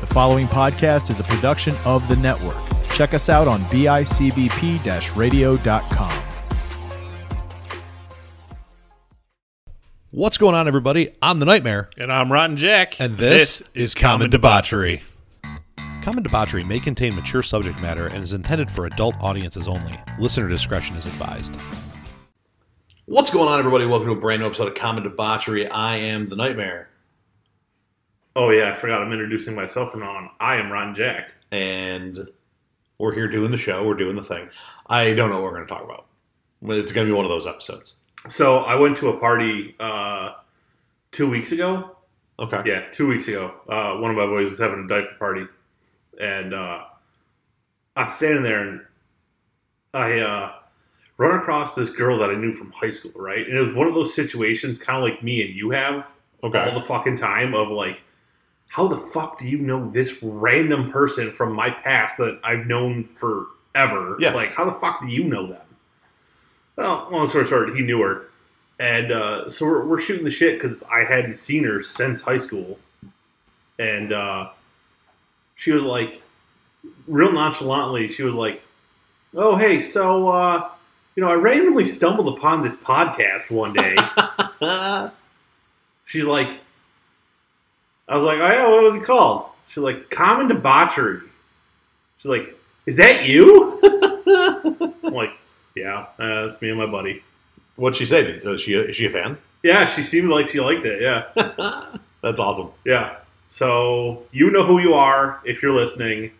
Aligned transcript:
The 0.00 0.06
following 0.06 0.46
podcast 0.46 1.10
is 1.10 1.18
a 1.20 1.24
production 1.24 1.72
of 1.84 2.06
the 2.08 2.16
network. 2.16 2.56
Check 2.94 3.14
us 3.14 3.28
out 3.28 3.48
on 3.48 3.58
bicbp 3.62 5.16
radio.com. 5.18 6.22
What's 10.10 10.38
going 10.38 10.54
on, 10.54 10.66
everybody? 10.68 11.10
I'm 11.20 11.38
the 11.38 11.46
Nightmare, 11.46 11.90
And 11.98 12.12
I'm 12.12 12.32
Rotten 12.32 12.56
Jack. 12.56 13.00
and 13.00 13.18
this, 13.18 13.62
is 13.74 13.94
Common 13.94 14.30
Debauchery. 14.30 15.02
Common 16.02 16.22
Debauchery 16.22 16.64
may 16.64 16.80
contain 16.80 17.14
mature 17.14 17.42
subject 17.42 17.78
matter 17.80 18.06
and 18.06 18.22
is 18.22 18.32
intended 18.32 18.70
for 18.70 18.86
adult 18.86 19.16
audiences 19.20 19.68
only. 19.68 19.98
Listener 20.18 20.48
discretion 20.48 20.96
is 20.96 21.06
advised. 21.06 21.56
What's 23.06 23.30
going 23.30 23.48
on, 23.48 23.58
everybody? 23.58 23.84
Welcome 23.84 24.06
to 24.08 24.12
a 24.12 24.20
brand 24.20 24.40
new 24.40 24.46
episode 24.46 24.68
of 24.68 24.74
Common 24.74 25.02
Debauchery. 25.02 25.68
I 25.68 25.96
am 25.96 26.26
the 26.26 26.36
Nightmare, 26.36 26.88
Oh 28.38 28.50
yeah, 28.50 28.70
I 28.72 28.76
forgot 28.76 29.02
I'm 29.02 29.10
introducing 29.12 29.56
myself 29.56 29.90
from 29.90 30.00
now 30.00 30.12
on. 30.12 30.30
I 30.38 30.58
am 30.58 30.70
Rotten 30.70 30.94
Jack. 30.94 31.32
and 31.50 32.28
we're 32.98 33.12
here 33.12 33.26
doing 33.28 33.50
the 33.50 33.56
show. 33.56 33.84
We're 33.84 33.94
doing 33.94 34.14
the 34.14 34.22
thing. 34.22 34.48
I 34.88 35.12
don't 35.14 35.28
know 35.30 35.36
what 35.36 35.44
we're 35.44 35.56
going 35.56 35.66
to 35.66 35.74
talk 35.74 35.82
about. 35.82 36.06
It's 36.62 36.92
going 36.92 37.04
to 37.06 37.12
be 37.12 37.16
one 37.16 37.24
of 37.24 37.30
those 37.30 37.46
episodes. 37.48 37.96
So 38.28 38.58
I 38.58 38.76
went 38.76 38.96
to 38.98 39.08
a 39.08 39.16
party 39.18 39.74
uh, 39.80 40.34
two 41.10 41.28
weeks 41.28 41.50
ago. 41.52 41.96
Okay. 42.38 42.60
Yeah, 42.64 42.84
two 42.92 43.08
weeks 43.08 43.26
ago. 43.26 43.54
Uh, 43.68 43.96
one 43.98 44.12
of 44.12 44.16
my 44.16 44.26
boys 44.26 44.50
was 44.50 44.58
having 44.60 44.84
a 44.84 44.88
diaper 44.88 45.14
party, 45.18 45.46
and 46.20 46.54
uh, 46.54 46.84
I'm 47.96 48.08
standing 48.10 48.44
there, 48.44 48.68
and 48.68 48.80
I 49.94 50.18
uh, 50.20 50.52
run 51.16 51.38
across 51.40 51.74
this 51.74 51.90
girl 51.90 52.18
that 52.18 52.30
I 52.30 52.34
knew 52.34 52.54
from 52.54 52.70
high 52.72 52.92
school. 52.92 53.12
Right, 53.16 53.44
and 53.46 53.56
it 53.56 53.60
was 53.60 53.72
one 53.74 53.88
of 53.88 53.94
those 53.94 54.14
situations, 54.14 54.78
kind 54.78 54.96
of 54.98 55.02
like 55.04 55.22
me 55.24 55.44
and 55.44 55.54
you 55.56 55.70
have 55.70 56.06
Okay. 56.44 56.58
all 56.58 56.78
the 56.78 56.86
fucking 56.86 57.16
time 57.16 57.54
of 57.54 57.68
like, 57.68 58.00
how 58.68 58.88
the 58.88 58.98
fuck 58.98 59.38
do 59.38 59.46
you 59.46 59.58
know 59.58 59.90
this 59.90 60.22
random 60.22 60.90
person 60.90 61.32
from 61.32 61.52
my 61.52 61.70
past 61.70 62.18
that 62.18 62.38
I've 62.44 62.66
known 62.66 63.04
forever? 63.04 64.16
Yeah. 64.20 64.34
Like, 64.34 64.52
how 64.54 64.64
the 64.64 64.72
fuck 64.72 65.00
do 65.00 65.08
you 65.08 65.24
know 65.24 65.46
them? 65.46 65.62
Well, 66.76 67.08
long 67.10 67.28
story 67.28 67.44
short, 67.46 67.74
he 67.74 67.82
knew 67.82 68.00
her. 68.02 68.28
And 68.78 69.10
uh, 69.10 69.50
so 69.50 69.66
we're, 69.66 69.84
we're 69.86 70.00
shooting 70.00 70.24
the 70.24 70.30
shit 70.30 70.60
because 70.60 70.84
I 70.84 71.04
hadn't 71.04 71.38
seen 71.38 71.64
her 71.64 71.82
since 71.82 72.22
high 72.22 72.36
school. 72.36 72.78
And 73.78 74.12
uh, 74.12 74.50
she 75.56 75.72
was 75.72 75.82
like, 75.82 76.22
real 77.08 77.32
nonchalantly, 77.32 78.08
she 78.08 78.22
was 78.22 78.34
like, 78.34 78.62
oh, 79.34 79.56
hey, 79.56 79.80
so, 79.80 80.28
uh, 80.28 80.68
you 81.16 81.22
know, 81.22 81.30
I 81.30 81.34
randomly 81.34 81.84
stumbled 81.84 82.36
upon 82.38 82.62
this 82.62 82.76
podcast 82.76 83.50
one 83.50 83.72
day. 83.72 83.96
She's 86.06 86.24
like, 86.24 86.48
I 88.08 88.14
was 88.16 88.24
like, 88.24 88.38
oh 88.40 88.46
yeah, 88.46 88.66
what 88.68 88.82
was 88.82 88.96
it 88.96 89.04
called? 89.04 89.46
She's 89.68 89.82
like, 89.82 90.10
Common 90.10 90.48
Debauchery. 90.48 91.20
She's 92.18 92.30
like, 92.30 92.54
is 92.86 92.96
that 92.96 93.26
you? 93.26 93.78
I'm 95.04 95.12
like, 95.12 95.30
yeah, 95.74 96.06
uh, 96.18 96.46
that's 96.46 96.60
me 96.62 96.70
and 96.70 96.78
my 96.78 96.86
buddy. 96.86 97.22
What'd 97.76 97.96
she 97.96 98.06
say? 98.06 98.22
Is 98.22 98.62
she, 98.62 98.74
is 98.74 98.96
she 98.96 99.06
a 99.06 99.10
fan? 99.10 99.38
Yeah, 99.62 99.86
she 99.86 100.02
seemed 100.02 100.28
like 100.30 100.48
she 100.48 100.60
liked 100.60 100.84
it. 100.84 101.02
Yeah, 101.02 101.28
That's 102.22 102.40
awesome. 102.40 102.70
yeah. 102.84 103.16
So 103.50 104.24
you 104.32 104.50
know 104.50 104.64
who 104.64 104.78
you 104.78 104.94
are 104.94 105.40
if 105.44 105.62
you're 105.62 105.72
listening. 105.72 106.32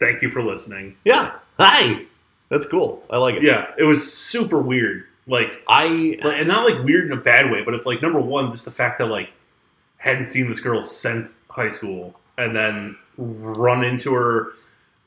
Thank 0.00 0.22
you 0.22 0.28
for 0.28 0.42
listening. 0.42 0.96
Yeah. 1.04 1.36
Hi. 1.58 2.04
That's 2.48 2.66
cool. 2.66 3.02
I 3.08 3.18
like 3.18 3.36
it. 3.36 3.42
Yeah, 3.44 3.70
it 3.78 3.84
was 3.84 4.12
super 4.12 4.60
weird. 4.60 5.04
Like, 5.26 5.62
I 5.68 6.18
and 6.22 6.48
not 6.48 6.68
like 6.68 6.84
weird 6.84 7.06
in 7.10 7.16
a 7.16 7.20
bad 7.20 7.50
way, 7.50 7.62
but 7.62 7.74
it's 7.74 7.86
like 7.86 8.02
number 8.02 8.20
one, 8.20 8.52
just 8.52 8.64
the 8.64 8.70
fact 8.70 8.98
that 8.98 9.06
like 9.06 9.30
hadn't 10.04 10.28
seen 10.28 10.50
this 10.50 10.60
girl 10.60 10.82
since 10.82 11.40
high 11.48 11.70
school, 11.70 12.14
and 12.36 12.54
then 12.54 12.96
run 13.16 13.82
into 13.82 14.12
her 14.12 14.52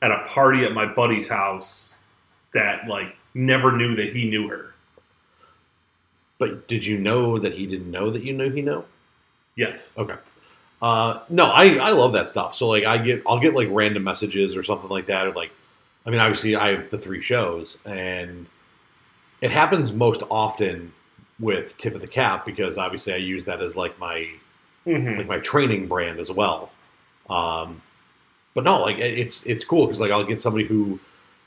at 0.02 0.10
a 0.10 0.24
party 0.26 0.64
at 0.64 0.72
my 0.72 0.86
buddy's 0.86 1.28
house 1.28 2.00
that 2.52 2.88
like 2.88 3.14
never 3.32 3.76
knew 3.76 3.94
that 3.94 4.12
he 4.12 4.28
knew 4.28 4.48
her. 4.48 4.74
But 6.38 6.66
did 6.66 6.84
you 6.84 6.98
know 6.98 7.38
that 7.38 7.54
he 7.54 7.66
didn't 7.66 7.90
know 7.90 8.10
that 8.10 8.22
you 8.22 8.32
knew 8.32 8.50
he 8.50 8.60
knew? 8.60 8.84
Yes. 9.54 9.92
Okay. 9.96 10.16
Uh, 10.82 11.20
no, 11.28 11.44
I, 11.46 11.76
I 11.76 11.90
love 11.90 12.12
that 12.12 12.28
stuff. 12.28 12.56
So 12.56 12.68
like 12.68 12.84
I 12.84 12.98
get 12.98 13.22
I'll 13.24 13.40
get 13.40 13.54
like 13.54 13.68
random 13.70 14.02
messages 14.02 14.56
or 14.56 14.64
something 14.64 14.90
like 14.90 15.06
that 15.06 15.28
or 15.28 15.32
like 15.32 15.52
I 16.06 16.10
mean 16.10 16.18
obviously 16.18 16.56
I 16.56 16.72
have 16.72 16.90
the 16.90 16.98
three 16.98 17.22
shows 17.22 17.78
and 17.84 18.46
it 19.40 19.52
happens 19.52 19.92
most 19.92 20.24
often 20.28 20.92
with 21.38 21.78
tip 21.78 21.94
of 21.94 22.00
the 22.00 22.08
cap 22.08 22.44
because 22.44 22.78
obviously 22.78 23.12
I 23.12 23.18
use 23.18 23.44
that 23.44 23.62
as 23.62 23.76
like 23.76 23.96
my 24.00 24.28
Mm-hmm. 24.86 25.18
like 25.18 25.26
my 25.26 25.38
training 25.40 25.86
brand 25.86 26.18
as 26.18 26.30
well. 26.32 26.70
Um, 27.28 27.82
but 28.54 28.64
no, 28.64 28.80
like 28.82 28.98
it's 28.98 29.44
it's 29.44 29.64
cool 29.64 29.86
because 29.86 30.00
like 30.00 30.10
I'll 30.10 30.24
get 30.24 30.40
somebody 30.40 30.64
who 30.64 30.98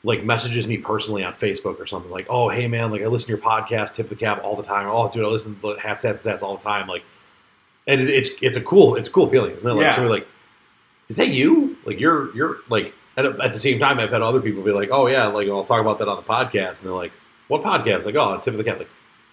like 0.04 0.24
messages 0.24 0.68
me 0.68 0.78
personally 0.78 1.24
on 1.24 1.34
Facebook 1.34 1.80
or 1.80 1.86
something 1.88 2.12
like, 2.12 2.28
oh 2.30 2.50
hey 2.50 2.68
man, 2.68 2.92
like 2.92 3.02
I 3.02 3.08
listen 3.08 3.28
to 3.28 3.34
your 3.34 3.42
podcast, 3.42 3.94
tip 3.94 4.10
the 4.10 4.16
cap 4.16 4.44
all 4.44 4.56
the 4.56 4.64
time. 4.64 4.88
Oh 4.88 5.12
dude, 5.12 5.26
I 5.26 5.28
listen 5.28 5.56
to 5.56 5.62
the 5.62 5.80
hats, 5.80 6.04
hats, 6.04 6.22
hats 6.22 6.44
all 6.44 6.58
the 6.58 6.64
time. 6.64 6.88
Like, 6.88 7.04
and 7.88 8.00
it, 8.02 8.10
it's 8.10 8.30
it's 8.42 8.58
a 8.58 8.62
cool 8.62 8.96
it's 8.96 9.08
a 9.08 9.12
cool 9.12 9.28
feeling, 9.28 9.52
isn't 9.56 9.68
it? 9.70 9.74
Like 9.74 9.82
Yeah. 9.84 9.94
somebody 9.96 10.20
like, 10.22 10.28
is 11.10 11.18
that 11.18 11.30
you? 11.30 11.76
Like 11.86 12.00
you're 12.00 12.34
you're 12.36 12.58
like. 12.70 12.94
And 13.18 13.28
at 13.42 13.52
the 13.52 13.60
same 13.60 13.78
time, 13.78 14.00
I've 14.00 14.10
had 14.12 14.22
other 14.22 14.40
people 14.40 14.64
be 14.64 14.72
like, 14.72 14.88
"Oh 14.90 15.08
yeah, 15.08 15.26
like 15.28 15.50
I'll 15.50 15.66
talk 15.66 15.82
about 15.82 16.00
that 16.00 16.08
on 16.08 16.16
the 16.16 16.22
podcast," 16.22 16.80
and 16.80 16.88
they're 16.88 16.92
like, 16.94 17.12
"What 17.50 17.62
podcast?" 17.62 18.06
Like, 18.06 18.16
"Oh, 18.16 18.38
tip 18.38 18.54
of 18.54 18.58
the 18.58 18.64
cap." 18.64 18.78
Like, 18.80 18.88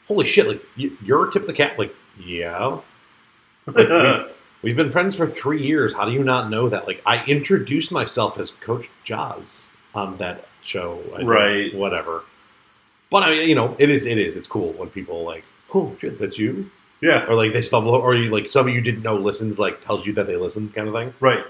holy 0.09 0.27
shit! 0.27 0.49
Like 0.49 0.61
you, 0.77 0.97
you're 1.05 1.31
tip 1.31 1.43
of 1.43 1.47
the 1.47 1.53
cap. 1.53 1.79
Like, 1.79 1.95
yeah. 2.21 2.79
Like, 3.75 3.89
we've, 3.89 4.37
we've 4.63 4.77
been 4.77 4.91
friends 4.91 5.17
for 5.17 5.27
three 5.27 5.63
years. 5.63 5.95
How 5.95 6.05
do 6.05 6.13
you 6.13 6.25
not 6.25 6.51
know 6.51 6.69
that? 6.69 6.87
Like, 6.87 7.03
I 7.07 7.25
introduced 7.27 7.93
myself 7.93 8.39
as 8.39 8.51
Coach 8.51 8.89
Jaws 9.05 9.67
on 9.95 10.17
that 10.19 10.47
show. 10.63 11.01
I 11.17 11.23
Right. 11.23 11.75
Whatever. 11.75 12.23
But 13.11 13.23
I 13.23 13.31
mean, 13.31 13.49
you 13.49 13.55
know, 13.55 13.75
it 13.79 13.91
is. 13.91 14.07
It 14.07 14.19
is. 14.19 14.37
It's 14.37 14.49
cool 14.49 14.73
when 14.73 14.91
people 14.91 15.23
like, 15.23 15.45
oh 15.75 15.97
shit, 16.01 16.19
that's 16.19 16.39
you, 16.39 16.71
yeah. 17.01 17.27
or 17.27 17.35
like 17.35 17.53
they 17.53 17.63
stumble, 17.63 17.95
or 17.95 18.15
you 18.15 18.31
like 18.31 18.51
somebody 18.51 18.75
you 18.75 18.83
didn't 18.83 19.03
know 19.03 19.17
listens, 19.17 19.59
like 19.59 19.81
tells 19.81 20.07
you 20.07 20.13
that 20.15 20.27
they 20.27 20.37
listen, 20.37 20.69
kind 20.71 20.89
of 20.89 20.95
thing. 20.95 21.15
Right. 21.21 21.45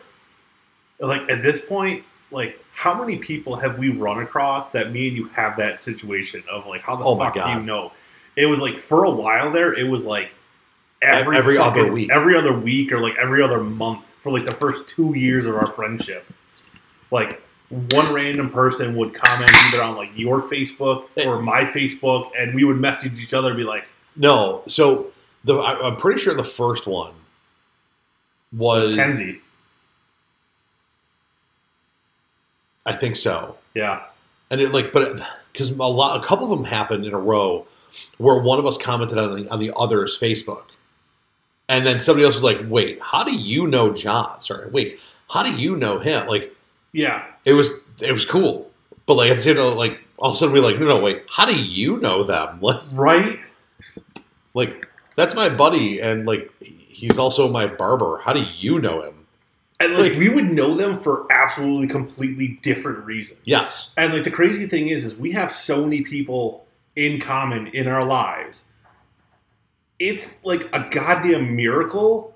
Like 1.01 1.29
at 1.29 1.43
this 1.43 1.61
point, 1.61 2.05
like 2.31 2.61
how 2.75 2.95
many 2.95 3.17
people 3.17 3.57
have 3.57 3.79
we 3.79 3.89
run 3.91 4.21
across 4.23 4.71
that 4.71 4.93
me 4.93 5.09
and 5.09 5.17
you 5.17 5.27
have 5.29 5.57
that 5.57 5.83
situation 5.83 6.45
of 6.51 6.67
like 6.67 6.83
how 6.83 6.97
the 6.97 7.05
Oh 7.05 7.17
fuck 7.17 7.35
do 7.35 7.41
you 7.41 7.61
know? 7.61 7.93
It 8.37 8.47
was 8.47 8.61
like 8.61 8.79
for 8.79 9.05
a 9.05 9.11
while 9.11 9.51
there, 9.51 9.75
it 9.75 9.89
was 9.89 10.05
like 10.05 10.31
every 11.03 11.37
Every 11.37 11.59
other 11.59 11.91
week. 11.93 12.11
every 12.11 12.37
other 12.37 12.53
week 12.53 12.93
or 12.93 13.01
like 13.01 13.17
every 13.17 13.43
other 13.43 13.63
month 13.63 14.05
for 14.23 14.33
like 14.33 14.45
the 14.45 14.53
first 14.55 14.87
two 14.89 15.15
years 15.17 15.47
of 15.47 15.55
our 15.55 15.67
friendship. 15.67 16.27
Like 17.11 17.41
one 17.71 18.15
random 18.15 18.51
person 18.51 18.97
would 18.97 19.15
comment 19.15 19.51
either 19.55 19.83
on 19.83 19.97
like 19.97 20.11
your 20.17 20.41
Facebook 20.43 21.05
or 21.17 21.41
my 21.41 21.65
Facebook, 21.65 22.31
and 22.39 22.55
we 22.55 22.65
would 22.65 22.79
message 22.79 23.13
each 23.21 23.35
other 23.35 23.49
and 23.49 23.57
be 23.57 23.65
like, 23.65 23.85
No, 24.17 24.63
so 24.69 25.09
the 25.45 25.57
I, 25.59 25.87
I'm 25.87 25.97
pretty 25.97 26.21
sure 26.21 26.35
the 26.35 26.43
first 26.45 26.87
one 26.87 27.13
was 28.53 28.95
Kenzie. 28.97 29.41
I 32.87 32.93
think 32.93 33.17
so. 33.17 33.57
Yeah. 33.75 34.03
and 34.51 34.61
it 34.61 34.73
like 34.73 34.93
but 34.93 35.21
because 35.53 35.71
a 35.71 35.75
lot 35.77 36.23
a 36.23 36.27
couple 36.27 36.51
of 36.51 36.59
them 36.59 36.65
happened 36.65 37.05
in 37.05 37.13
a 37.13 37.19
row 37.19 37.67
where 38.17 38.41
one 38.41 38.59
of 38.59 38.67
us 38.67 38.79
commented 38.79 39.19
on 39.19 39.43
the, 39.43 39.51
on 39.51 39.59
the 39.61 39.73
other's 39.77 40.19
facebook 40.19 40.63
and 41.69 41.87
then 41.87 42.01
somebody 42.01 42.25
else 42.25 42.35
was 42.35 42.45
like 42.45 42.59
wait 42.69 43.01
how 43.03 43.23
do 43.25 43.35
you 43.35 43.67
know 43.67 43.93
john 43.93 44.41
sorry 44.41 44.69
wait 44.71 44.99
how 45.31 45.43
do 45.43 45.53
you 45.55 45.77
know 45.77 45.99
him 45.99 46.27
like 46.27 46.55
Yeah. 46.93 47.25
it 47.45 47.53
was 47.55 47.71
it 48.01 48.13
was 48.13 48.25
cool 48.25 48.71
but 49.07 49.15
like 49.15 49.31
at 49.31 49.37
the 49.37 49.43
same 49.43 49.57
time 49.57 49.77
like 49.77 50.01
all 50.19 50.31
of 50.31 50.35
a 50.35 50.39
sudden 50.39 50.55
we're 50.55 50.63
like 50.63 50.79
no 50.79 50.87
no 50.87 51.01
wait 51.01 51.23
how 51.31 51.45
do 51.47 51.55
you 51.61 51.99
know 51.99 52.23
them 52.23 52.59
like, 52.63 52.81
Right? 52.93 53.39
like 54.55 54.89
that's 55.17 55.35
my 55.35 55.49
buddy 55.49 56.01
and 56.01 56.27
like 56.27 56.51
he's 56.61 57.19
also 57.19 57.49
my 57.49 57.67
barber 57.67 58.19
how 58.25 58.33
do 58.33 58.45
you 58.57 58.79
know 58.81 59.03
him 59.03 59.27
And 59.81 59.95
like 59.97 60.15
we 60.19 60.29
would 60.29 60.51
know 60.51 60.75
them 60.75 60.97
for 60.99 61.27
absolutely 61.31 61.87
completely 61.89 62.59
different 62.63 63.05
reasons. 63.05 63.41
yes 63.45 63.91
And 63.97 64.13
like 64.13 64.25
the 64.25 64.31
crazy 64.31 64.67
thing 64.67 64.89
is, 64.89 65.07
is 65.07 65.17
we 65.17 65.33
have 65.33 65.53
so 65.53 65.85
many 65.85 66.03
people 66.03 66.67
in 66.97 67.21
common 67.21 67.69
in 67.69 67.87
our 67.87 68.05
lives. 68.05 68.68
It's 69.99 70.45
like 70.45 70.69
a 70.73 70.89
goddamn 70.91 71.57
miracle 71.57 72.35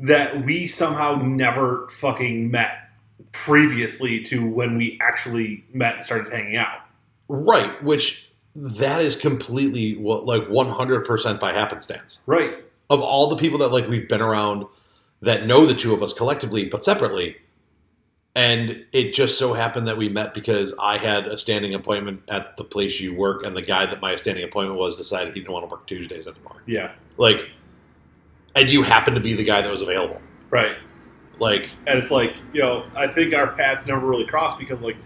that 0.00 0.44
we 0.44 0.66
somehow 0.66 1.16
never 1.16 1.88
fucking 1.90 2.50
met 2.50 2.90
previously 3.32 4.20
to 4.24 4.46
when 4.46 4.76
we 4.76 4.98
actually 5.00 5.64
met 5.72 5.96
and 5.96 6.04
started 6.04 6.32
hanging 6.32 6.56
out. 6.56 6.80
right 7.28 7.82
which 7.82 8.28
that 8.54 9.00
is 9.00 9.16
completely 9.16 9.96
what 9.96 10.26
like 10.26 10.42
100% 10.48 11.40
by 11.40 11.52
happenstance 11.52 12.20
Right. 12.26 12.62
of 12.90 13.00
all 13.00 13.28
the 13.30 13.36
people 13.36 13.58
that 13.60 13.68
like 13.68 13.88
we've 13.88 14.08
been 14.08 14.20
around 14.20 14.66
that 15.22 15.46
know 15.46 15.64
the 15.64 15.74
two 15.74 15.94
of 15.94 16.02
us 16.02 16.12
collectively 16.12 16.66
but 16.66 16.84
separately 16.84 17.36
and 18.34 18.84
it 18.92 19.12
just 19.14 19.38
so 19.38 19.52
happened 19.52 19.86
that 19.88 19.96
we 19.96 20.08
met 20.08 20.32
because 20.32 20.74
I 20.80 20.96
had 20.96 21.26
a 21.26 21.36
standing 21.36 21.74
appointment 21.74 22.22
at 22.28 22.56
the 22.56 22.64
place 22.64 23.00
you 23.00 23.14
work, 23.14 23.44
and 23.44 23.56
the 23.56 23.62
guy 23.62 23.86
that 23.86 24.00
my 24.00 24.16
standing 24.16 24.44
appointment 24.44 24.78
was 24.78 24.96
decided 24.96 25.34
he 25.34 25.40
didn't 25.40 25.52
want 25.52 25.64
to 25.64 25.70
work 25.70 25.86
Tuesdays 25.86 26.26
anymore. 26.26 26.62
Yeah. 26.66 26.92
Like, 27.18 27.50
and 28.54 28.68
you 28.70 28.82
happened 28.82 29.16
to 29.16 29.20
be 29.22 29.34
the 29.34 29.44
guy 29.44 29.60
that 29.62 29.70
was 29.70 29.82
available. 29.82 30.20
Right. 30.50 30.76
Like, 31.38 31.70
and 31.86 31.98
it's 31.98 32.10
like 32.12 32.34
you 32.52 32.60
know 32.60 32.84
i 32.94 33.06
think 33.06 33.34
our 33.34 33.48
paths 33.52 33.86
never 33.86 34.06
really 34.06 34.26
crossed 34.26 34.58
because 34.58 34.80
like 34.80 34.96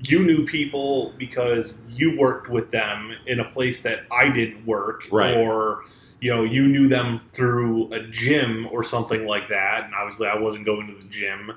you 0.00 0.24
knew 0.24 0.44
people 0.46 1.12
because 1.18 1.74
you 1.88 2.18
worked 2.18 2.48
with 2.48 2.70
them 2.72 3.14
in 3.26 3.38
a 3.40 3.44
place 3.50 3.82
that 3.82 4.00
i 4.10 4.28
didn't 4.28 4.66
work 4.66 5.02
Right. 5.12 5.36
or 5.36 5.84
you 6.20 6.30
know 6.30 6.42
you 6.42 6.66
knew 6.66 6.88
them 6.88 7.20
through 7.34 7.92
a 7.92 8.00
gym 8.04 8.66
or 8.72 8.82
something 8.82 9.26
like 9.26 9.48
that 9.50 9.84
and 9.84 9.94
obviously 9.94 10.26
i 10.26 10.36
wasn't 10.36 10.64
going 10.64 10.86
to 10.88 10.94
the 10.94 11.08
gym 11.08 11.52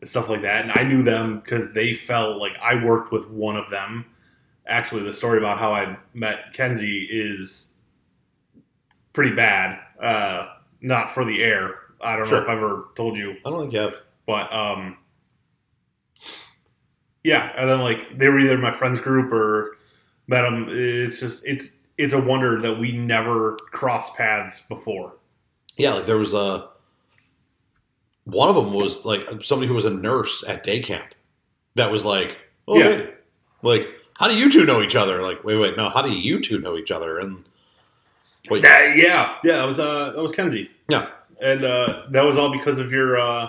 and 0.00 0.08
stuff 0.08 0.28
like 0.28 0.42
that 0.42 0.62
and 0.64 0.72
i 0.74 0.82
knew 0.82 1.02
them 1.02 1.40
because 1.40 1.72
they 1.72 1.94
felt 1.94 2.38
like 2.38 2.52
i 2.62 2.74
worked 2.84 3.12
with 3.12 3.26
one 3.28 3.56
of 3.56 3.68
them 3.70 4.04
actually 4.66 5.02
the 5.02 5.12
story 5.14 5.38
about 5.38 5.58
how 5.58 5.72
i 5.72 5.96
met 6.14 6.52
kenzie 6.52 7.06
is 7.10 7.74
pretty 9.12 9.34
bad 9.34 9.78
uh, 10.02 10.48
not 10.80 11.12
for 11.14 11.24
the 11.24 11.42
air 11.42 11.74
i 12.00 12.16
don't 12.16 12.26
Sure. 12.28 12.38
know 12.38 12.44
if 12.44 12.48
i've 12.50 12.58
ever 12.58 12.88
told 12.94 13.16
you 13.16 13.36
I 13.44 13.50
don't 13.50 13.60
think 13.62 13.72
you 13.72 13.80
have. 13.80 14.00
but 14.26 14.52
um, 14.52 14.96
yeah, 17.24 17.52
and 17.56 17.68
then 17.68 17.80
like 17.80 18.16
they 18.16 18.28
were 18.28 18.38
either 18.38 18.56
my 18.56 18.72
friends 18.72 19.00
group 19.00 19.32
or 19.32 19.76
met 20.28 20.42
them. 20.42 20.66
It's 20.70 21.18
just 21.20 21.44
it's 21.44 21.76
it's 21.98 22.14
a 22.14 22.20
wonder 22.20 22.60
that 22.60 22.78
we 22.78 22.92
never 22.92 23.56
crossed 23.72 24.14
paths 24.14 24.66
before. 24.66 25.14
Yeah, 25.76 25.94
like 25.94 26.06
there 26.06 26.16
was 26.16 26.32
a. 26.32 26.68
One 28.28 28.48
of 28.48 28.54
them 28.56 28.72
was 28.74 29.04
like 29.04 29.26
somebody 29.42 29.68
who 29.68 29.74
was 29.74 29.84
a 29.86 29.90
nurse 29.90 30.44
at 30.46 30.62
day 30.62 30.80
camp. 30.80 31.14
That 31.76 31.90
was 31.90 32.04
like, 32.04 32.38
oh, 32.66 32.76
Yeah. 32.78 32.84
hey. 32.84 33.10
like 33.62 33.88
how 34.14 34.28
do 34.28 34.36
you 34.36 34.50
two 34.50 34.64
know 34.66 34.82
each 34.82 34.96
other? 34.96 35.22
Like, 35.22 35.44
wait, 35.44 35.56
wait, 35.56 35.76
no, 35.76 35.88
how 35.88 36.02
do 36.02 36.10
you 36.12 36.40
two 36.42 36.58
know 36.60 36.76
each 36.76 36.90
other? 36.90 37.18
And 37.18 37.44
wait, 38.50 38.64
Yeah, 38.64 38.94
yeah, 38.94 39.34
yeah. 39.44 39.56
That 39.58 39.64
was 39.64 39.78
uh, 39.80 40.10
that 40.12 40.20
was 40.22 40.32
Kenzie. 40.32 40.70
Yeah. 40.88 41.08
and 41.40 41.64
uh, 41.64 42.02
that 42.10 42.22
was 42.24 42.36
all 42.36 42.50
because 42.52 42.78
of 42.78 42.90
your 42.92 43.18
uh, 43.18 43.48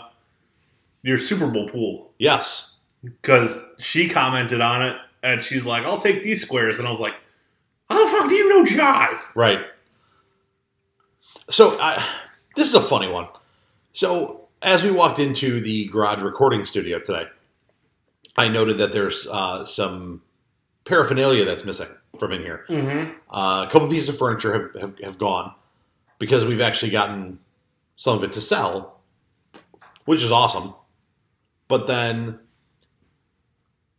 your 1.02 1.18
Super 1.18 1.48
Bowl 1.48 1.68
pool. 1.70 2.12
yes, 2.20 2.78
Because 3.04 3.58
she 3.80 4.08
commented 4.10 4.62
on 4.62 4.82
it, 4.84 4.96
and 5.24 5.42
she's 5.42 5.66
like, 5.66 5.84
"I'll 5.86 6.00
take 6.00 6.24
these 6.24 6.42
squares," 6.44 6.78
and 6.80 6.88
I 6.88 6.92
was 6.92 7.00
like, 7.00 7.16
"How 7.90 8.06
the 8.06 8.12
fuck 8.12 8.30
do 8.30 8.36
you 8.36 8.48
know 8.50 8.64
Jaws?" 8.66 9.32
right. 9.36 9.62
So 11.50 11.80
I, 11.80 12.04
this 12.56 12.68
is 12.68 12.76
a 12.76 12.82
funny 12.82 13.08
one. 13.08 13.28
So 13.94 14.49
as 14.62 14.84
we 14.84 14.92
walked 14.92 15.20
into 15.20 15.60
the 15.62 15.86
garage 15.86 16.22
recording 16.22 16.66
studio 16.66 17.00
today, 17.00 17.26
I 18.38 18.48
noted 18.48 18.78
that 18.80 18.94
there's 18.94 19.28
uh, 19.28 19.66
some 19.66 20.22
paraphernalia 20.86 21.46
that's 21.46 21.66
missing 21.66 21.88
from 22.20 22.32
in 22.32 22.42
here. 22.42 22.66
Mm-hmm. 22.70 23.12
Uh, 23.30 23.66
a 23.68 23.72
couple 23.72 23.88
pieces 23.88 24.10
of 24.10 24.18
furniture 24.18 24.54
have, 24.74 24.82
have, 24.82 25.00
have 25.00 25.18
gone 25.18 25.54
because 26.20 26.46
we've 26.46 26.62
actually 26.62 26.92
gotten 26.92 27.40
some 27.96 28.18
of 28.18 28.24
it 28.24 28.34
to 28.34 28.42
sell, 28.42 29.00
which 30.06 30.24
is 30.24 30.32
awesome. 30.32 30.74
But 31.68 31.88
then 31.88 32.40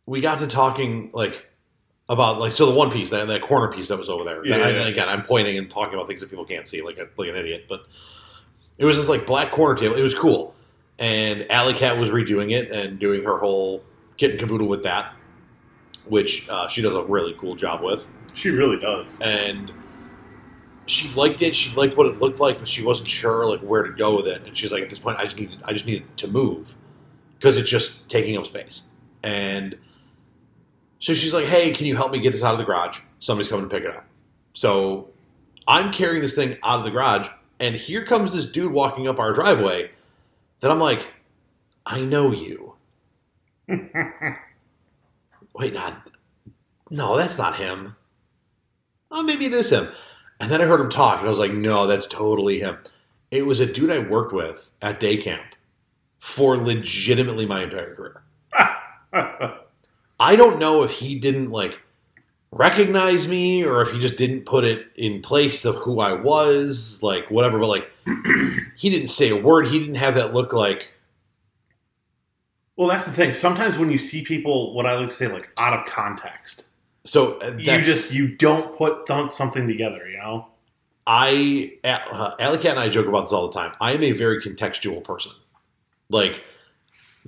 we 0.05 0.21
got 0.21 0.39
to 0.39 0.47
talking 0.47 1.09
like 1.13 1.47
about 2.09 2.39
like 2.39 2.51
so 2.51 2.65
the 2.65 2.75
one 2.75 2.91
piece 2.91 3.09
that 3.11 3.27
that 3.27 3.41
corner 3.41 3.71
piece 3.71 3.87
that 3.87 3.97
was 3.97 4.09
over 4.09 4.23
there. 4.23 4.45
Yeah, 4.45 4.55
And 4.55 4.63
I- 4.63 4.69
yeah. 4.71 4.87
again, 4.87 5.07
I'm 5.09 5.23
pointing 5.23 5.57
and 5.57 5.69
talking 5.69 5.93
about 5.93 6.07
things 6.07 6.21
that 6.21 6.29
people 6.29 6.45
can't 6.45 6.67
see, 6.67 6.81
like 6.81 6.97
a, 6.97 7.07
like 7.17 7.29
an 7.29 7.35
idiot. 7.35 7.65
But 7.69 7.85
it 8.77 8.85
was 8.85 8.97
this 8.97 9.09
like 9.09 9.25
black 9.27 9.51
corner 9.51 9.75
table. 9.79 9.95
It 9.95 10.03
was 10.03 10.15
cool, 10.15 10.55
and 10.99 11.49
Alley 11.51 11.73
Cat 11.73 11.97
was 11.97 12.09
redoing 12.09 12.51
it 12.51 12.71
and 12.71 12.99
doing 12.99 13.23
her 13.23 13.37
whole 13.37 13.83
kit 14.17 14.31
and 14.31 14.39
caboodle 14.39 14.67
with 14.67 14.83
that, 14.83 15.13
which 16.05 16.47
uh, 16.49 16.67
she 16.67 16.81
does 16.81 16.93
a 16.95 17.03
really 17.03 17.33
cool 17.39 17.55
job 17.55 17.81
with 17.83 18.07
She 18.33 18.49
really 18.49 18.79
does. 18.79 19.19
and 19.21 19.71
she 20.87 21.07
liked 21.13 21.41
it. 21.41 21.55
She 21.55 21.73
liked 21.75 21.95
what 21.95 22.07
it 22.07 22.19
looked 22.19 22.39
like, 22.39 22.59
but 22.59 22.67
she 22.67 22.83
wasn't 22.83 23.07
sure 23.07 23.45
like 23.45 23.61
where 23.61 23.83
to 23.83 23.91
go 23.91 24.15
with 24.17 24.27
it. 24.27 24.45
And 24.45 24.57
she's 24.57 24.71
like, 24.71 24.83
at 24.83 24.89
this 24.89 24.99
point, 24.99 25.19
I 25.19 25.23
just 25.25 25.37
need 25.39 25.57
I 25.63 25.73
just 25.73 25.85
needed 25.85 26.05
to 26.17 26.27
move 26.27 26.75
because 27.37 27.57
it's 27.57 27.69
just 27.69 28.09
taking 28.09 28.37
up 28.37 28.45
space. 28.45 28.89
And 29.23 29.77
so 30.99 31.13
she's 31.13 31.33
like, 31.33 31.45
hey, 31.45 31.71
can 31.71 31.85
you 31.87 31.95
help 31.95 32.11
me 32.11 32.19
get 32.19 32.31
this 32.31 32.43
out 32.43 32.53
of 32.53 32.57
the 32.59 32.65
garage? 32.65 32.99
Somebody's 33.19 33.47
coming 33.49 33.67
to 33.69 33.73
pick 33.75 33.83
it 33.85 33.95
up. 33.95 34.05
So 34.53 35.09
I'm 35.67 35.91
carrying 35.91 36.21
this 36.21 36.35
thing 36.35 36.57
out 36.63 36.79
of 36.79 36.85
the 36.85 36.91
garage, 36.91 37.27
and 37.61 37.75
here 37.75 38.03
comes 38.03 38.33
this 38.33 38.47
dude 38.47 38.73
walking 38.73 39.07
up 39.07 39.19
our 39.19 39.31
driveway. 39.31 39.91
That 40.59 40.71
I'm 40.71 40.79
like, 40.79 41.07
I 41.85 42.01
know 42.01 42.31
you. 42.31 42.73
Wait, 45.53 45.73
not. 45.73 46.09
No, 46.89 47.15
that's 47.15 47.37
not 47.37 47.55
him. 47.55 47.95
Oh, 49.11 49.23
maybe 49.23 49.45
it 49.45 49.53
is 49.53 49.69
him. 49.69 49.89
And 50.39 50.51
then 50.51 50.59
I 50.61 50.65
heard 50.65 50.81
him 50.81 50.89
talk, 50.89 51.19
and 51.19 51.27
I 51.27 51.29
was 51.29 51.39
like, 51.39 51.53
no, 51.53 51.85
that's 51.85 52.07
totally 52.07 52.59
him. 52.59 52.77
It 53.29 53.45
was 53.45 53.59
a 53.59 53.71
dude 53.71 53.91
I 53.91 53.99
worked 53.99 54.33
with 54.33 54.69
at 54.81 54.99
day 54.99 55.17
camp 55.17 55.55
for 56.19 56.57
legitimately 56.57 57.45
my 57.45 57.63
entire 57.63 57.95
career. 57.95 58.23
I 60.19 60.35
don't 60.35 60.59
know 60.59 60.83
if 60.83 60.91
he 60.91 61.19
didn't 61.19 61.51
like 61.51 61.79
recognize 62.51 63.27
me 63.27 63.63
or 63.63 63.81
if 63.81 63.91
he 63.91 63.99
just 63.99 64.17
didn't 64.17 64.45
put 64.45 64.63
it 64.63 64.87
in 64.95 65.21
place 65.21 65.65
of 65.65 65.75
who 65.75 65.99
I 65.99 66.13
was, 66.13 67.01
like 67.01 67.29
whatever, 67.31 67.57
but 67.59 67.67
like 67.67 67.91
he 68.75 68.89
didn't 68.89 69.09
say 69.09 69.29
a 69.29 69.35
word. 69.35 69.67
He 69.67 69.79
didn't 69.79 69.95
have 69.95 70.15
that 70.15 70.33
look 70.33 70.53
like 70.53 70.93
Well, 72.75 72.89
that's 72.89 73.05
the 73.05 73.11
thing. 73.11 73.33
Sometimes 73.33 73.77
when 73.77 73.89
you 73.89 73.97
see 73.97 74.23
people, 74.23 74.73
what 74.73 74.85
I 74.85 74.95
like 74.95 75.09
to 75.09 75.15
say, 75.15 75.27
like 75.27 75.51
out 75.57 75.77
of 75.77 75.85
context, 75.85 76.67
so 77.03 77.39
uh, 77.39 77.55
you 77.57 77.81
just 77.81 78.11
you 78.11 78.35
don't 78.35 78.75
put 78.75 79.07
something 79.31 79.67
together. 79.67 80.07
You 80.09 80.17
know? 80.17 80.47
I, 81.07 81.73
uh, 81.83 82.35
Alley 82.39 82.57
Cat 82.57 82.71
and 82.71 82.79
I 82.79 82.89
joke 82.89 83.07
about 83.07 83.21
this 83.21 83.33
all 83.33 83.47
the 83.47 83.53
time. 83.53 83.73
I 83.81 83.93
am 83.93 84.03
a 84.03 84.11
very 84.11 84.41
contextual 84.41 85.03
person. 85.03 85.31
Like, 86.09 86.43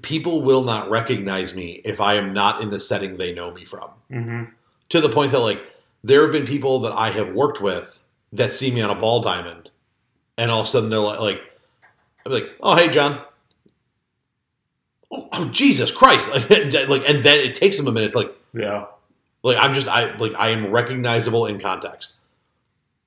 people 0.02 0.42
will 0.42 0.64
not 0.64 0.90
recognize 0.90 1.56
me 1.56 1.82
if 1.84 2.00
I 2.00 2.16
am 2.16 2.34
not 2.34 2.62
in 2.62 2.70
the 2.70 2.80
setting 2.80 3.18
they 3.18 3.34
know 3.34 3.52
me 3.52 3.66
from. 3.66 3.90
Mm-hmm. 4.12 4.44
To 4.94 5.02
the 5.02 5.10
point 5.10 5.32
that, 5.32 5.40
like, 5.40 5.60
there 6.04 6.22
have 6.22 6.32
been 6.32 6.46
people 6.46 6.82
that 6.82 6.92
I 6.92 7.10
have 7.10 7.34
worked 7.34 7.60
with 7.60 8.04
that 8.32 8.54
see 8.54 8.70
me 8.70 8.80
on 8.80 8.92
a 8.92 8.96
ball 8.96 9.22
diamond, 9.22 9.72
and 10.38 10.52
all 10.52 10.62
of 10.62 10.68
a 10.68 10.70
sudden 10.70 10.92
they're 10.92 11.00
like, 11.00 11.18
like 11.20 11.42
I'm 12.24 12.32
like, 12.32 12.50
oh, 12.62 12.76
hey, 12.76 12.90
John. 12.90 13.20
Oh, 15.12 15.30
oh, 15.34 15.46
Jesus 15.50 15.92
Christ! 15.92 16.30
Like, 16.32 17.10
and 17.10 17.24
then 17.26 17.40
it 17.40 17.56
takes 17.56 17.78
them 17.78 17.88
a 17.88 17.92
minute. 17.92 18.12
to, 18.12 18.20
Like, 18.20 18.36
Yeah. 18.54 18.86
like 19.42 19.58
I'm 19.58 19.74
just 19.74 19.88
I 19.88 20.16
like 20.18 20.34
I 20.38 20.50
am 20.50 20.68
recognizable 20.70 21.48
in 21.48 21.60
context. 21.60 22.14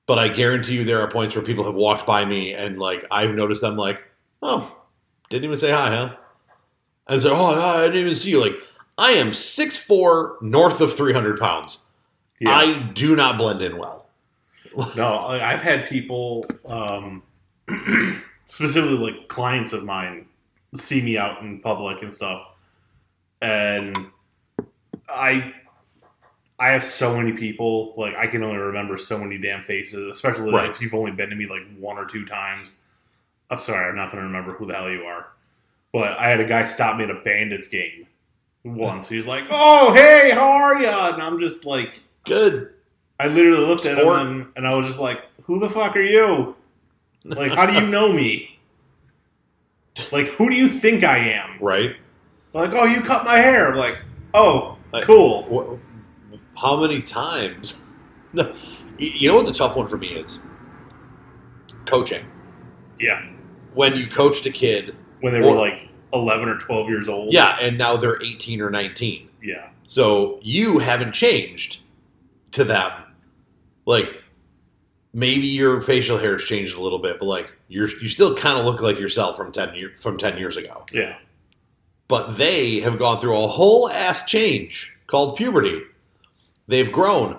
But 0.07 0.19
I 0.19 0.27
guarantee 0.27 0.75
you 0.75 0.83
there 0.83 0.99
are 0.99 1.09
points 1.09 1.37
where 1.37 1.45
people 1.45 1.63
have 1.63 1.73
walked 1.73 2.05
by 2.05 2.25
me 2.25 2.53
and 2.53 2.77
like 2.77 3.05
I've 3.09 3.33
noticed 3.33 3.61
them 3.61 3.77
like, 3.77 4.01
oh, 4.41 4.75
didn't 5.29 5.45
even 5.45 5.57
say 5.57 5.71
hi, 5.71 5.89
huh? 5.95 6.15
And 7.07 7.21
so, 7.21 7.33
oh, 7.33 7.45
I 7.45 7.83
didn't 7.85 8.01
even 8.01 8.15
see 8.17 8.31
you. 8.31 8.41
Like, 8.41 8.55
I 8.97 9.11
am 9.11 9.31
6'4", 9.31 10.41
north 10.41 10.81
of 10.81 10.95
300 10.95 11.39
pounds. 11.39 11.79
Yeah. 12.39 12.51
I 12.55 12.79
do 12.79 13.15
not 13.15 13.37
blend 13.37 13.61
in 13.61 13.77
well. 13.77 14.07
no, 14.95 15.19
I've 15.19 15.61
had 15.61 15.87
people, 15.89 16.45
um, 16.65 17.23
specifically 18.45 18.97
like 18.97 19.27
clients 19.27 19.73
of 19.73 19.83
mine, 19.83 20.25
see 20.75 21.01
me 21.01 21.17
out 21.17 21.41
in 21.41 21.59
public 21.59 22.01
and 22.03 22.13
stuff, 22.13 22.47
and 23.41 24.07
I, 25.09 25.53
I 26.59 26.69
have 26.69 26.83
so 26.83 27.15
many 27.15 27.33
people. 27.33 27.93
Like 27.97 28.15
I 28.15 28.27
can 28.27 28.43
only 28.43 28.57
remember 28.57 28.97
so 28.97 29.17
many 29.17 29.37
damn 29.37 29.63
faces, 29.63 30.11
especially 30.11 30.51
Right. 30.51 30.69
if 30.69 30.81
you've 30.81 30.93
only 30.95 31.11
been 31.11 31.29
to 31.29 31.35
me 31.35 31.45
like 31.47 31.61
one 31.79 31.97
or 31.97 32.05
two 32.05 32.25
times. 32.25 32.73
I'm 33.49 33.59
sorry, 33.59 33.89
I'm 33.89 33.95
not 33.95 34.11
going 34.11 34.21
to 34.23 34.27
remember 34.27 34.53
who 34.53 34.65
the 34.65 34.73
hell 34.73 34.89
you 34.89 35.03
are. 35.03 35.27
But 35.93 36.17
I 36.19 36.29
had 36.29 36.39
a 36.39 36.45
guy 36.45 36.65
stop 36.65 36.97
me 36.97 37.03
at 37.05 37.11
a 37.11 37.21
Bandits 37.23 37.67
game 37.69 38.06
once. 38.75 39.07
He's 39.09 39.27
like, 39.27 39.45
"Oh, 39.49 39.93
hey, 39.93 40.31
how 40.31 40.47
are 40.49 40.81
ya?" 40.81 41.13
And 41.13 41.21
I'm 41.23 41.39
just 41.39 41.65
like. 41.65 42.01
Good. 42.25 42.73
I 43.19 43.27
literally 43.27 43.65
looked 43.65 43.85
at 43.85 43.97
him 43.97 44.07
and, 44.09 44.47
and 44.57 44.67
I 44.67 44.75
was 44.75 44.85
just 44.87 44.99
like, 44.99 45.21
"Who 45.45 45.59
the 45.59 45.69
fuck 45.69 45.95
are 45.95 46.01
you? 46.01 46.55
Like, 47.25 47.51
how 47.53 47.65
do 47.65 47.73
you 47.73 47.87
know 47.87 48.11
me? 48.13 48.59
Like, 50.11 50.27
who 50.27 50.49
do 50.49 50.55
you 50.55 50.67
think 50.69 51.03
I 51.03 51.17
am?" 51.17 51.57
Right? 51.61 51.95
Like, 52.53 52.71
"Oh, 52.73 52.85
you 52.85 53.01
cut 53.01 53.23
my 53.25 53.37
hair." 53.39 53.71
I'm 53.71 53.77
like, 53.77 53.97
"Oh, 54.33 54.77
I- 54.93 55.01
cool." 55.01 55.79
Wh- 56.31 56.39
How 56.59 56.79
many 56.79 57.01
times? 57.01 57.87
You 58.99 59.29
know 59.29 59.35
what 59.35 59.45
the 59.45 59.53
tough 59.53 59.75
one 59.75 59.87
for 59.87 59.97
me 59.97 60.07
is? 60.07 60.39
Coaching. 61.85 62.25
Yeah, 62.99 63.23
When 63.75 63.95
you 63.95 64.07
coached 64.07 64.45
a 64.47 64.49
kid, 64.51 64.95
when 65.21 65.33
they 65.33 65.39
Or- 65.39 65.51
were 65.51 65.57
like 65.59 65.87
11 66.13 66.47
or 66.49 66.57
12 66.57 66.89
years 66.89 67.09
old. 67.09 67.33
yeah, 67.33 67.57
and 67.61 67.77
now 67.77 67.97
they're 67.97 68.21
18 68.23 68.61
or 68.61 68.69
19. 68.69 69.27
yeah, 69.43 69.69
So 69.87 70.39
you 70.41 70.79
haven't 70.79 71.13
changed 71.13 71.79
to 72.51 72.63
them. 72.63 72.91
Like 73.85 74.15
maybe 75.13 75.47
your 75.47 75.81
facial 75.81 76.17
hair 76.17 76.33
has 76.33 76.43
changed 76.43 76.77
a 76.77 76.81
little 76.81 76.99
bit, 76.99 77.19
but 77.19 77.25
like 77.25 77.51
you're 77.67 77.89
you 78.01 78.09
still 78.09 78.35
kind 78.35 78.57
of 78.59 78.65
look 78.65 78.81
like 78.81 78.99
yourself 78.99 79.35
from 79.37 79.51
10 79.51 79.75
year, 79.75 79.91
from 79.95 80.17
10 80.17 80.37
years 80.37 80.57
ago. 80.57 80.85
yeah, 80.91 81.17
But 82.07 82.37
they 82.37 82.79
have 82.81 82.97
gone 82.99 83.19
through 83.19 83.37
a 83.37 83.47
whole 83.47 83.89
ass 83.89 84.25
change 84.25 84.97
called 85.07 85.35
puberty. 85.37 85.81
They've 86.67 86.91
grown 86.91 87.37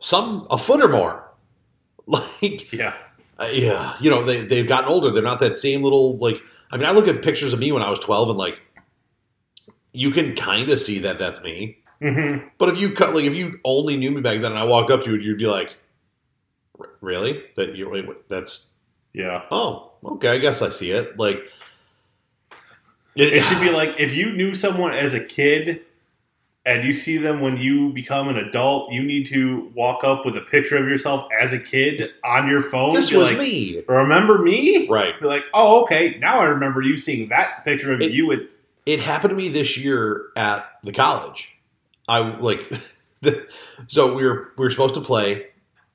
some 0.00 0.46
a 0.50 0.58
foot 0.58 0.82
or 0.82 0.88
more. 0.88 1.24
Like 2.06 2.72
yeah, 2.72 2.94
uh, 3.38 3.50
yeah, 3.52 3.94
you 4.00 4.08
know, 4.08 4.24
they 4.24 4.40
they've 4.42 4.66
gotten 4.66 4.88
older. 4.88 5.10
They're 5.10 5.22
not 5.22 5.40
that 5.40 5.58
same 5.58 5.82
little 5.82 6.16
like 6.16 6.40
I 6.70 6.76
mean, 6.76 6.86
I 6.86 6.92
look 6.92 7.08
at 7.08 7.22
pictures 7.22 7.52
of 7.52 7.58
me 7.58 7.72
when 7.72 7.82
I 7.82 7.90
was 7.90 7.98
12 8.00 8.30
and 8.30 8.38
like, 8.38 8.58
you 9.92 10.10
can 10.10 10.34
kind 10.36 10.68
of 10.70 10.78
see 10.80 10.98
that 11.00 11.18
that's 11.18 11.42
me. 11.42 11.78
Mm-hmm. 12.02 12.48
But 12.58 12.68
if 12.68 12.78
you 12.78 12.92
cut, 12.92 13.14
like, 13.14 13.24
if 13.24 13.34
you 13.34 13.58
only 13.64 13.96
knew 13.96 14.10
me 14.10 14.20
back 14.20 14.40
then 14.40 14.52
and 14.52 14.58
I 14.58 14.64
walked 14.64 14.90
up 14.90 15.02
to 15.04 15.10
you, 15.10 15.20
you'd 15.20 15.38
be 15.38 15.46
like, 15.46 15.76
really? 17.00 17.42
That 17.56 17.74
you, 17.74 18.16
that's, 18.28 18.68
Yeah. 19.14 19.42
oh, 19.50 19.92
okay, 20.04 20.28
I 20.28 20.38
guess 20.38 20.62
I 20.62 20.70
see 20.70 20.90
it. 20.90 21.18
Like, 21.18 21.48
It 23.16 23.42
should 23.42 23.60
be 23.60 23.70
like 23.70 23.96
if 23.98 24.14
you 24.14 24.32
knew 24.32 24.54
someone 24.54 24.92
as 24.92 25.12
a 25.14 25.24
kid 25.24 25.80
and 26.68 26.84
you 26.84 26.92
see 26.92 27.16
them 27.16 27.40
when 27.40 27.56
you 27.56 27.90
become 27.94 28.28
an 28.28 28.36
adult, 28.36 28.92
you 28.92 29.02
need 29.02 29.26
to 29.28 29.72
walk 29.74 30.04
up 30.04 30.26
with 30.26 30.36
a 30.36 30.42
picture 30.42 30.76
of 30.76 30.86
yourself 30.86 31.26
as 31.40 31.54
a 31.54 31.58
kid 31.58 32.12
on 32.24 32.46
your 32.46 32.60
phone. 32.62 32.92
this 32.94 33.10
was 33.10 33.28
like, 33.28 33.38
me. 33.38 33.82
Remember 33.88 34.38
me? 34.42 34.86
Right. 34.86 35.18
Be 35.18 35.26
like, 35.26 35.44
oh, 35.54 35.82
okay. 35.84 36.18
Now 36.20 36.40
I 36.40 36.44
remember 36.44 36.82
you 36.82 36.98
seeing 36.98 37.30
that 37.30 37.64
picture 37.64 37.92
of 37.94 38.02
It- 38.02 38.12
you 38.12 38.26
with. 38.26 38.42
it 38.84 39.00
happened 39.00 39.30
to 39.30 39.34
me 39.36 39.48
this 39.48 39.78
year 39.78 40.26
at 40.36 40.66
the 40.84 40.92
college. 40.92 41.56
I 42.06 42.18
like, 42.18 42.70
so 43.86 44.14
we 44.14 44.24
were 44.24 44.52
we 44.58 44.64
were 44.66 44.70
supposed 44.70 44.94
to 44.94 45.00
play, 45.00 45.46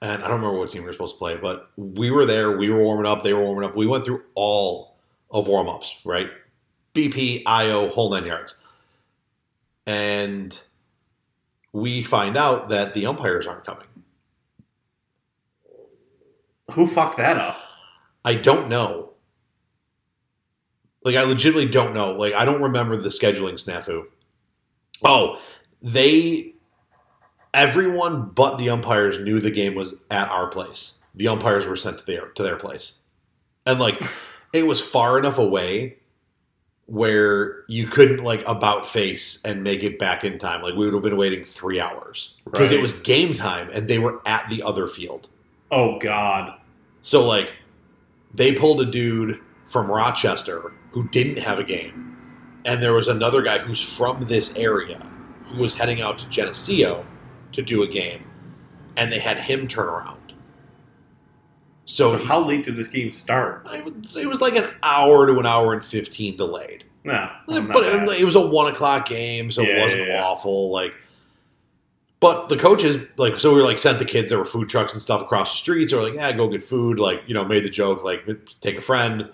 and 0.02 0.24
I 0.24 0.28
don't 0.28 0.42
remember 0.42 0.58
what 0.60 0.70
team 0.70 0.82
we 0.82 0.88
were 0.88 0.94
supposed 0.94 1.16
to 1.16 1.20
play, 1.20 1.38
but 1.38 1.70
we 1.78 2.10
were 2.12 2.26
there. 2.26 2.58
We 2.58 2.70
were 2.70 2.82
warming 2.82 3.06
up. 3.06 3.22
They 3.24 3.34
were 3.34 3.44
warming 3.44 3.70
up. 3.70 3.76
We 3.76 3.86
went 3.88 4.06
through 4.06 4.24
all 4.36 4.96
of 5.32 5.48
warm 5.48 5.68
ups, 5.70 5.96
right? 6.04 6.30
BP, 6.94 7.44
IO, 7.46 7.90
whole 7.90 8.12
nine 8.12 8.26
yards, 8.26 8.60
and 9.86 10.60
we 11.72 12.04
find 12.04 12.38
out 12.38 12.70
that 12.70 12.94
the 12.94 13.06
umpires 13.06 13.48
aren't 13.48 13.66
coming. 13.66 13.88
Who 16.72 16.88
fucked 16.88 17.18
that 17.18 17.38
up? 17.38 17.58
I 18.24 18.36
don't 18.36 18.70
know. 18.70 19.14
Like 21.04 21.16
I 21.16 21.24
legitimately 21.24 21.70
don't 21.70 21.94
know. 21.94 22.12
Like 22.12 22.34
I 22.34 22.46
don't 22.46 22.62
remember 22.62 22.96
the 22.96 23.10
scheduling 23.10 23.54
snafu. 23.54 24.06
Oh, 25.04 25.42
they 25.82 26.54
everyone 27.54 28.30
but 28.30 28.58
the 28.58 28.70
umpires 28.70 29.20
knew 29.20 29.40
the 29.40 29.52
game 29.52 29.76
was 29.76 29.96
at 30.10 30.30
our 30.30 30.48
place. 30.48 31.00
The 31.14 31.28
umpires 31.28 31.68
were 31.68 31.76
sent 31.76 32.00
to 32.00 32.06
their 32.06 32.28
to 32.30 32.44
their 32.44 32.56
place. 32.56 33.00
And 33.66 33.80
like 33.80 34.02
it 34.54 34.66
was 34.66 34.80
far 34.80 35.20
enough 35.20 35.38
away 35.38 35.98
where 36.88 37.64
you 37.68 37.88
couldn't 37.88 38.24
like 38.24 38.44
about 38.46 38.86
face 38.88 39.42
and 39.46 39.64
make 39.64 39.84
it 39.84 39.98
back 39.98 40.24
in 40.24 40.38
time. 40.38 40.62
Like 40.62 40.76
we 40.76 40.86
would 40.86 40.94
have 40.94 41.04
been 41.04 41.18
waiting 41.18 41.44
3 41.44 41.80
hours 41.80 42.36
because 42.44 42.72
it 42.72 42.82
was 42.82 42.94
game 42.94 43.34
time 43.34 43.70
and 43.72 43.88
they 43.88 44.00
were 44.00 44.22
at 44.26 44.50
the 44.50 44.62
other 44.64 44.88
field. 44.88 45.30
Oh 45.72 45.98
God. 46.00 46.60
So 47.02 47.26
like 47.26 47.54
they 48.34 48.54
pulled 48.54 48.82
a 48.82 48.86
dude 48.86 49.40
from 49.70 49.90
Rochester 49.90 50.74
who 50.92 51.08
didn't 51.10 51.40
have 51.40 51.58
a 51.58 51.64
game. 51.64 52.10
And 52.66 52.82
there 52.82 52.94
was 52.94 53.08
another 53.08 53.42
guy 53.42 53.60
who's 53.60 53.82
from 53.82 54.26
this 54.26 54.56
area 54.56 55.10
who 55.46 55.62
was 55.62 55.76
heading 55.76 56.02
out 56.02 56.18
to 56.20 56.30
Geneseo 56.30 57.06
to 57.54 57.62
do 57.62 57.84
a 57.84 57.88
game. 57.88 58.24
And 58.96 59.12
they 59.12 59.20
had 59.20 59.38
him 59.38 59.68
turn 59.68 59.88
around. 59.88 60.20
So, 61.86 62.18
So 62.18 62.26
how 62.26 62.40
late 62.40 62.66
did 62.66 62.76
this 62.76 62.88
game 62.88 63.12
start? 63.14 63.68
I 63.70 63.82
would 63.82 64.06
say 64.08 64.22
it 64.22 64.28
was 64.28 64.42
like 64.42 64.56
an 64.56 64.70
hour 64.84 65.28
to 65.28 65.38
an 65.40 65.46
hour 65.46 65.74
and 65.74 65.84
15 65.84 66.38
delayed. 66.38 66.86
No, 67.04 67.30
but 67.48 67.84
it, 67.84 68.22
it 68.22 68.24
was 68.24 68.36
a 68.36 68.42
one 68.42 68.72
o'clock 68.72 69.08
game, 69.10 69.52
so 69.52 69.62
it 69.62 69.78
wasn't 69.78 70.08
yeah, 70.08 70.14
yeah. 70.16 70.24
awful. 70.24 70.72
Like, 70.72 70.94
but 72.22 72.48
the 72.48 72.56
coaches, 72.56 72.96
like, 73.18 73.38
so 73.38 73.50
we 73.54 73.58
were 73.60 73.66
like 73.66 73.78
sent 73.78 74.00
the 74.00 74.06
kids. 74.06 74.30
There 74.30 74.40
were 74.40 74.46
food 74.46 74.70
trucks 74.70 74.94
and 74.94 75.02
stuff 75.02 75.22
across 75.22 75.52
the 75.52 75.58
streets. 75.58 75.92
So 75.92 75.98
we're 75.98 76.06
like, 76.06 76.14
yeah, 76.14 76.32
go 76.32 76.48
get 76.48 76.64
food. 76.64 77.00
Like, 77.00 77.22
you 77.28 77.34
know, 77.34 77.44
made 77.44 77.66
the 77.66 77.70
joke, 77.70 78.06
like, 78.06 78.26
take 78.62 78.78
a 78.78 78.82
friend, 78.82 79.30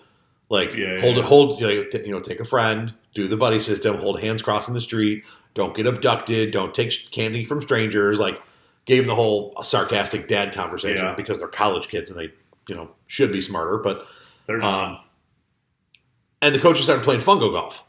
like, 0.50 0.74
Yeah, 0.74 1.00
hold 1.00 1.18
yeah. 1.18 1.22
it, 1.22 1.26
hold, 1.26 1.62
you 1.62 1.68
know, 1.68 1.84
t- 1.92 2.02
you 2.04 2.12
know, 2.12 2.20
take 2.20 2.40
a 2.40 2.46
friend, 2.46 2.92
do 3.14 3.28
the 3.28 3.38
buddy 3.38 3.60
system, 3.60 3.98
hold 3.98 4.20
hands 4.20 4.42
crossing 4.42 4.74
the 4.74 4.82
street, 4.82 5.24
don't 5.54 5.76
get 5.76 5.86
abducted, 5.86 6.50
don't 6.50 6.74
take 6.74 6.92
candy 7.12 7.46
from 7.46 7.62
strangers. 7.62 8.18
Like, 8.18 8.42
gave 8.86 9.04
them 9.04 9.08
the 9.08 9.16
whole 9.16 9.54
sarcastic 9.64 10.28
dad 10.28 10.54
conversation 10.54 11.06
Yeah. 11.06 11.16
because 11.16 11.40
they're 11.40 11.48
college 11.48 11.88
kids 11.90 12.10
and 12.12 12.20
they, 12.20 12.32
you 12.68 12.76
know, 12.76 12.90
should 13.08 13.32
be 13.32 13.42
smarter, 13.42 13.78
but. 13.78 14.06
They're 14.48 14.58
not. 14.58 14.84
Um, 14.90 14.98
and 16.42 16.56
the 16.56 16.60
coaches 16.60 16.84
started 16.86 17.04
playing 17.04 17.22
fungo 17.22 17.52
golf, 17.52 17.86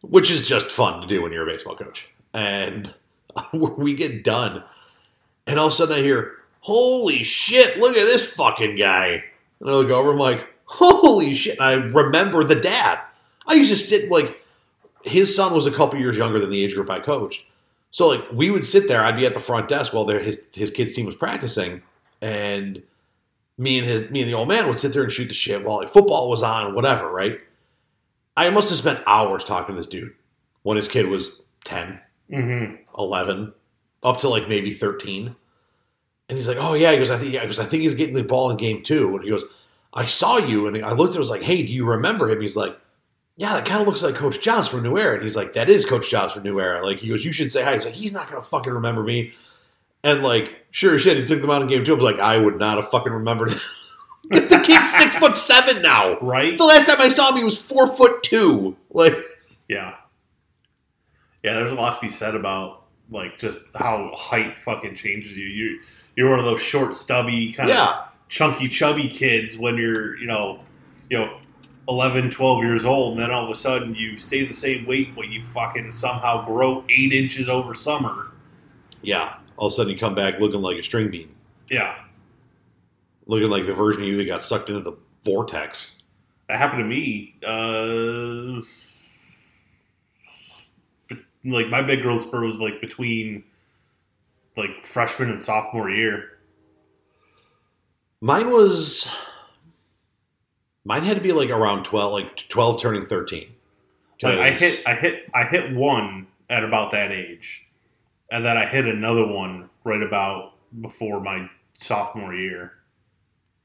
which 0.00 0.30
is 0.30 0.46
just 0.48 0.66
fun 0.70 1.00
to 1.02 1.06
do 1.06 1.20
when 1.22 1.32
you're 1.32 1.46
a 1.46 1.52
baseball 1.52 1.76
coach. 1.76 2.08
And 2.32 2.94
we 3.52 3.94
get 3.94 4.24
done, 4.24 4.62
and 5.46 5.58
all 5.58 5.66
of 5.66 5.72
a 5.72 5.76
sudden 5.76 5.98
I 5.98 6.00
hear, 6.00 6.32
"Holy 6.60 7.22
shit! 7.24 7.78
Look 7.78 7.96
at 7.96 8.04
this 8.06 8.26
fucking 8.32 8.76
guy!" 8.76 9.22
And 9.60 9.68
I 9.68 9.72
look 9.72 9.90
over, 9.90 10.12
I'm 10.12 10.18
like, 10.18 10.46
"Holy 10.64 11.34
shit!" 11.34 11.58
And 11.58 11.64
I 11.64 11.74
remember 11.74 12.42
the 12.44 12.54
dad. 12.54 13.00
I 13.46 13.54
used 13.54 13.70
to 13.70 13.76
sit 13.76 14.10
like 14.10 14.42
his 15.02 15.34
son 15.36 15.52
was 15.52 15.66
a 15.66 15.70
couple 15.72 15.98
years 16.00 16.16
younger 16.16 16.40
than 16.40 16.48
the 16.50 16.64
age 16.64 16.74
group 16.74 16.88
I 16.88 17.00
coached. 17.00 17.46
So 17.94 18.08
like 18.08 18.24
we 18.32 18.50
would 18.50 18.66
sit 18.66 18.88
there, 18.88 19.02
I'd 19.04 19.14
be 19.14 19.24
at 19.24 19.34
the 19.34 19.40
front 19.40 19.68
desk 19.68 19.92
while 19.92 20.04
their 20.04 20.18
his 20.18 20.42
his 20.52 20.72
kids 20.72 20.94
team 20.94 21.06
was 21.06 21.14
practicing, 21.14 21.80
and 22.20 22.82
me 23.56 23.78
and 23.78 23.86
his 23.86 24.10
me 24.10 24.22
and 24.22 24.28
the 24.28 24.34
old 24.34 24.48
man 24.48 24.66
would 24.66 24.80
sit 24.80 24.92
there 24.92 25.04
and 25.04 25.12
shoot 25.12 25.28
the 25.28 25.32
shit 25.32 25.64
while 25.64 25.78
like, 25.78 25.88
football 25.88 26.28
was 26.28 26.42
on, 26.42 26.74
whatever, 26.74 27.08
right? 27.08 27.38
I 28.36 28.50
must 28.50 28.68
have 28.70 28.78
spent 28.78 29.00
hours 29.06 29.44
talking 29.44 29.76
to 29.76 29.80
this 29.80 29.86
dude 29.86 30.12
when 30.64 30.76
his 30.76 30.88
kid 30.88 31.06
was 31.06 31.40
10, 31.66 32.00
hmm 32.32 32.64
11, 32.98 33.52
up 34.02 34.18
to 34.18 34.28
like 34.28 34.48
maybe 34.48 34.72
13. 34.72 35.36
And 36.28 36.36
he's 36.36 36.48
like, 36.48 36.58
"Oh 36.58 36.74
yeah," 36.74 36.90
he 36.90 36.98
goes, 36.98 37.12
"I 37.12 37.18
think, 37.18 37.32
yeah, 37.32 37.42
because 37.42 37.60
I 37.60 37.64
think 37.64 37.84
he's 37.84 37.94
getting 37.94 38.16
the 38.16 38.24
ball 38.24 38.50
in 38.50 38.56
game 38.56 38.82
two. 38.82 39.14
And 39.14 39.22
he 39.22 39.30
goes, 39.30 39.44
"I 39.92 40.06
saw 40.06 40.38
you," 40.38 40.66
and 40.66 40.84
I 40.84 40.94
looked 40.94 41.10
at, 41.10 41.14
him, 41.14 41.20
was 41.20 41.30
like, 41.30 41.42
"Hey, 41.42 41.62
do 41.62 41.72
you 41.72 41.84
remember 41.84 42.28
him?" 42.28 42.40
He's 42.40 42.56
like, 42.56 42.76
"Yeah, 43.36 43.54
that 43.54 43.64
kind 43.66 43.80
of 43.80 43.86
looks 43.86 44.02
like 44.02 44.14
Coach 44.14 44.40
Jaws 44.40 44.68
from 44.68 44.82
New 44.82 44.96
Era." 44.98 45.14
And 45.14 45.22
he's 45.22 45.36
like, 45.36 45.54
"That 45.54 45.68
is 45.68 45.84
Coach 45.84 46.10
Jaws 46.10 46.32
from 46.32 46.42
New 46.44 46.60
Era." 46.60 46.82
Like 46.84 46.98
he 46.98 47.08
goes, 47.08 47.24
"You 47.24 47.32
should 47.32 47.50
say 47.52 47.62
hi." 47.62 47.74
He's 47.74 47.84
like, 47.84 47.94
"He's 47.94 48.12
not 48.12 48.30
gonna 48.30 48.42
fucking 48.42 48.72
remember 48.72 49.02
me." 49.02 49.32
And 50.04 50.22
like, 50.22 50.66
sure 50.70 50.94
as 50.94 51.00
shit, 51.00 51.16
he 51.16 51.24
took 51.24 51.40
them 51.40 51.50
out 51.50 51.62
in 51.62 51.68
game 51.68 51.82
two. 51.84 51.94
I 51.94 51.96
was 51.96 52.04
like, 52.04 52.20
I 52.20 52.38
would 52.38 52.58
not 52.58 52.76
have 52.76 52.90
fucking 52.90 53.12
remembered. 53.12 53.54
the 54.30 54.62
kid's 54.62 54.92
six 54.92 55.14
foot 55.18 55.36
seven 55.36 55.80
now. 55.80 56.18
Right? 56.18 56.58
The 56.58 56.64
last 56.64 56.86
time 56.86 57.00
I 57.00 57.08
saw 57.08 57.30
him, 57.30 57.38
he 57.38 57.44
was 57.44 57.60
four 57.60 57.88
foot 57.96 58.22
two. 58.22 58.76
Like, 58.90 59.14
Yeah. 59.66 59.94
Yeah, 61.42 61.54
there's 61.54 61.72
a 61.72 61.74
lot 61.74 62.00
to 62.00 62.06
be 62.06 62.12
said 62.12 62.34
about 62.34 62.84
like 63.10 63.38
just 63.38 63.60
how 63.74 64.10
height 64.14 64.60
fucking 64.62 64.96
changes 64.96 65.36
you. 65.36 65.46
You 65.46 65.80
you're 66.16 66.30
one 66.30 66.38
of 66.38 66.44
those 66.44 66.60
short, 66.60 66.94
stubby, 66.94 67.52
kind 67.52 67.70
of 67.70 67.76
yeah, 67.76 68.04
chunky, 68.28 68.68
chubby 68.68 69.08
kids 69.08 69.56
when 69.58 69.76
you're, 69.76 70.16
you 70.18 70.26
know, 70.26 70.60
you 71.10 71.18
know, 71.18 71.38
11, 71.88 72.30
12 72.30 72.62
years 72.64 72.84
old, 72.84 73.12
and 73.12 73.20
then 73.22 73.30
all 73.30 73.44
of 73.44 73.50
a 73.50 73.54
sudden 73.56 73.94
you 73.94 74.16
stay 74.16 74.44
the 74.46 74.54
same 74.54 74.86
weight, 74.86 75.14
but 75.14 75.28
you 75.28 75.42
fucking 75.44 75.92
somehow 75.92 76.44
grow 76.46 76.84
eight 76.88 77.12
inches 77.12 77.48
over 77.48 77.74
summer. 77.74 78.32
yeah. 79.02 79.36
All 79.56 79.68
of 79.68 79.72
a 79.72 79.76
sudden, 79.76 79.92
you 79.92 79.98
come 79.98 80.16
back 80.16 80.40
looking 80.40 80.60
like 80.62 80.76
a 80.78 80.82
string 80.82 81.12
bean, 81.12 81.28
Yeah, 81.70 81.94
looking 83.26 83.50
like 83.50 83.66
the 83.66 83.72
version 83.74 84.02
of 84.02 84.08
you 84.08 84.16
that 84.16 84.24
got 84.24 84.42
sucked 84.42 84.68
into 84.68 84.80
the 84.80 84.96
vortex. 85.24 86.02
that 86.48 86.58
happened 86.58 86.80
to 86.80 86.84
me. 86.84 87.36
Uh, 87.46 88.60
like 91.44 91.68
my 91.68 91.82
big 91.82 92.02
growth 92.02 92.22
spur 92.26 92.44
was 92.44 92.56
like 92.56 92.80
between 92.80 93.44
like 94.56 94.74
freshman 94.84 95.30
and 95.30 95.40
sophomore 95.40 95.88
year. 95.90 96.38
Mine 98.20 98.50
was, 98.50 99.08
mine 100.84 101.02
had 101.02 101.16
to 101.16 101.22
be 101.22 101.32
like 101.32 101.50
around 101.50 101.84
twelve, 101.84 102.12
like 102.12 102.48
twelve 102.48 102.80
turning 102.80 103.04
thirteen. 103.04 103.48
Like 104.22 104.38
I 104.38 104.50
hit, 104.50 104.82
I 104.86 104.94
hit, 104.94 105.30
I 105.34 105.44
hit 105.44 105.74
one 105.74 106.28
at 106.48 106.64
about 106.64 106.92
that 106.92 107.10
age, 107.10 107.66
and 108.30 108.44
then 108.44 108.56
I 108.56 108.64
hit 108.64 108.86
another 108.86 109.26
one 109.26 109.68
right 109.84 110.02
about 110.02 110.52
before 110.80 111.20
my 111.20 111.48
sophomore 111.78 112.34
year. 112.34 112.72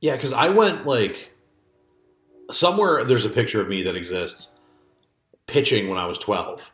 Yeah, 0.01 0.15
because 0.15 0.33
I 0.33 0.49
went 0.49 0.85
like 0.85 1.31
somewhere. 2.51 3.03
There's 3.05 3.25
a 3.25 3.29
picture 3.29 3.61
of 3.61 3.69
me 3.69 3.83
that 3.83 3.95
exists 3.95 4.59
pitching 5.47 5.89
when 5.89 5.97
I 5.97 6.05
was 6.05 6.17
12, 6.19 6.71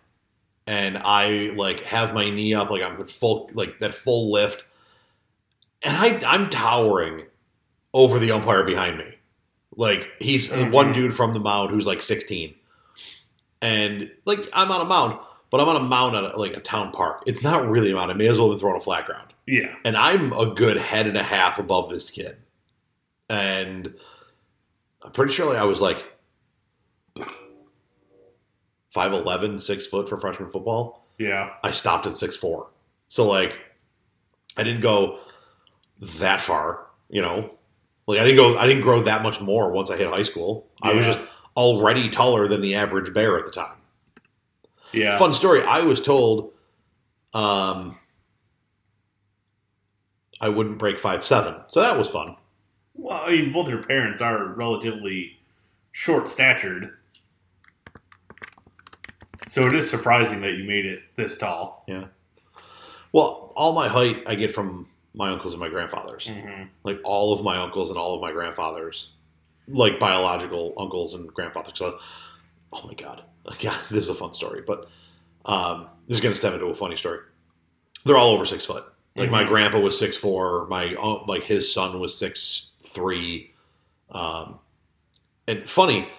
and 0.68 0.98
I 0.98 1.52
like 1.56 1.82
have 1.84 2.14
my 2.14 2.30
knee 2.30 2.54
up, 2.54 2.70
like 2.70 2.82
I'm 2.82 3.06
full, 3.08 3.50
like 3.54 3.80
that 3.80 3.94
full 3.94 4.32
lift, 4.32 4.66
and 5.84 5.96
I 5.96 6.34
I'm 6.34 6.50
towering 6.50 7.24
over 7.94 8.20
the 8.20 8.32
umpire 8.32 8.64
behind 8.64 8.98
me. 8.98 9.15
Like 9.76 10.08
he's 10.20 10.50
Mhm. 10.50 10.72
one 10.72 10.92
dude 10.94 11.16
from 11.16 11.34
the 11.34 11.40
mound 11.40 11.72
who's 11.72 11.86
like 11.86 12.02
16, 12.02 12.56
and 13.62 14.12
like 14.26 14.40
I'm 14.54 14.72
on 14.72 14.82
a 14.82 14.86
mound, 14.86 15.20
but 15.50 15.60
I'm 15.60 15.68
on 15.68 15.76
a 15.76 15.80
mound 15.84 16.16
at 16.16 16.24
a, 16.24 16.38
like 16.38 16.56
a 16.56 16.60
town 16.62 16.92
park. 16.92 17.24
It's 17.26 17.44
not 17.44 17.68
really 17.70 17.92
a 17.92 17.96
mound. 17.96 18.12
I 18.12 18.14
may 18.14 18.28
as 18.28 18.38
well 18.40 18.50
have 18.50 18.58
been 18.58 18.62
thrown 18.62 18.76
a 18.78 18.82
flat 18.82 19.06
ground 19.06 19.34
Yeah, 19.48 19.76
and 19.84 19.98
I'm 19.98 20.32
a 20.34 20.48
good 20.54 20.78
head 20.78 21.08
and 21.08 21.18
a 21.18 21.24
half 21.24 21.60
above 21.60 21.90
this 21.90 22.10
kid. 22.10 22.38
And 23.30 23.96
I'm 25.02 25.12
pretty 25.12 25.34
sure 25.34 25.48
like, 25.50 25.58
I 25.58 25.66
was 25.66 25.82
like 25.82 26.04
5'11, 28.96 29.60
6 29.62 29.88
foot 29.88 30.08
for 30.08 30.18
freshman 30.20 30.50
football. 30.52 31.06
yeah, 31.18 31.52
I 31.64 31.72
stopped 31.72 32.06
at 32.08 32.14
6'4. 32.14 32.68
So, 33.08 33.26
like, 33.28 33.56
I 34.58 34.64
didn't 34.64 34.82
go 34.82 35.20
that 36.20 36.40
far, 36.42 36.88
you 37.10 37.22
know? 37.22 37.52
Like, 38.08 38.20
I 38.20 38.24
didn't 38.24 38.38
go, 38.38 38.58
I 38.58 38.68
didn't 38.68 38.84
grow 38.84 39.02
that 39.04 39.24
much 39.24 39.42
more 39.42 39.72
once 39.72 39.90
I 39.90 39.98
hit 39.98 40.08
high 40.08 40.24
school. 40.24 40.68
I 40.82 40.94
was 40.94 41.06
just 41.06 41.20
already 41.58 42.10
taller 42.10 42.48
than 42.48 42.62
the 42.62 42.76
average 42.76 43.14
bear 43.14 43.38
at 43.38 43.46
the 43.46 43.52
time. 43.52 43.78
Yeah. 44.92 45.18
Fun 45.18 45.34
story. 45.34 45.64
I 45.64 45.82
was 45.82 46.00
told 46.02 46.54
um, 47.34 47.98
I 50.40 50.50
wouldn't 50.50 50.78
break 50.78 51.00
five 51.00 51.26
seven, 51.26 51.56
so 51.70 51.82
that 51.82 51.98
was 51.98 52.10
fun. 52.10 52.36
Well, 52.94 53.22
I 53.24 53.32
mean, 53.32 53.52
both 53.52 53.68
your 53.68 53.84
parents 53.84 54.22
are 54.22 54.46
relatively 54.54 55.38
short 55.92 56.30
statured. 56.30 56.98
So 59.50 59.66
it 59.66 59.74
is 59.74 59.90
surprising 59.90 60.42
that 60.42 60.54
you 60.54 60.64
made 60.66 60.86
it 60.86 61.02
this 61.16 61.38
tall. 61.38 61.84
Yeah. 61.88 62.06
Well, 63.12 63.54
all 63.56 63.74
my 63.74 63.88
height 63.88 64.24
I 64.28 64.36
get 64.36 64.54
from 64.54 64.88
my 65.16 65.30
uncles 65.30 65.54
and 65.54 65.60
my 65.62 65.70
grandfathers. 65.70 66.28
Mm-hmm. 66.28 66.64
Like 66.84 67.00
all 67.04 67.34
of 67.34 67.44
my 67.44 67.58
uncles 67.58 67.90
and 67.90 67.98
all 67.98 68.16
of 68.16 68.22
my 68.22 68.32
grandfathers, 68.32 69.10
like 69.68 70.00
biological 70.00 70.74
uncles 70.78 71.16
and 71.16 71.32
grandfathers. 71.34 71.78
So, 71.78 71.98
oh 72.74 72.86
my 72.88 72.94
god, 72.94 73.24
yeah, 73.60 73.76
this 73.90 74.04
is 74.04 74.10
a 74.10 74.14
fun 74.16 74.34
story, 74.34 74.62
but 74.66 74.90
um, 75.46 75.88
this 76.08 76.18
is 76.18 76.22
going 76.22 76.34
to 76.34 76.38
stem 76.40 76.54
into 76.54 76.66
a 76.68 76.76
funny 76.76 76.98
story. 76.98 77.20
They're 78.04 78.18
all 78.18 78.32
over 78.32 78.46
six 78.46 78.66
foot. 78.66 78.86
Like 79.16 79.32
my 79.32 79.46
Mhm. 79.46 79.48
grandpa 79.48 79.80
was 79.80 79.98
six 79.98 80.18
four. 80.18 80.68
My 80.68 80.94
like 81.28 81.44
his 81.44 81.74
son 81.74 82.00
was 82.02 82.18
six 82.18 82.72
three. 82.84 83.54
Um, 84.12 84.60
and 85.48 85.70
funny, 85.70 86.10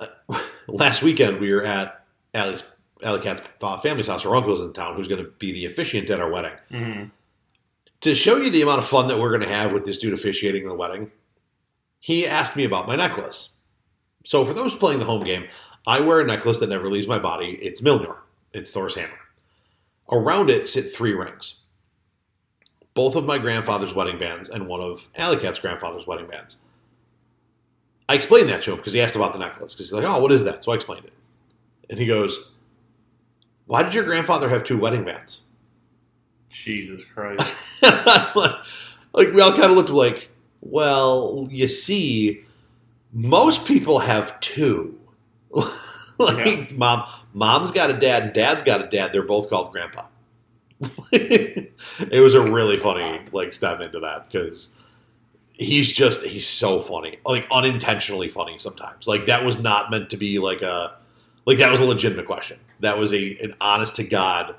uh, 0.00 0.06
last 0.66 1.02
weekend 1.02 1.38
we 1.40 1.52
were 1.52 1.62
at 1.62 2.04
Allie's 2.32 2.62
Alley 3.02 3.20
Cat's 3.20 3.42
family's 3.82 4.06
house. 4.08 4.22
Her 4.24 4.34
uncle's 4.34 4.62
in 4.62 4.72
town, 4.72 4.94
who's 4.96 5.06
going 5.08 5.22
to 5.22 5.30
be 5.38 5.52
the 5.52 5.66
officiant 5.66 6.08
at 6.10 6.18
our 6.20 6.30
wedding. 6.30 6.52
Mm-hmm. 6.70 7.04
To 8.02 8.14
show 8.14 8.36
you 8.36 8.50
the 8.50 8.62
amount 8.62 8.78
of 8.78 8.86
fun 8.86 9.08
that 9.08 9.18
we're 9.18 9.36
going 9.36 9.48
to 9.48 9.54
have 9.54 9.72
with 9.72 9.84
this 9.84 9.98
dude 9.98 10.14
officiating 10.14 10.66
the 10.66 10.74
wedding, 10.74 11.10
he 11.98 12.26
asked 12.26 12.56
me 12.56 12.64
about 12.64 12.88
my 12.88 12.96
necklace. 12.96 13.50
So 14.24 14.44
for 14.44 14.54
those 14.54 14.74
playing 14.74 15.00
the 15.00 15.04
home 15.04 15.24
game, 15.24 15.48
I 15.86 16.00
wear 16.00 16.20
a 16.20 16.26
necklace 16.26 16.58
that 16.60 16.68
never 16.70 16.88
leaves 16.88 17.06
my 17.06 17.18
body. 17.18 17.58
It's 17.60 17.82
Mjolnir. 17.82 18.16
It's 18.52 18.70
Thor's 18.70 18.94
hammer. 18.94 19.18
Around 20.10 20.50
it 20.50 20.68
sit 20.68 20.92
three 20.92 21.12
rings. 21.12 21.60
Both 22.94 23.16
of 23.16 23.24
my 23.26 23.38
grandfather's 23.38 23.94
wedding 23.94 24.18
bands 24.18 24.48
and 24.48 24.66
one 24.66 24.80
of 24.80 25.08
Alley 25.16 25.36
Cat's 25.36 25.60
grandfather's 25.60 26.06
wedding 26.06 26.26
bands. 26.26 26.56
I 28.08 28.14
explained 28.14 28.48
that 28.48 28.62
to 28.62 28.72
him 28.72 28.78
because 28.78 28.92
he 28.92 29.00
asked 29.00 29.14
about 29.14 29.32
the 29.32 29.38
necklace. 29.38 29.74
Because 29.74 29.86
he's 29.86 29.92
like, 29.92 30.04
oh, 30.04 30.20
what 30.20 30.32
is 30.32 30.42
that? 30.44 30.64
So 30.64 30.72
I 30.72 30.74
explained 30.74 31.04
it. 31.04 31.12
And 31.88 31.98
he 31.98 32.06
goes, 32.06 32.52
why 33.66 33.82
did 33.82 33.94
your 33.94 34.04
grandfather 34.04 34.48
have 34.48 34.64
two 34.64 34.78
wedding 34.78 35.04
bands? 35.04 35.42
Jesus 36.50 37.02
Christ. 37.04 37.82
like 37.82 39.32
we 39.32 39.40
all 39.40 39.52
kind 39.52 39.64
of 39.64 39.72
looked 39.72 39.90
like, 39.90 40.28
well, 40.60 41.48
you 41.50 41.68
see, 41.68 42.44
most 43.12 43.64
people 43.64 44.00
have 44.00 44.38
two. 44.40 44.98
like 46.18 46.72
mom, 46.76 47.08
mom's 47.32 47.70
got 47.70 47.90
a 47.90 47.94
dad 47.94 48.22
and 48.24 48.32
dad's 48.32 48.62
got 48.62 48.82
a 48.82 48.88
dad. 48.88 49.12
They're 49.12 49.22
both 49.22 49.48
called 49.48 49.72
grandpa. 49.72 50.04
it 51.12 52.22
was 52.22 52.34
a 52.34 52.40
really 52.40 52.78
funny 52.78 53.20
like 53.32 53.52
step 53.52 53.80
into 53.80 54.00
that 54.00 54.30
because 54.30 54.78
he's 55.52 55.92
just 55.92 56.22
he's 56.22 56.46
so 56.46 56.80
funny, 56.80 57.18
like 57.24 57.46
unintentionally 57.50 58.28
funny 58.28 58.58
sometimes. 58.58 59.06
Like 59.06 59.26
that 59.26 59.44
was 59.44 59.60
not 59.60 59.90
meant 59.90 60.10
to 60.10 60.16
be 60.16 60.38
like 60.38 60.62
a 60.62 60.96
like 61.46 61.58
that 61.58 61.70
was 61.70 61.80
a 61.80 61.84
legitimate 61.84 62.26
question. 62.26 62.58
That 62.80 62.98
was 62.98 63.12
a 63.12 63.36
an 63.38 63.54
honest 63.60 63.96
to 63.96 64.04
god. 64.04 64.54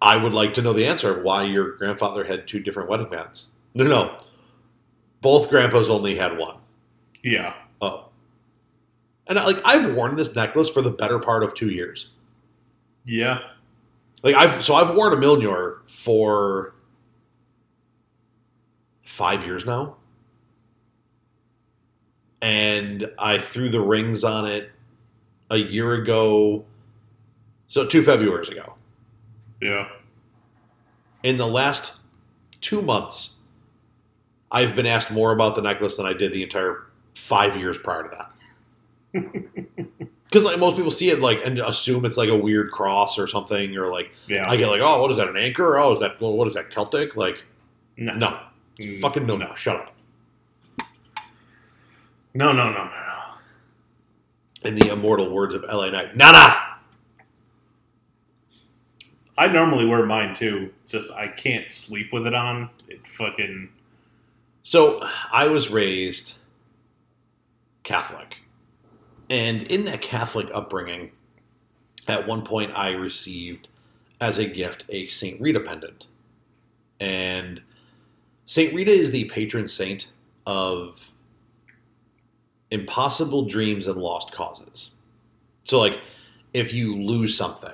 I 0.00 0.16
would 0.16 0.34
like 0.34 0.54
to 0.54 0.62
know 0.62 0.72
the 0.72 0.86
answer 0.86 1.16
of 1.16 1.24
why 1.24 1.44
your 1.44 1.72
grandfather 1.76 2.24
had 2.24 2.46
two 2.46 2.60
different 2.60 2.88
wedding 2.88 3.10
bands. 3.10 3.48
No, 3.74 3.84
no, 3.84 4.18
both 5.20 5.50
grandpas 5.50 5.88
only 5.90 6.14
had 6.16 6.38
one. 6.38 6.56
yeah. 7.22 7.54
Oh, 7.80 8.08
and 9.26 9.36
like 9.36 9.60
I've 9.64 9.94
worn 9.94 10.16
this 10.16 10.34
necklace 10.34 10.68
for 10.68 10.82
the 10.82 10.90
better 10.90 11.18
part 11.18 11.42
of 11.42 11.54
two 11.54 11.70
years. 11.70 12.10
Yeah. 13.04 13.40
Like 14.22 14.34
I've 14.34 14.64
so 14.64 14.74
I've 14.74 14.94
worn 14.94 15.12
a 15.12 15.16
Mjolnir 15.16 15.78
for 15.88 16.74
five 19.04 19.44
years 19.44 19.64
now, 19.64 19.96
and 22.42 23.10
I 23.18 23.38
threw 23.38 23.68
the 23.68 23.80
rings 23.80 24.24
on 24.24 24.46
it 24.46 24.70
a 25.50 25.56
year 25.56 25.94
ago. 25.94 26.64
So 27.68 27.84
two 27.86 28.02
Februarys 28.02 28.50
ago. 28.50 28.74
Yeah. 29.60 29.88
In 31.22 31.36
the 31.36 31.46
last 31.46 31.94
two 32.60 32.80
months, 32.82 33.36
I've 34.50 34.74
been 34.76 34.86
asked 34.86 35.10
more 35.10 35.32
about 35.32 35.56
the 35.56 35.62
necklace 35.62 35.96
than 35.96 36.06
I 36.06 36.12
did 36.12 36.32
the 36.32 36.42
entire 36.42 36.86
five 37.14 37.56
years 37.56 37.76
prior 37.78 38.04
to 38.04 38.16
that. 39.14 39.24
Because 40.30 40.44
like 40.44 40.58
most 40.58 40.76
people 40.76 40.90
see 40.90 41.08
it 41.08 41.20
like 41.20 41.40
and 41.42 41.58
assume 41.58 42.04
it's 42.04 42.18
like 42.18 42.28
a 42.28 42.36
weird 42.36 42.70
cross 42.70 43.18
or 43.18 43.26
something, 43.26 43.74
or 43.78 43.86
like 43.86 44.10
Yeah. 44.26 44.44
I 44.46 44.58
get 44.58 44.68
like, 44.68 44.82
oh, 44.82 45.00
what 45.00 45.10
is 45.10 45.16
that? 45.16 45.26
An 45.26 45.38
anchor? 45.38 45.78
Oh, 45.78 45.94
is 45.94 46.00
that 46.00 46.20
what 46.20 46.46
is 46.46 46.52
that? 46.52 46.70
Celtic? 46.70 47.16
Like, 47.16 47.46
no. 47.96 48.14
no, 48.14 48.38
it's 48.78 48.86
Mm, 48.98 49.00
fucking 49.00 49.26
no, 49.26 49.38
no. 49.38 49.54
Shut 49.54 49.76
up. 49.76 49.94
No, 52.34 52.52
no, 52.52 52.70
no, 52.70 52.84
no, 52.84 52.90
no. 52.90 54.68
In 54.68 54.74
the 54.74 54.92
immortal 54.92 55.30
words 55.30 55.54
of 55.54 55.64
L.A. 55.66 55.90
Knight, 55.90 56.14
nada. 56.14 56.67
I 59.38 59.46
normally 59.46 59.86
wear 59.86 60.04
mine 60.04 60.34
too. 60.34 60.74
Just 60.86 61.12
I 61.12 61.28
can't 61.28 61.70
sleep 61.70 62.12
with 62.12 62.26
it 62.26 62.34
on. 62.34 62.70
It 62.88 63.06
fucking 63.06 63.70
So 64.64 65.00
I 65.32 65.46
was 65.46 65.70
raised 65.70 66.34
Catholic, 67.84 68.38
and 69.30 69.62
in 69.62 69.84
that 69.84 70.02
Catholic 70.02 70.48
upbringing, 70.52 71.12
at 72.08 72.26
one 72.26 72.42
point 72.42 72.72
I 72.74 72.90
received 72.90 73.68
as 74.20 74.38
a 74.38 74.44
gift 74.44 74.84
a 74.88 75.06
Saint 75.06 75.40
Rita 75.40 75.60
pendant, 75.60 76.08
and 76.98 77.62
Saint 78.44 78.74
Rita 78.74 78.90
is 78.90 79.12
the 79.12 79.26
patron 79.26 79.68
saint 79.68 80.10
of 80.46 81.12
impossible 82.72 83.44
dreams 83.44 83.86
and 83.86 84.00
lost 84.00 84.32
causes. 84.32 84.96
So, 85.62 85.78
like, 85.78 86.00
if 86.52 86.72
you 86.72 86.96
lose 86.96 87.36
something 87.36 87.70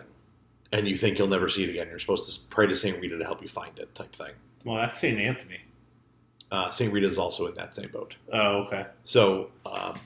and 0.74 0.88
you 0.88 0.96
think 0.96 1.18
you'll 1.18 1.28
never 1.28 1.48
see 1.48 1.62
it 1.62 1.70
again, 1.70 1.86
you're 1.88 2.00
supposed 2.00 2.42
to 2.42 2.48
pray 2.48 2.66
to 2.66 2.74
Saint 2.76 3.00
Rita 3.00 3.16
to 3.16 3.24
help 3.24 3.40
you 3.40 3.48
find 3.48 3.78
it, 3.78 3.94
type 3.94 4.12
thing. 4.12 4.32
well, 4.64 4.76
that's 4.76 4.98
Saint 4.98 5.20
Anthony. 5.20 5.60
Uh, 6.50 6.68
Saint 6.70 6.92
Rita 6.92 7.08
is 7.08 7.16
also 7.16 7.46
in 7.46 7.54
that 7.54 7.74
same 7.74 7.88
boat. 7.90 8.14
Oh, 8.32 8.64
okay. 8.64 8.86
So, 9.04 9.50
um, 9.64 9.98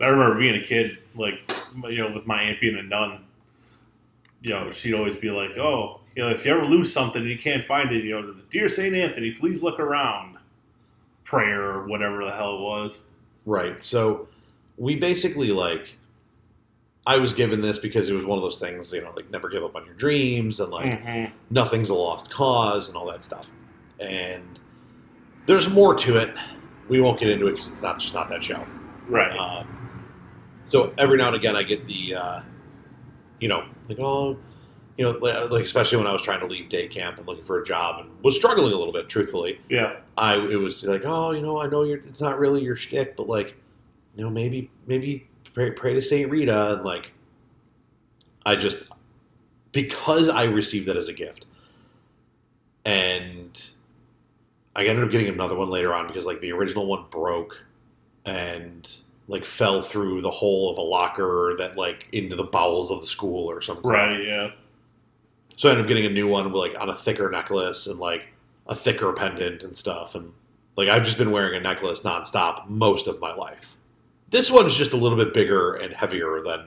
I 0.00 0.06
remember 0.06 0.38
being 0.38 0.56
a 0.60 0.64
kid, 0.64 0.98
like 1.14 1.40
you 1.88 1.98
know, 1.98 2.12
with 2.12 2.26
my 2.26 2.42
aunt 2.42 2.60
being 2.60 2.76
a 2.76 2.82
nun. 2.82 3.24
You 4.42 4.50
know, 4.50 4.70
she'd 4.70 4.94
always 4.94 5.14
be 5.16 5.30
like, 5.30 5.52
"Oh, 5.56 6.00
you 6.16 6.22
know, 6.22 6.30
if 6.30 6.44
you 6.44 6.52
ever 6.52 6.64
lose 6.66 6.92
something 6.92 7.22
and 7.22 7.30
you 7.30 7.38
can't 7.38 7.64
find 7.64 7.90
it, 7.92 8.04
you 8.04 8.10
know, 8.20 8.34
dear 8.50 8.68
Saint 8.68 8.94
Anthony, 8.94 9.32
please 9.32 9.62
look 9.62 9.78
around." 9.78 10.36
Prayer 11.24 11.62
or 11.62 11.86
whatever 11.86 12.22
the 12.24 12.30
hell 12.30 12.58
it 12.58 12.60
was. 12.60 13.04
right. 13.46 13.82
So, 13.82 14.28
we 14.76 14.96
basically 14.96 15.52
like, 15.52 15.96
I 17.06 17.18
was 17.18 17.32
given 17.34 17.60
this 17.60 17.78
because 17.78 18.08
it 18.08 18.14
was 18.14 18.24
one 18.24 18.38
of 18.38 18.42
those 18.42 18.58
things, 18.58 18.92
you 18.92 19.02
know, 19.02 19.12
like 19.14 19.30
never 19.30 19.48
give 19.50 19.62
up 19.62 19.76
on 19.76 19.84
your 19.84 19.94
dreams 19.94 20.60
and 20.60 20.70
like 20.70 20.86
Mhm. 21.04 21.30
nothing's 21.50 21.90
a 21.90 21.94
lost 21.94 22.30
cause 22.30 22.88
and 22.88 22.96
all 22.96 23.06
that 23.06 23.22
stuff. 23.22 23.46
And 24.00 24.58
there's 25.46 25.68
more 25.68 25.94
to 25.96 26.16
it. 26.16 26.34
We 26.88 27.00
won't 27.00 27.20
get 27.20 27.28
into 27.30 27.46
it 27.46 27.52
because 27.52 27.68
it's 27.68 27.82
not 27.82 28.00
just 28.00 28.14
not 28.14 28.28
that 28.30 28.42
show. 28.42 28.64
Right. 29.08 29.36
Um, 29.36 29.68
so 30.64 30.94
every 30.96 31.18
now 31.18 31.26
and 31.28 31.36
again, 31.36 31.56
I 31.56 31.62
get 31.62 31.86
the, 31.86 32.14
uh, 32.14 32.40
you 33.40 33.48
know, 33.48 33.64
like 33.88 33.98
oh, 34.00 34.38
you 34.96 35.04
know, 35.04 35.10
like 35.18 35.50
like, 35.50 35.64
especially 35.64 35.98
when 35.98 36.06
I 36.06 36.12
was 36.12 36.22
trying 36.22 36.40
to 36.40 36.46
leave 36.46 36.70
day 36.70 36.86
camp 36.88 37.18
and 37.18 37.26
looking 37.26 37.44
for 37.44 37.60
a 37.60 37.64
job 37.66 38.00
and 38.00 38.08
was 38.22 38.34
struggling 38.36 38.72
a 38.72 38.76
little 38.76 38.92
bit, 38.94 39.08
truthfully. 39.10 39.60
yeah. 39.68 39.96
I 40.16 40.36
it 40.38 40.56
was 40.56 40.82
like, 40.84 41.02
oh, 41.04 41.32
you 41.32 41.42
know, 41.42 41.60
I 41.60 41.66
know 41.66 41.82
you're 41.82 41.98
it's 41.98 42.20
not 42.22 42.38
really 42.38 42.62
your 42.62 42.76
shtick, 42.76 43.14
but 43.16 43.28
like, 43.28 43.56
you 44.16 44.24
know, 44.24 44.30
maybe 44.30 44.70
maybe 44.86 45.26
pray, 45.54 45.70
pray 45.70 45.94
to 45.94 46.02
Saint 46.02 46.30
Rita 46.30 46.74
and 46.74 46.84
like, 46.84 47.12
I 48.44 48.56
just 48.56 48.90
because 49.72 50.28
I 50.28 50.44
received 50.44 50.86
that 50.86 50.96
as 50.96 51.08
a 51.08 51.14
gift, 51.14 51.46
and 52.84 53.70
I 54.76 54.84
ended 54.86 55.04
up 55.04 55.10
getting 55.10 55.28
another 55.28 55.56
one 55.56 55.70
later 55.70 55.94
on 55.94 56.06
because 56.06 56.26
like 56.26 56.40
the 56.40 56.52
original 56.52 56.86
one 56.86 57.06
broke 57.10 57.56
and 58.26 58.90
like 59.28 59.44
fell 59.44 59.80
through 59.80 60.20
the 60.20 60.30
hole 60.30 60.70
of 60.70 60.78
a 60.78 60.82
locker 60.82 61.54
that 61.58 61.76
like 61.76 62.08
into 62.12 62.36
the 62.36 62.44
bowels 62.44 62.90
of 62.90 63.00
the 63.00 63.06
school 63.06 63.50
or 63.50 63.62
something. 63.62 63.90
Right. 63.90 64.22
Yeah. 64.22 64.50
So 65.56 65.68
I 65.68 65.72
ended 65.72 65.86
up 65.86 65.88
getting 65.88 66.06
a 66.06 66.10
new 66.10 66.28
one 66.28 66.44
with 66.44 66.54
like 66.54 66.78
on 66.78 66.90
a 66.90 66.94
thicker 66.94 67.30
necklace 67.30 67.86
and 67.86 67.98
like 67.98 68.26
a 68.66 68.74
thicker 68.74 69.12
pendant 69.12 69.62
and 69.62 69.74
stuff. 69.76 70.14
And 70.14 70.32
like 70.76 70.88
I've 70.88 71.04
just 71.04 71.18
been 71.18 71.30
wearing 71.30 71.54
a 71.56 71.60
necklace 71.60 72.02
nonstop 72.02 72.68
most 72.68 73.06
of 73.06 73.20
my 73.20 73.34
life. 73.34 73.73
This 74.34 74.50
one's 74.50 74.76
just 74.76 74.92
a 74.92 74.96
little 74.96 75.16
bit 75.16 75.32
bigger 75.32 75.74
and 75.74 75.94
heavier 75.94 76.42
than 76.42 76.66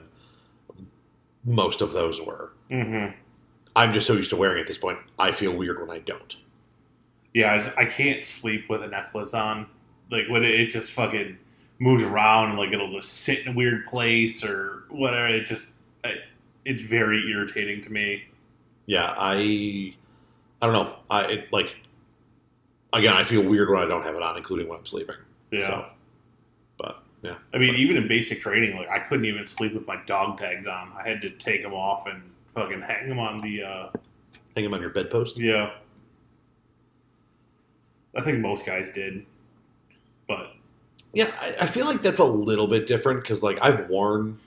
most 1.44 1.82
of 1.82 1.92
those 1.92 2.18
were. 2.18 2.52
Mm-hmm. 2.70 3.14
I'm 3.76 3.92
just 3.92 4.06
so 4.06 4.14
used 4.14 4.30
to 4.30 4.36
wearing 4.36 4.56
it 4.56 4.62
at 4.62 4.66
this 4.68 4.78
point. 4.78 4.98
I 5.18 5.32
feel 5.32 5.52
weird 5.54 5.78
when 5.78 5.90
I 5.90 5.98
don't. 5.98 6.34
Yeah. 7.34 7.52
I, 7.52 7.58
just- 7.58 7.76
I 7.76 7.84
can't 7.84 8.24
sleep 8.24 8.70
with 8.70 8.82
a 8.82 8.86
necklace 8.88 9.34
on. 9.34 9.66
Like 10.10 10.28
when 10.30 10.44
it, 10.44 10.58
it 10.58 10.68
just 10.68 10.92
fucking 10.92 11.36
moves 11.78 12.02
around 12.04 12.48
and 12.48 12.58
like 12.58 12.72
it'll 12.72 12.88
just 12.88 13.12
sit 13.12 13.40
in 13.40 13.48
a 13.48 13.54
weird 13.54 13.84
place 13.84 14.42
or 14.42 14.84
whatever. 14.88 15.28
It 15.28 15.44
just 15.44 15.72
it, 16.04 16.22
it's 16.64 16.80
very 16.80 17.30
irritating 17.30 17.82
to 17.82 17.90
me. 17.90 18.24
Yeah, 18.86 19.12
I 19.14 19.94
I 20.62 20.66
don't 20.66 20.72
know. 20.72 20.96
I 21.10 21.24
it, 21.32 21.52
like 21.52 21.76
again, 22.94 23.12
I 23.12 23.24
feel 23.24 23.42
weird 23.42 23.68
when 23.68 23.82
I 23.82 23.84
don't 23.84 24.02
have 24.04 24.14
it 24.14 24.22
on, 24.22 24.38
including 24.38 24.68
when 24.68 24.78
I'm 24.78 24.86
sleeping. 24.86 25.16
Yeah. 25.50 25.66
So, 25.66 25.86
yeah, 27.22 27.34
I 27.52 27.58
mean, 27.58 27.74
even 27.74 27.96
in 27.96 28.06
basic 28.08 28.40
training, 28.40 28.76
like 28.76 28.88
I 28.88 28.98
couldn't 29.00 29.24
even 29.26 29.44
sleep 29.44 29.74
with 29.74 29.86
my 29.86 29.96
dog 30.06 30.38
tags 30.38 30.66
on. 30.66 30.92
I 30.98 31.08
had 31.08 31.20
to 31.22 31.30
take 31.30 31.62
them 31.62 31.74
off 31.74 32.06
and 32.06 32.22
fucking 32.54 32.80
hang 32.80 33.08
them 33.08 33.18
on 33.18 33.38
the. 33.38 33.62
uh 33.62 33.88
hang 34.54 34.64
them 34.64 34.74
on 34.74 34.80
your 34.80 34.90
bedpost. 34.90 35.38
Yeah, 35.38 35.70
I 38.16 38.22
think 38.22 38.38
most 38.38 38.66
guys 38.66 38.90
did, 38.90 39.24
but 40.26 40.52
Yeah, 41.12 41.30
I, 41.40 41.56
I 41.62 41.66
feel 41.66 41.86
like 41.86 42.02
that's 42.02 42.20
a 42.20 42.24
little 42.24 42.66
bit 42.66 42.86
different 42.86 43.22
because 43.22 43.42
like 43.42 43.58
I've 43.62 43.88
worn 43.88 44.38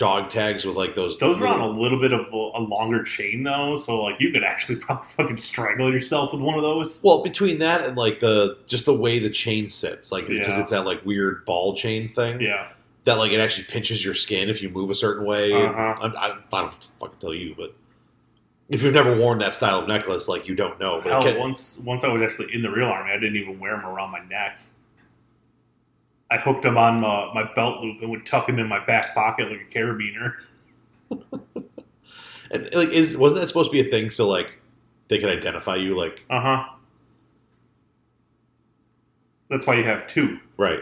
dog 0.00 0.30
tags 0.30 0.64
with 0.64 0.76
like 0.76 0.94
those. 0.94 1.18
those 1.18 1.38
are 1.42 1.46
on 1.46 1.60
a 1.60 1.68
little 1.68 2.00
bit 2.00 2.10
of 2.14 2.32
a, 2.32 2.36
longer 2.60 3.02
chain 3.02 3.42
though, 3.42 3.76
so 3.76 4.00
like 4.02 4.18
you 4.18 4.32
could 4.32 4.42
actually 4.42 4.76
probably 4.80 5.06
fucking 5.10 5.36
strangle 5.36 5.92
yourself 5.92 6.32
with 6.32 6.40
one 6.40 6.56
of 6.56 6.62
those. 6.62 7.00
Well, 7.04 7.22
between 7.22 7.58
that 7.58 7.84
and 7.84 7.98
like 7.98 8.18
the 8.18 8.56
just 8.66 8.86
the 8.86 8.94
way 8.94 9.18
the 9.18 9.28
chain 9.28 9.68
sits, 9.68 10.10
like 10.10 10.26
because 10.26 10.48
Yeah. 10.56 10.60
it's 10.62 10.70
that 10.70 10.86
like 10.86 11.04
weird 11.04 11.44
ball 11.44 11.74
chain 11.76 12.08
thing 12.08 12.40
Yeah, 12.40 12.68
that 13.04 13.18
like 13.18 13.30
it 13.32 13.40
actually 13.40 13.64
pinches 13.64 14.02
your 14.02 14.14
skin 14.14 14.48
if 14.48 14.62
you 14.62 14.70
move 14.70 14.88
a 14.88 14.94
certain 14.94 15.26
way. 15.26 15.52
Uh-huh. 15.52 15.96
I'm- 16.00 16.14
I, 16.16 16.38
I 16.56 16.60
don't 16.62 16.74
fucking 16.98 17.18
tell 17.20 17.34
you, 17.34 17.54
but 17.54 17.74
if 18.70 18.82
you've 18.82 18.94
never 18.94 19.14
worn 19.18 19.38
that 19.40 19.54
style 19.54 19.80
of 19.80 19.88
necklace, 19.88 20.28
like 20.28 20.48
you 20.48 20.54
don't 20.54 20.80
know. 20.80 21.02
But 21.02 21.12
hell, 21.12 21.22
can- 21.24 21.38
once 21.38 21.78
once 21.84 22.04
I 22.04 22.08
was 22.08 22.22
actually 22.22 22.54
in 22.54 22.62
the 22.62 22.70
real 22.70 22.88
army, 22.88 23.10
I 23.12 23.18
didn't 23.18 23.36
even 23.36 23.60
wear 23.60 23.76
them 23.76 23.84
around 23.84 24.12
my 24.12 24.20
neck. 24.30 24.60
I 26.30 26.36
hooked 26.36 26.62
them 26.62 26.78
on 26.78 27.00
my, 27.00 27.32
my 27.34 27.52
belt 27.54 27.82
loop 27.82 28.00
and 28.02 28.10
would 28.10 28.24
tuck 28.24 28.46
them 28.46 28.58
in 28.58 28.68
my 28.68 28.84
back 28.84 29.14
pocket 29.14 29.50
like 29.50 29.66
a 29.70 29.78
carabiner. 29.78 30.34
and 32.52 32.68
like 32.74 32.88
is, 32.90 33.16
wasn't 33.16 33.40
that 33.40 33.48
supposed 33.48 33.70
to 33.70 33.72
be 33.72 33.80
a 33.80 33.90
thing 33.90 34.10
so 34.10 34.28
like 34.28 34.58
they 35.08 35.18
could 35.18 35.30
identify 35.30 35.76
you? 35.76 35.96
Like 35.96 36.24
Uh 36.30 36.40
huh. 36.40 36.64
That's 39.48 39.66
why 39.66 39.74
you 39.74 39.84
have 39.84 40.06
two. 40.06 40.38
right, 40.56 40.80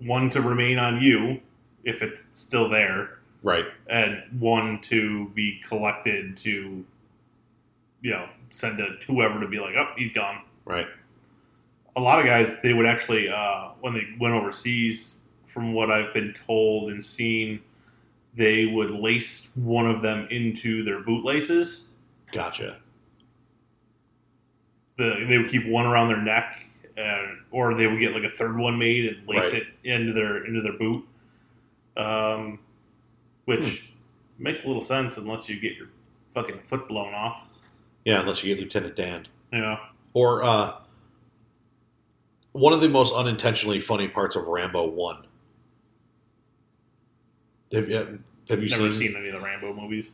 One 0.00 0.28
to 0.30 0.42
remain 0.42 0.78
on 0.78 1.00
you 1.00 1.40
if 1.84 2.02
it's 2.02 2.26
still 2.34 2.68
there, 2.68 3.18
right, 3.42 3.64
and 3.88 4.22
one 4.38 4.80
to 4.82 5.28
be 5.30 5.60
collected 5.66 6.36
to, 6.38 6.84
you 8.02 8.10
know, 8.10 8.28
send 8.50 8.76
to 8.78 8.98
whoever 9.06 9.40
to 9.40 9.48
be 9.48 9.58
like, 9.58 9.74
oh, 9.76 9.88
he's 9.96 10.12
gone. 10.12 10.42
right. 10.66 10.86
A 11.96 12.00
lot 12.00 12.18
of 12.18 12.24
guys, 12.24 12.54
they 12.62 12.72
would 12.72 12.86
actually, 12.86 13.28
uh, 13.28 13.70
when 13.80 13.92
they 13.94 14.06
went 14.18 14.34
overseas, 14.34 15.18
from 15.46 15.74
what 15.74 15.90
I've 15.90 16.14
been 16.14 16.34
told 16.46 16.90
and 16.90 17.04
seen, 17.04 17.60
they 18.34 18.64
would 18.64 18.90
lace 18.90 19.50
one 19.54 19.86
of 19.86 20.00
them 20.00 20.26
into 20.30 20.82
their 20.82 21.00
bootlaces. 21.00 21.90
Gotcha. 22.32 22.78
The, 24.96 25.26
they 25.28 25.38
would 25.38 25.50
keep 25.50 25.66
one 25.66 25.84
around 25.86 26.08
their 26.08 26.20
neck, 26.22 26.64
and, 26.96 27.38
or 27.50 27.74
they 27.74 27.86
would 27.86 28.00
get 28.00 28.14
like 28.14 28.24
a 28.24 28.30
third 28.30 28.56
one 28.56 28.78
made 28.78 29.04
and 29.06 29.28
lace 29.28 29.52
Right. 29.52 29.62
it 29.62 29.66
into 29.84 30.12
their 30.12 30.44
into 30.46 30.60
their 30.62 30.74
boot, 30.78 31.06
um, 31.96 32.58
which 33.46 33.90
makes 34.38 34.64
a 34.64 34.66
little 34.66 34.82
sense 34.82 35.16
unless 35.16 35.48
you 35.48 35.58
get 35.60 35.76
your 35.76 35.88
fucking 36.32 36.60
foot 36.60 36.88
blown 36.88 37.12
off. 37.14 37.44
Yeah, 38.04 38.20
unless 38.20 38.42
you 38.42 38.54
get 38.54 38.62
Lieutenant 38.62 38.96
Dan. 38.96 39.28
Know, 39.52 39.78
Or 40.14 40.42
uh, 40.42 40.74
one 42.52 42.72
of 42.72 42.80
the 42.80 42.88
most 42.88 43.14
unintentionally 43.14 43.80
funny 43.80 44.08
parts 44.08 44.36
of 44.36 44.46
Rambo 44.46 44.86
One. 44.86 45.26
Have 47.72 47.88
you, 47.88 48.18
have 48.48 48.62
you 48.62 48.68
never 48.68 48.90
seen, 48.90 48.92
seen 48.92 49.16
any 49.16 49.28
of 49.28 49.34
the 49.34 49.40
Rambo 49.40 49.72
movies. 49.72 50.12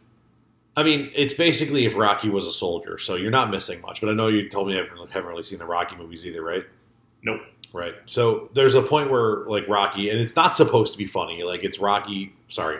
I 0.76 0.84
mean, 0.84 1.10
it's 1.14 1.34
basically 1.34 1.86
if 1.86 1.96
Rocky 1.96 2.28
was 2.28 2.46
a 2.46 2.52
soldier, 2.52 2.98
so 2.98 3.16
you're 3.16 3.32
not 3.32 3.50
missing 3.50 3.80
much. 3.80 4.00
But 4.00 4.10
I 4.10 4.12
know 4.12 4.28
you 4.28 4.48
told 4.48 4.68
me 4.68 4.74
you 4.74 4.80
haven't, 4.80 5.10
haven't 5.10 5.28
really 5.28 5.42
seen 5.42 5.58
the 5.58 5.66
Rocky 5.66 5.96
movies 5.96 6.24
either, 6.24 6.42
right? 6.42 6.64
Nope. 7.22 7.40
Right. 7.72 7.94
So 8.06 8.48
there's 8.54 8.74
a 8.74 8.82
point 8.82 9.10
where 9.10 9.44
like 9.46 9.66
Rocky, 9.68 10.10
and 10.10 10.20
it's 10.20 10.36
not 10.36 10.54
supposed 10.54 10.92
to 10.92 10.98
be 10.98 11.06
funny. 11.06 11.42
Like 11.42 11.64
it's 11.64 11.78
Rocky. 11.78 12.32
Sorry, 12.48 12.78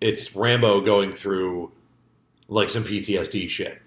it's 0.00 0.34
Rambo 0.34 0.80
going 0.80 1.12
through 1.12 1.72
like 2.48 2.68
some 2.68 2.84
PTSD 2.84 3.50
shit, 3.50 3.82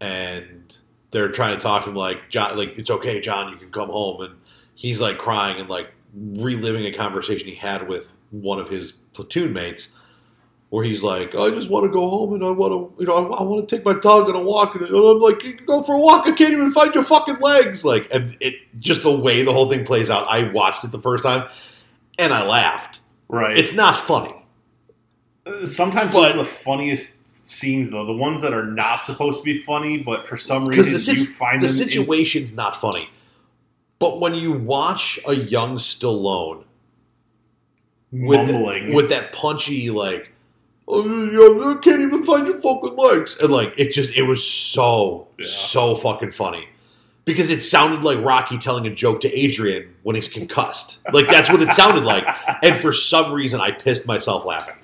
and 0.00 0.76
they're 1.12 1.30
trying 1.30 1.56
to 1.56 1.62
talk 1.62 1.84
to 1.84 1.90
him 1.90 1.96
like 1.96 2.28
John, 2.28 2.56
like 2.58 2.76
it's 2.76 2.90
okay, 2.90 3.20
John, 3.20 3.52
you 3.52 3.56
can 3.56 3.70
come 3.70 3.88
home, 3.88 4.20
and 4.22 4.34
he's 4.74 5.00
like 5.00 5.18
crying 5.18 5.60
and 5.60 5.68
like 5.70 5.92
reliving 6.14 6.84
a 6.86 6.92
conversation 6.92 7.46
he 7.48 7.54
had 7.54 7.88
with 7.88 8.12
one 8.30 8.58
of 8.58 8.68
his 8.68 8.92
platoon 9.12 9.52
mates. 9.52 9.96
Where 10.70 10.82
he's 10.86 11.02
like, 11.02 11.34
I 11.34 11.50
just 11.50 11.68
want 11.68 11.84
to 11.84 11.90
go 11.90 12.08
home 12.08 12.32
and 12.32 12.42
I 12.42 12.48
want 12.48 12.72
to, 12.72 12.98
you 12.98 13.06
know, 13.06 13.14
I, 13.30 13.40
I 13.40 13.42
want 13.42 13.68
to 13.68 13.76
take 13.76 13.84
my 13.84 13.92
dog 13.92 14.30
on 14.30 14.34
a 14.34 14.40
walk. 14.40 14.74
And 14.74 14.86
I'm 14.86 15.20
like, 15.20 15.42
you 15.44 15.52
can 15.52 15.66
go 15.66 15.82
for 15.82 15.94
a 15.94 15.98
walk. 15.98 16.26
I 16.26 16.32
can't 16.32 16.50
even 16.54 16.72
find 16.72 16.94
your 16.94 17.04
fucking 17.04 17.40
legs. 17.40 17.84
Like, 17.84 18.08
and 18.10 18.38
it 18.40 18.54
just 18.78 19.02
the 19.02 19.14
way 19.14 19.42
the 19.42 19.52
whole 19.52 19.68
thing 19.68 19.84
plays 19.84 20.08
out. 20.08 20.26
I 20.30 20.50
watched 20.50 20.82
it 20.82 20.90
the 20.90 20.98
first 20.98 21.24
time 21.24 21.46
and 22.18 22.32
I 22.32 22.46
laughed. 22.46 23.00
Right. 23.28 23.58
It's 23.58 23.74
not 23.74 23.98
funny. 23.98 24.34
Uh, 25.44 25.66
Sometimes 25.66 26.14
But- 26.14 26.36
are 26.36 26.38
the 26.38 26.44
funniest 26.46 27.16
scenes, 27.52 27.90
though. 27.90 28.04
The 28.06 28.12
ones 28.12 28.42
that 28.42 28.52
are 28.52 28.66
not 28.66 29.02
supposed 29.04 29.38
to 29.38 29.44
be 29.44 29.62
funny, 29.62 29.98
but 29.98 30.26
for 30.26 30.36
some 30.36 30.64
reason 30.64 30.98
situ- 30.98 31.20
you 31.20 31.26
find 31.26 31.62
the 31.62 31.68
them. 31.68 31.76
in- 31.82 31.88
situation's 31.90 32.52
not 32.52 32.76
funny. 32.76 33.08
But 33.98 34.20
when 34.20 34.34
you 34.34 34.52
watch 34.52 35.20
a 35.28 35.34
young 35.34 35.76
Stallone 35.78 36.64
with, 38.10 38.50
mumbling. 38.50 38.92
with 38.92 39.08
that 39.10 39.32
punchy, 39.32 39.90
like, 39.90 40.32
oh, 40.88 41.70
I 41.70 41.74
can't 41.80 42.00
even 42.02 42.22
find 42.22 42.46
your 42.46 42.60
fucking 42.60 42.96
legs. 42.96 43.36
And 43.40 43.50
like, 43.52 43.74
it 43.78 43.92
just, 43.92 44.16
it 44.16 44.22
was 44.22 44.44
so, 44.46 45.28
Yeah. 45.38 45.46
so 45.46 45.94
fucking 45.94 46.32
funny. 46.32 46.68
Because 47.24 47.50
it 47.50 47.60
sounded 47.60 48.02
like 48.02 48.18
Rocky 48.24 48.58
telling 48.58 48.84
a 48.88 48.90
joke 48.92 49.20
to 49.20 49.32
Adrian 49.32 49.94
when 50.02 50.16
he's 50.16 50.26
concussed. 50.28 50.98
Like, 51.12 51.28
that's 51.28 51.48
what 51.48 51.62
it 51.62 51.70
sounded 51.70 52.02
like. 52.02 52.24
And 52.64 52.74
for 52.80 52.92
some 52.92 53.32
reason, 53.32 53.60
I 53.60 53.70
pissed 53.70 54.06
myself 54.06 54.44
laughing. 54.44 54.74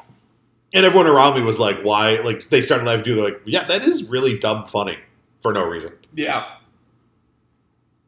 And 0.75 0.85
everyone 0.85 1.07
around 1.07 1.35
me 1.35 1.43
was 1.43 1.59
like, 1.59 1.81
why? 1.83 2.17
Like, 2.21 2.51
they 2.51 2.61
started 2.61 2.87
laughing 2.87 3.05
too. 3.05 3.15
They're 3.15 3.25
like, 3.25 3.41
yeah, 3.47 3.65
that 3.65 3.83
is 3.83 4.05
really 4.05 4.39
dumb 4.39 4.67
funny 4.67 4.99
for 5.41 5.53
no 5.53 5.65
reason. 5.65 5.93
yeah. 6.15 6.57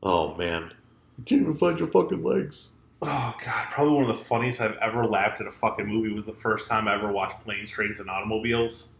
Oh, 0.03 0.35
man. 0.37 0.73
You 1.19 1.25
can't 1.25 1.43
even 1.43 1.55
find 1.55 1.79
your 1.79 1.89
fucking 1.89 2.23
legs. 2.23 2.71
Oh 3.03 3.35
god, 3.45 3.69
probably 3.71 3.95
one 3.95 4.03
of 4.11 4.17
the 4.17 4.25
funniest 4.25 4.61
I've 4.61 4.77
ever 4.77 5.07
laughed 5.07 5.41
at 5.41 5.47
a 5.47 5.51
fucking 5.51 5.87
movie 5.87 6.13
was 6.13 6.27
the 6.27 6.35
first 6.35 6.69
time 6.69 6.87
I 6.87 6.95
ever 6.97 7.11
watched 7.11 7.43
Planes, 7.45 7.71
Trains, 7.71 7.99
and 7.99 8.11
Automobiles. 8.11 8.93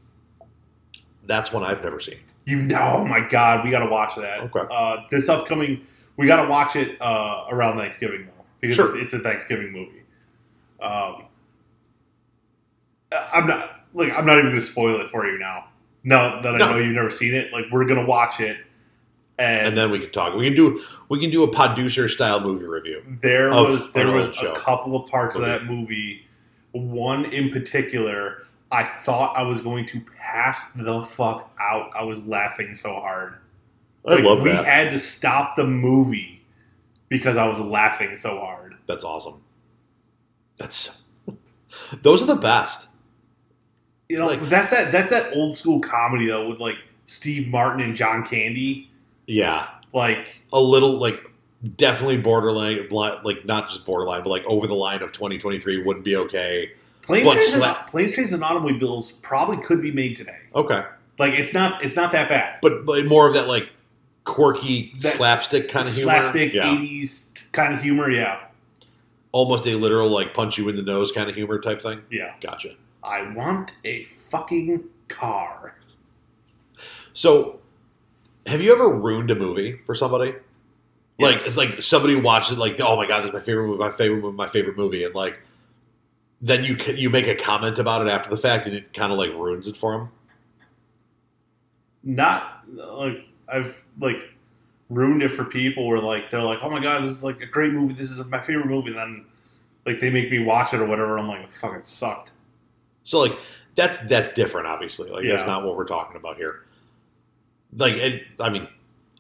That's 1.27 1.53
one 1.53 1.63
I've 1.63 1.83
never 1.85 2.01
seen. 2.01 2.19
You 2.47 2.57
know, 2.63 2.95
oh 2.99 3.05
my 3.07 3.27
god, 3.29 3.63
we 3.65 3.71
got 3.71 3.81
to 3.81 3.91
watch 3.91 4.17
that. 4.17 4.41
Okay. 4.41 4.61
Uh, 4.71 5.03
this 5.11 5.29
upcoming, 5.29 5.87
we 6.17 6.27
got 6.27 6.43
to 6.43 6.49
watch 6.51 6.77
it 6.77 7.01
uh, 7.01 7.45
around 7.51 7.77
Thanksgiving 7.77 8.25
though, 8.27 8.45
because 8.61 8.77
Sure. 8.77 8.97
it's, 8.97 9.13
it's 9.13 9.15
a 9.15 9.19
Thanksgiving 9.19 9.71
movie. 9.71 10.03
Um, 10.81 11.25
Uh, 13.13 13.29
I'm 13.33 13.47
not 13.47 13.71
like 13.95 14.13
I'm 14.13 14.27
not 14.27 14.39
even 14.39 14.51
going 14.51 14.61
to 14.61 14.67
spoil 14.67 15.01
it 15.01 15.11
for 15.11 15.27
you 15.27 15.39
now. 15.39 15.67
Now 16.05 16.41
that 16.43 16.55
I 16.55 16.59
No. 16.59 16.71
know 16.71 16.79
you've 16.79 16.95
never 16.95 17.11
seen 17.11 17.35
it, 17.35 17.53
like 17.53 17.67
we're 17.71 17.85
going 17.85 18.01
to 18.01 18.07
watch 18.07 18.41
it, 18.41 18.57
and, 19.39 19.69
And 19.69 19.77
then 19.77 19.91
we 19.91 19.99
can 19.99 20.11
talk. 20.11 20.35
We 20.35 20.45
can 20.45 20.55
do 20.57 20.83
we 21.09 21.19
can 21.21 21.31
do 21.31 21.43
a 21.43 21.49
producer 21.53 22.09
style 22.09 22.41
movie 22.41 22.65
review. 22.67 23.03
there 23.23 23.51
was 23.51 23.93
there 23.93 24.11
was 24.11 24.35
show. 24.35 24.53
a 24.55 24.59
couple 24.61 24.97
of 24.97 25.11
parts 25.11 25.37
of 25.37 25.43
that 25.43 25.65
movie. 25.65 26.27
One 26.73 27.25
in 27.27 27.51
particular, 27.51 28.45
I 28.71 28.85
thought 28.85 29.37
I 29.37 29.43
was 29.43 29.61
going 29.61 29.87
to 29.87 30.01
pass 30.17 30.73
the 30.75 31.05
fuck 31.05 31.53
out. 31.61 31.91
I 31.97 32.05
was 32.05 32.25
laughing 32.25 32.77
so 32.77 32.95
hard. 32.95 33.35
I 34.07 34.15
Like, 34.15 34.25
love 34.25 34.41
we 34.43 34.51
that. 34.51 34.65
had 34.65 34.93
to 34.93 34.99
stop 35.01 35.57
the 35.57 35.67
movie 35.67 36.41
because 37.09 37.37
I 37.37 37.47
was 37.49 37.59
laughing 37.61 38.17
so 38.17 38.39
hard. 38.39 38.77
That's 38.87 39.03
awesome. 39.05 39.43
That's 40.59 41.03
those 42.03 42.23
are 42.23 42.27
the 42.27 42.37
best. 42.37 42.87
You 44.11 44.19
know, 44.19 44.27
Like- 44.27 44.43
that's 44.49 44.71
that 44.71 44.91
that's 44.93 45.11
that 45.11 45.33
old 45.35 45.57
school 45.57 45.79
comedy 45.81 46.27
though 46.27 46.49
with 46.49 46.59
like 46.59 46.77
Steve 47.07 47.49
Martin 47.49 47.81
and 47.81 47.95
John 47.95 48.27
Candy. 48.27 48.89
Yeah, 49.27 49.69
Like 49.93 50.43
a 50.53 50.61
little 50.61 50.95
like 50.99 51.21
definitely 51.77 52.17
borderline, 52.17 52.89
like 52.91 53.45
not 53.45 53.69
just 53.69 53.87
borderline, 53.87 54.23
but 54.25 54.31
like 54.31 54.45
over 54.47 54.67
the 54.67 54.75
line 54.75 55.03
of 55.03 55.13
2023 55.13 55.83
wouldn't 55.85 56.05
be 56.05 56.17
okay. 56.17 56.73
Planes, 57.03 57.25
But 57.25 57.33
Trains, 57.35 57.55
and, 57.55 57.63
slap- 57.63 57.91
Planes, 57.91 58.13
Trains, 58.13 58.33
and 58.33 58.43
Automobiles 58.45 59.13
probably 59.13 59.59
could 59.59 59.81
be 59.81 59.93
made 59.93 60.17
today. 60.17 60.37
Okay, 60.57 60.83
Like 61.19 61.35
it's 61.35 61.53
not 61.55 61.85
it's 61.85 61.95
not 61.97 62.11
that 62.13 62.29
bad. 62.29 62.59
but 62.63 62.85
but 62.85 63.07
more 63.07 63.29
of 63.29 63.35
that 63.35 63.47
like 63.47 63.69
quirky 64.25 64.93
That 65.01 65.13
slapstick 65.15 65.69
kind 65.69 65.87
of 65.87 65.95
humor. 65.95 66.11
Slapstick 66.13 66.53
yeah, 66.53 66.65
'80s 66.75 67.47
kind 67.53 67.75
of 67.75 67.81
humor. 67.81 68.11
Yeah, 68.11 68.41
almost 69.33 69.67
a 69.69 69.75
literal 69.77 70.09
like 70.09 70.35
punch 70.35 70.59
you 70.59 70.69
in 70.69 70.75
the 70.77 70.83
nose 70.83 71.13
kind 71.13 71.29
of 71.31 71.37
humor 71.37 71.61
type 71.61 71.81
thing. 71.81 72.01
yeah. 72.11 72.35
Gotcha. 72.41 72.71
I 73.03 73.33
want 73.33 73.75
a 73.85 74.05
fucking 74.05 74.85
car. 75.09 75.77
So, 77.13 77.61
have 78.47 78.63
you 78.63 78.73
ever 78.73 78.89
ruined 78.89 79.31
a 79.31 79.35
movie 79.35 79.81
for 79.87 79.95
somebody? 79.95 80.35
Like 81.19 81.39
Yes. 81.39 81.47
it's 81.47 81.57
like 81.57 81.83
somebody 81.83 82.17
watches 82.17 82.57
it, 82.57 82.61
like, 82.61 82.81
oh 82.81 82.97
my 82.97 83.07
god, 83.07 83.21
this 83.23 83.29
is 83.29 83.35
my 83.35 83.41
favorite 83.41 83.67
movie, 83.69 83.79
my 83.79 83.91
favorite 83.91 84.23
movie, 84.23 84.37
my 84.37 84.49
favorite 84.49 84.77
movie, 84.77 85.05
and 85.05 85.15
like, 85.15 85.39
then 86.41 86.65
you 86.65 86.77
you 86.95 87.11
make 87.11 87.29
a 87.29 87.35
comment 87.37 87.79
about 87.79 88.07
it 88.07 88.11
after 88.11 88.31
the 88.31 88.37
fact, 88.37 88.67
and 88.67 88.75
it 88.75 88.93
kind 88.95 89.13
of 89.13 89.19
like 89.19 89.31
ruins 89.31 89.69
it 89.69 89.77
for 89.77 89.93
them. 89.97 90.11
not 92.03 92.65
like 92.73 93.27
I've 93.49 93.77
like 94.01 94.17
ruined 94.89 95.23
it 95.23 95.31
for 95.31 95.45
people 95.45 95.87
where 95.87 96.01
like 96.01 96.31
they're 96.31 96.43
like, 96.43 96.59
oh 96.63 96.71
my 96.71 96.81
god, 96.83 97.03
this 97.05 97.11
is 97.13 97.25
like 97.25 97.41
a 97.43 97.47
great 97.47 97.73
movie. 97.73 97.95
This 97.95 98.11
is 98.11 98.25
my 98.27 98.41
favorite 98.41 98.67
movie. 98.67 98.91
And 98.91 98.99
then 98.99 99.27
like 99.87 100.01
they 100.01 100.11
make 100.11 100.31
me 100.31 100.41
watch 100.41 100.75
it 100.75 100.81
or 100.81 100.87
whatever. 100.87 101.19
I'm 101.19 101.29
like, 101.29 101.49
fucking 101.61 101.85
sucked. 101.85 102.33
So 103.05 103.19
like 103.21 103.39
that's 103.75 103.99
that's 104.01 104.35
different, 104.35 104.67
obviously. 104.67 105.11
Like 105.11 105.25
that's 105.27 105.47
not 105.47 105.65
what 105.65 105.77
we're 105.77 105.87
talking 105.87 106.17
about 106.17 106.37
here. 106.37 106.65
Like, 107.77 107.95
it, 107.95 108.25
I 108.41 108.51
mean, 108.51 108.67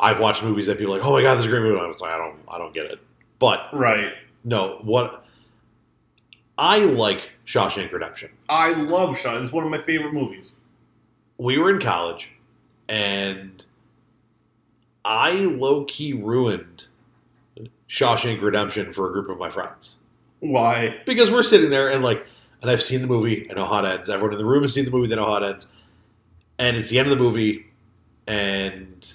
I've 0.00 0.18
watched 0.18 0.42
movies 0.42 0.66
that 0.66 0.76
people 0.78 0.94
are 0.94 0.98
like, 0.98 1.06
oh 1.06 1.12
my 1.12 1.22
god, 1.22 1.34
this 1.36 1.40
is 1.42 1.46
a 1.46 1.50
great 1.50 1.62
movie. 1.62 1.78
I 1.80 1.86
was 1.86 2.00
like, 2.00 2.10
I 2.12 2.18
don't, 2.18 2.36
I 2.48 2.58
don't 2.58 2.74
get 2.74 2.86
it. 2.86 2.98
But 3.38 3.68
Right. 3.72 4.12
no, 4.44 4.80
what 4.82 5.24
I 6.58 6.80
like 6.80 7.30
Shawshank 7.46 7.92
Redemption. 7.92 8.30
I 8.48 8.72
love 8.72 9.16
Shaw. 9.18 9.40
It's 9.40 9.52
one 9.52 9.64
of 9.64 9.70
my 9.70 9.80
favorite 9.82 10.12
movies. 10.12 10.56
we 11.38 11.58
were 11.58 11.70
in 11.70 11.80
college 11.80 12.32
and 12.88 13.64
I 15.04 15.32
low 15.32 15.84
key 15.84 16.12
ruined 16.12 16.86
Shawshank 17.88 18.42
Redemption 18.42 18.92
for 18.92 19.08
a 19.08 19.12
group 19.12 19.30
of 19.30 19.38
my 19.38 19.50
friends 19.50 19.96
Why? 20.40 21.00
because 21.06 21.30
we're 21.30 21.42
sitting 21.42 21.70
there 21.70 21.88
and 21.90 22.02
like, 22.04 22.26
and 22.62 22.70
I've 22.70 22.82
seen 22.82 23.00
the 23.00 23.06
movie, 23.06 23.46
I 23.50 23.54
know 23.54 23.64
how 23.66 23.84
it 23.84 23.88
ends. 23.88 24.08
Everyone 24.08 24.32
in 24.32 24.38
the 24.38 24.44
room 24.44 24.62
has 24.62 24.74
seen 24.74 24.84
the 24.84 24.90
movie, 24.90 25.08
they 25.08 25.16
know 25.16 25.24
how 25.26 25.36
it 25.42 25.48
ends, 25.50 25.66
and 26.58 26.76
it's 26.76 26.88
the 26.90 26.98
end 26.98 27.10
of 27.10 27.16
the 27.16 27.22
movie, 27.22 27.66
and 28.26 29.12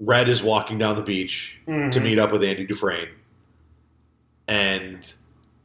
Red 0.00 0.28
is 0.28 0.42
walking 0.42 0.78
down 0.78 0.96
the 0.96 1.02
beach 1.02 1.58
to 1.66 1.72
Mhm. 1.72 2.02
meet 2.02 2.18
up 2.18 2.32
with 2.32 2.42
Andy 2.44 2.66
Dufresne. 2.66 3.08
And 4.48 5.10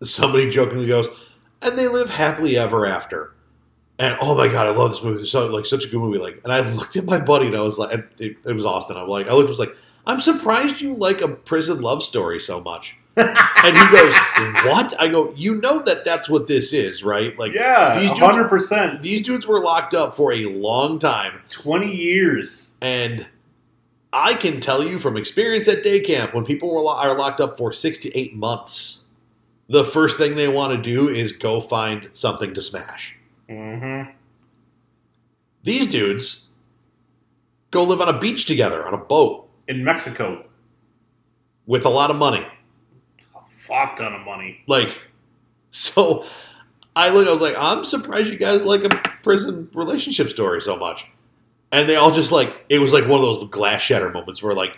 somebody 0.01 0.49
jokingly 0.49 0.87
goes, 0.87 1.09
and 1.61 1.77
they 1.77 1.87
live 1.87 2.09
happily 2.09 2.57
ever 2.57 2.85
after. 2.85 3.33
And 3.97 4.17
oh 4.21 4.35
my 4.37 4.47
god, 4.47 4.67
I 4.67 4.69
love 4.69 4.91
this 4.91 5.03
movie. 5.03 5.21
It's 5.23 5.31
so 5.31 5.47
like 5.47 5.65
such 5.65 5.83
a 5.85 5.89
good 5.89 5.99
movie. 5.99 6.19
Like, 6.19 6.39
and 6.45 6.53
I 6.53 6.61
looked 6.71 6.95
at 6.95 7.03
my 7.05 7.19
buddy 7.19 7.47
and 7.47 7.57
I 7.57 7.59
was 7.61 7.77
like, 7.77 7.91
and 7.93 8.03
it, 8.17 8.37
it 8.45 8.53
was 8.53 8.63
Austin. 8.63 8.95
I'm 8.95 9.09
like, 9.09 9.27
I 9.27 9.33
looked, 9.33 9.49
was 9.49 9.59
like, 9.59 9.75
I'm 10.07 10.21
surprised 10.21 10.79
you 10.79 10.95
like 10.95 11.19
a 11.19 11.27
prison 11.27 11.81
love 11.81 12.01
story 12.01 12.39
so 12.39 12.61
much. 12.61 12.95
And 13.19 13.77
he 13.77 13.97
goes, 13.97 14.13
what? 14.65 14.93
I 14.99 15.09
go, 15.09 15.33
you 15.35 15.55
know 15.55 15.81
that 15.81 16.05
that's 16.05 16.29
what 16.29 16.47
this 16.47 16.71
is, 16.71 17.03
right? 17.03 17.37
Like, 17.37 17.53
yeah, 17.53 17.99
these 17.99 18.09
dudes- 18.09 18.19
hundred 18.21 18.47
percent. 18.49 19.01
these 19.03 19.21
dudes 19.21 19.45
were 19.47 19.59
locked 19.59 19.93
up 19.93 20.15
for 20.15 20.31
a 20.31 20.45
long 20.45 20.97
time. 20.99 21.41
Twenty 21.49 21.93
years. 21.93 22.71
And 22.81 23.27
I 24.13 24.33
can 24.33 24.61
tell 24.61 24.83
you 24.83 24.97
from 24.97 25.17
experience 25.17 25.67
at 25.67 25.83
day 25.83 25.99
camp, 25.99 26.33
when 26.33 26.45
people 26.45 26.73
were 26.73 26.87
are 26.89 27.17
locked 27.17 27.41
up 27.41 27.57
for 27.57 27.73
six 27.73 27.97
to 27.99 28.17
eight 28.17 28.35
months, 28.35 29.01
the 29.67 29.83
first 29.83 30.17
thing 30.17 30.35
they 30.35 30.47
want 30.47 30.71
to 30.73 30.81
do 30.81 31.09
is 31.09 31.31
go 31.31 31.59
find 31.61 32.09
something 32.13 32.53
to 32.53 32.61
smash. 32.61 33.17
Mm-hmm. 33.49 34.11
These 35.63 35.87
dudes 35.87 36.47
go 37.71 37.83
live 37.83 38.01
on 38.01 38.09
a 38.09 38.17
beach 38.17 38.45
together 38.45 38.87
on 38.87 38.93
a 38.93 38.97
boat 38.97 39.49
In 39.67 39.83
Mexico, 39.83 40.45
with 41.67 41.85
a 41.85 41.89
lot 41.89 42.09
of 42.09 42.15
money. 42.15 42.45
Fuck 43.69 43.95
ton 43.97 44.13
of 44.13 44.25
money. 44.25 44.61
Like, 44.67 44.99
so 45.71 46.25
I 46.95 47.09
look, 47.09 47.27
I 47.27 47.31
was 47.31 47.41
like, 47.41 47.55
I'm 47.57 47.85
surprised 47.85 48.27
you 48.29 48.37
guys 48.37 48.63
like 48.63 48.83
a 48.83 48.89
prison 49.23 49.69
relationship 49.73 50.29
story 50.29 50.61
so 50.61 50.75
much. 50.75 51.05
And 51.71 51.87
they 51.87 51.95
all 51.95 52.11
just 52.11 52.31
like, 52.31 52.65
it 52.67 52.79
was 52.79 52.91
like 52.91 53.03
one 53.07 53.19
of 53.19 53.21
those 53.21 53.49
glass 53.49 53.81
shatter 53.81 54.09
moments 54.09 54.41
where 54.43 54.53
like, 54.53 54.75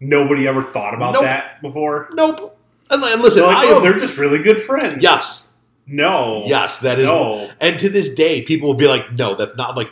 Nobody 0.00 0.48
ever 0.48 0.62
thought 0.64 0.94
about 0.94 1.12
Nope. 1.12 1.22
that 1.22 1.62
before. 1.62 2.08
nope. 2.14 2.58
And, 2.90 3.00
like, 3.00 3.18
listen, 3.20 3.42
They're 3.42 3.52
like, 3.52 3.68
oh, 3.68 3.80
they're 3.80 3.98
just 4.00 4.16
really 4.16 4.42
good 4.42 4.60
friends. 4.62 5.02
yes, 5.02 5.46
No. 5.86 6.42
yes, 6.46 6.78
that 6.80 6.98
is 6.98 7.06
No. 7.06 7.50
And 7.60 7.78
to 7.78 7.88
this 7.88 8.12
day, 8.12 8.42
people 8.42 8.66
will 8.68 8.74
be 8.74 8.88
like, 8.88 9.12
"No, 9.12 9.34
that's 9.36 9.54
not 9.56 9.76
like 9.76 9.90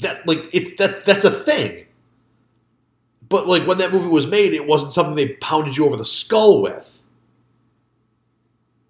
that. 0.00 0.26
Like 0.26 0.44
it's 0.52 0.78
that 0.78 1.04
that's 1.04 1.24
a 1.24 1.30
thing." 1.30 1.86
But 3.28 3.46
like 3.46 3.66
when 3.66 3.78
that 3.78 3.92
movie 3.92 4.08
was 4.08 4.26
made, 4.26 4.52
it 4.54 4.66
wasn't 4.66 4.92
something 4.92 5.14
they 5.14 5.34
pounded 5.34 5.76
you 5.76 5.86
over 5.86 5.96
the 5.96 6.04
skull 6.04 6.60
with. 6.62 6.97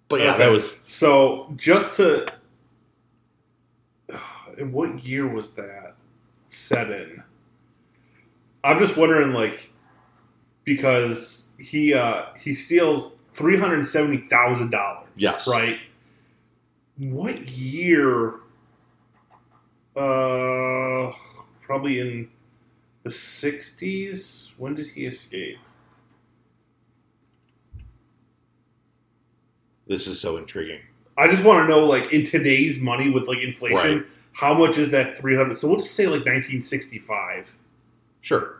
But 0.09 0.21
yeah, 0.21 0.31
Okay. 0.31 0.39
that 0.39 0.51
was 0.51 0.75
So 0.85 1.53
just 1.55 1.95
to, 1.97 2.27
in 4.57 4.71
what 4.71 5.03
year 5.05 5.27
was 5.27 5.53
that 5.53 5.95
set 6.47 6.89
in? 6.91 7.23
I'm 8.63 8.79
just 8.79 8.97
wondering, 8.97 9.31
like, 9.31 9.69
because 10.65 11.49
he 11.57 11.93
uh 11.93 12.25
he 12.41 12.53
steals 12.53 13.17
three 13.33 13.57
hundred 13.57 13.87
seventy 13.87 14.17
thousand 14.17 14.71
dollars, 14.71 15.07
yes, 15.15 15.47
right? 15.47 15.79
What 16.97 17.47
year? 17.47 18.35
Uh, 19.95 21.11
probably 21.61 21.99
in 21.99 22.29
the 23.03 23.09
'60s. 23.09 24.49
When 24.57 24.75
did 24.75 24.87
he 24.87 25.05
escape? 25.05 25.57
This 29.89 30.07
is 30.07 30.21
so 30.21 30.37
intriguing. 30.37 30.79
I 31.17 31.27
just 31.27 31.43
want 31.43 31.67
to 31.67 31.75
know, 31.75 31.85
like, 31.85 32.13
in 32.13 32.23
today's 32.23 32.77
money 32.77 33.09
with 33.09 33.27
like 33.27 33.39
inflation, 33.39 33.97
Right. 33.97 34.05
how 34.31 34.53
much 34.53 34.77
is 34.77 34.91
that 34.91 35.17
three 35.17 35.35
hundred? 35.35 35.57
So 35.57 35.67
we'll 35.67 35.79
just 35.79 35.95
say 35.95 36.07
like 36.07 36.25
nineteen 36.25 36.61
sixty 36.61 36.99
five. 36.99 37.53
Sure. 38.21 38.55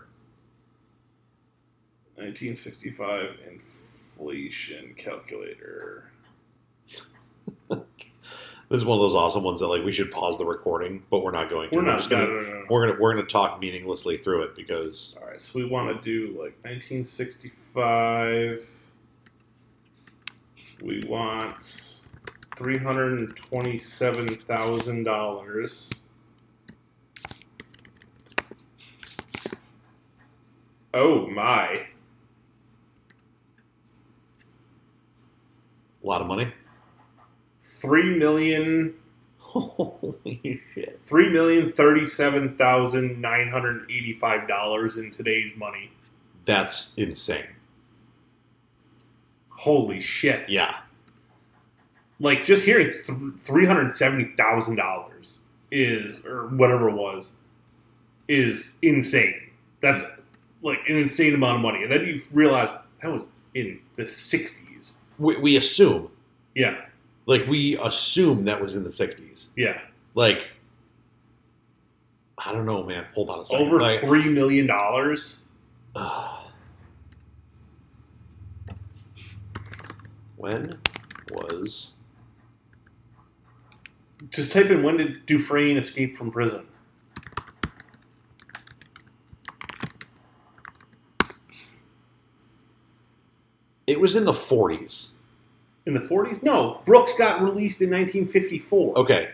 1965 2.16 3.30
inflation 3.50 4.94
calculator. 4.98 6.12
This 8.70 8.78
is 8.78 8.86
one 8.86 8.98
of 8.98 9.02
those 9.02 9.16
awesome 9.16 9.44
ones 9.44 9.62
that 9.62 9.68
like 9.68 9.84
we 9.84 9.92
should 9.92 10.12
pause 10.12 10.38
the 10.38 10.46
recording, 10.46 11.02
but 11.10 11.24
we're 11.24 11.32
not 11.32 11.50
going 11.50 11.72
to. 11.72 11.76
We're 11.76 11.82
not 11.82 11.98
just 11.98 12.12
gonna 12.12 12.28
no, 12.28 12.42
no, 12.42 12.42
no. 12.42 12.66
we're 12.70 12.86
gonna 12.86 13.00
we're 13.02 13.16
gonna 13.16 13.26
talk 13.26 13.60
meaninglessly 13.60 14.18
through 14.18 14.44
it 14.44 14.56
because 14.56 15.18
All 15.20 15.28
right, 15.28 15.42
so 15.42 15.58
we 15.58 15.66
want 15.66 15.88
to 15.88 16.00
do 16.04 16.28
like 16.34 16.54
1965. 16.64 18.70
We 20.82 21.02
want 21.08 22.00
three 22.56 22.78
hundred 22.78 23.20
and 23.20 23.36
twenty-seven 23.36 24.28
thousand 24.36 25.04
dollars. 25.04 25.90
Oh 30.94 31.28
my! 31.28 31.86
a 36.04 36.08
lot 36.08 36.22
of 36.22 36.28
money. 36.28 36.52
Three 37.62 38.18
million, 38.18 38.96
Holy 39.38 40.62
shit! 40.74 41.00
three 41.06 41.30
million 41.30 41.72
thirty-seven 41.74 42.56
thousand 42.58 43.22
nine 43.22 43.50
hundred 43.50 43.90
eighty-five 43.92 44.48
dollars 44.48 44.98
in 44.98 45.12
today's 45.12 45.52
money. 45.58 45.92
That's 46.46 46.94
insane. 46.96 47.46
Holy 49.60 50.00
shit! 50.00 50.48
Yeah. 50.50 50.78
like 52.20 52.46
just 52.46 52.64
hearing 52.66 52.92
three 53.44 53.66
hundred 53.66 53.94
seventy 53.96 54.26
thousand 54.38 54.76
dollars 54.78 55.40
is 55.72 56.26
or 56.26 56.48
whatever 56.48 56.90
it 56.90 56.96
was 56.96 57.36
is 58.30 58.78
insane. 58.82 59.36
That's 59.82 60.04
like 60.62 60.80
an 60.88 60.96
insane 60.98 61.34
amount 61.34 61.58
of 61.58 61.62
money, 61.62 61.84
and 61.84 61.92
then 61.92 62.06
you 62.06 62.22
realize 62.32 62.70
that 63.02 63.12
was 63.12 63.32
in 63.54 63.80
the 63.98 64.08
sixties. 64.08 64.94
We, 65.18 65.36
we 65.38 65.56
assume 65.58 66.10
Yeah, 66.56 66.80
Like 67.26 67.46
we 67.48 67.78
assume 67.80 68.46
that 68.46 68.62
was 68.62 68.76
in 68.78 68.84
the 68.84 68.90
'60s. 68.90 69.48
yeah, 69.58 69.82
Like 70.16 70.48
I 72.38 72.54
don't 72.54 72.66
know, 72.66 72.84
man. 72.84 73.06
Hold 73.14 73.30
on 73.30 73.40
a 73.40 73.46
second. 73.46 73.68
over 73.68 73.82
Like, 73.82 74.00
three 74.00 74.30
million 74.30 74.68
dollars. 74.68 75.44
When 80.40 80.70
was 81.32 81.90
Just 84.32 84.54
type 84.54 84.70
in 84.70 84.84
when 84.84 84.96
did 84.98 85.26
Dufresne 85.26 85.76
escape 85.78 86.18
from 86.18 86.32
prison? 86.32 86.66
it? 93.88 94.00
Was 94.00 94.16
in 94.16 94.26
the 94.26 94.32
'40s. 94.32 95.12
In 95.86 95.94
the 95.94 96.02
forties? 96.02 96.44
No, 96.44 96.82
Brooks 96.86 97.14
got 97.18 97.42
released 97.42 97.82
in 97.82 97.90
nineteen 97.90 98.28
fifty 98.28 98.60
four. 98.60 98.98
Okay, 98.98 99.30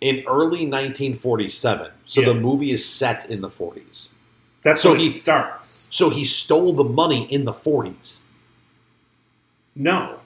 in 0.00 0.24
early 0.26 0.66
1947. 0.66 1.90
So 2.04 2.20
Yeah. 2.20 2.26
the 2.28 2.34
movie 2.34 2.70
is 2.72 2.84
set 2.84 3.30
in 3.30 3.40
the 3.40 3.48
40s. 3.48 4.12
That's 4.62 4.82
So 4.82 4.94
he 4.94 5.08
starts. 5.10 5.88
So 5.90 6.10
he 6.10 6.24
stole 6.24 6.72
the 6.74 6.84
money 6.84 7.24
in 7.32 7.44
the 7.44 7.52
40s. 7.52 8.22
No. 9.74 10.20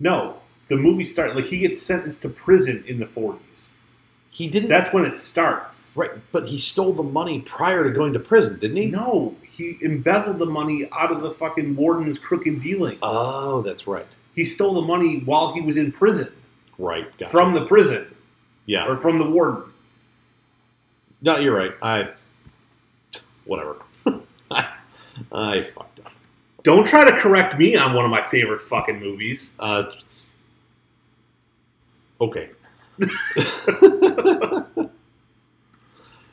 No. 0.00 0.36
The 0.68 0.76
movie 0.76 1.04
starts 1.04 1.34
like 1.34 1.46
he 1.46 1.58
gets 1.58 1.80
sentenced 1.82 2.22
to 2.22 2.28
prison 2.28 2.84
in 2.86 3.00
the 3.00 3.06
40s. 3.06 3.70
he 4.30 4.48
didn't. 4.48 4.68
That's 4.68 4.92
when 4.92 5.04
it 5.06 5.16
starts. 5.18 5.94
right, 5.96 6.10
but 6.32 6.46
he 6.48 6.58
stole 6.58 6.92
the 6.92 7.02
money 7.02 7.40
prior 7.40 7.84
to 7.84 7.90
going 7.90 8.12
to 8.12 8.18
prison, 8.18 8.58
didn't 8.58 8.76
he? 8.76 8.86
No, 8.86 9.34
he 9.42 9.78
embezzled 9.80 10.38
the 10.38 10.46
money 10.46 10.88
out 10.92 11.10
of 11.10 11.22
the 11.22 11.30
fucking 11.32 11.74
warden's 11.74 12.18
crooked 12.18 12.60
dealings. 12.60 12.98
Oh, 13.02 13.62
that's 13.62 13.86
right. 13.86 14.06
he 14.34 14.44
stole 14.44 14.74
the 14.74 14.82
money 14.82 15.20
while 15.24 15.52
he 15.54 15.60
was 15.62 15.76
in 15.76 15.90
prison 15.90 16.32
Right. 16.76 17.06
Gotcha. 17.18 17.30
from 17.30 17.54
the 17.54 17.64
prison 17.66 18.14
yeah. 18.66 18.86
or 18.86 18.96
from 18.98 19.18
the 19.18 19.28
warden. 19.28 19.64
No, 21.22 21.38
you're 21.38 21.56
right. 21.56 21.72
I. 21.82 22.10
Whatever. 23.46 23.78
I, 24.50 24.74
I 25.32 25.62
fucked. 25.62 25.97
Don't 26.68 26.86
try 26.86 27.02
to 27.02 27.16
correct 27.18 27.56
me 27.56 27.76
on 27.76 27.94
one 27.94 28.04
of 28.04 28.10
my 28.10 28.22
favorite 28.22 28.60
fucking 28.60 29.00
movies. 29.00 29.56
Uh, 29.58 29.90
okay. 32.20 32.50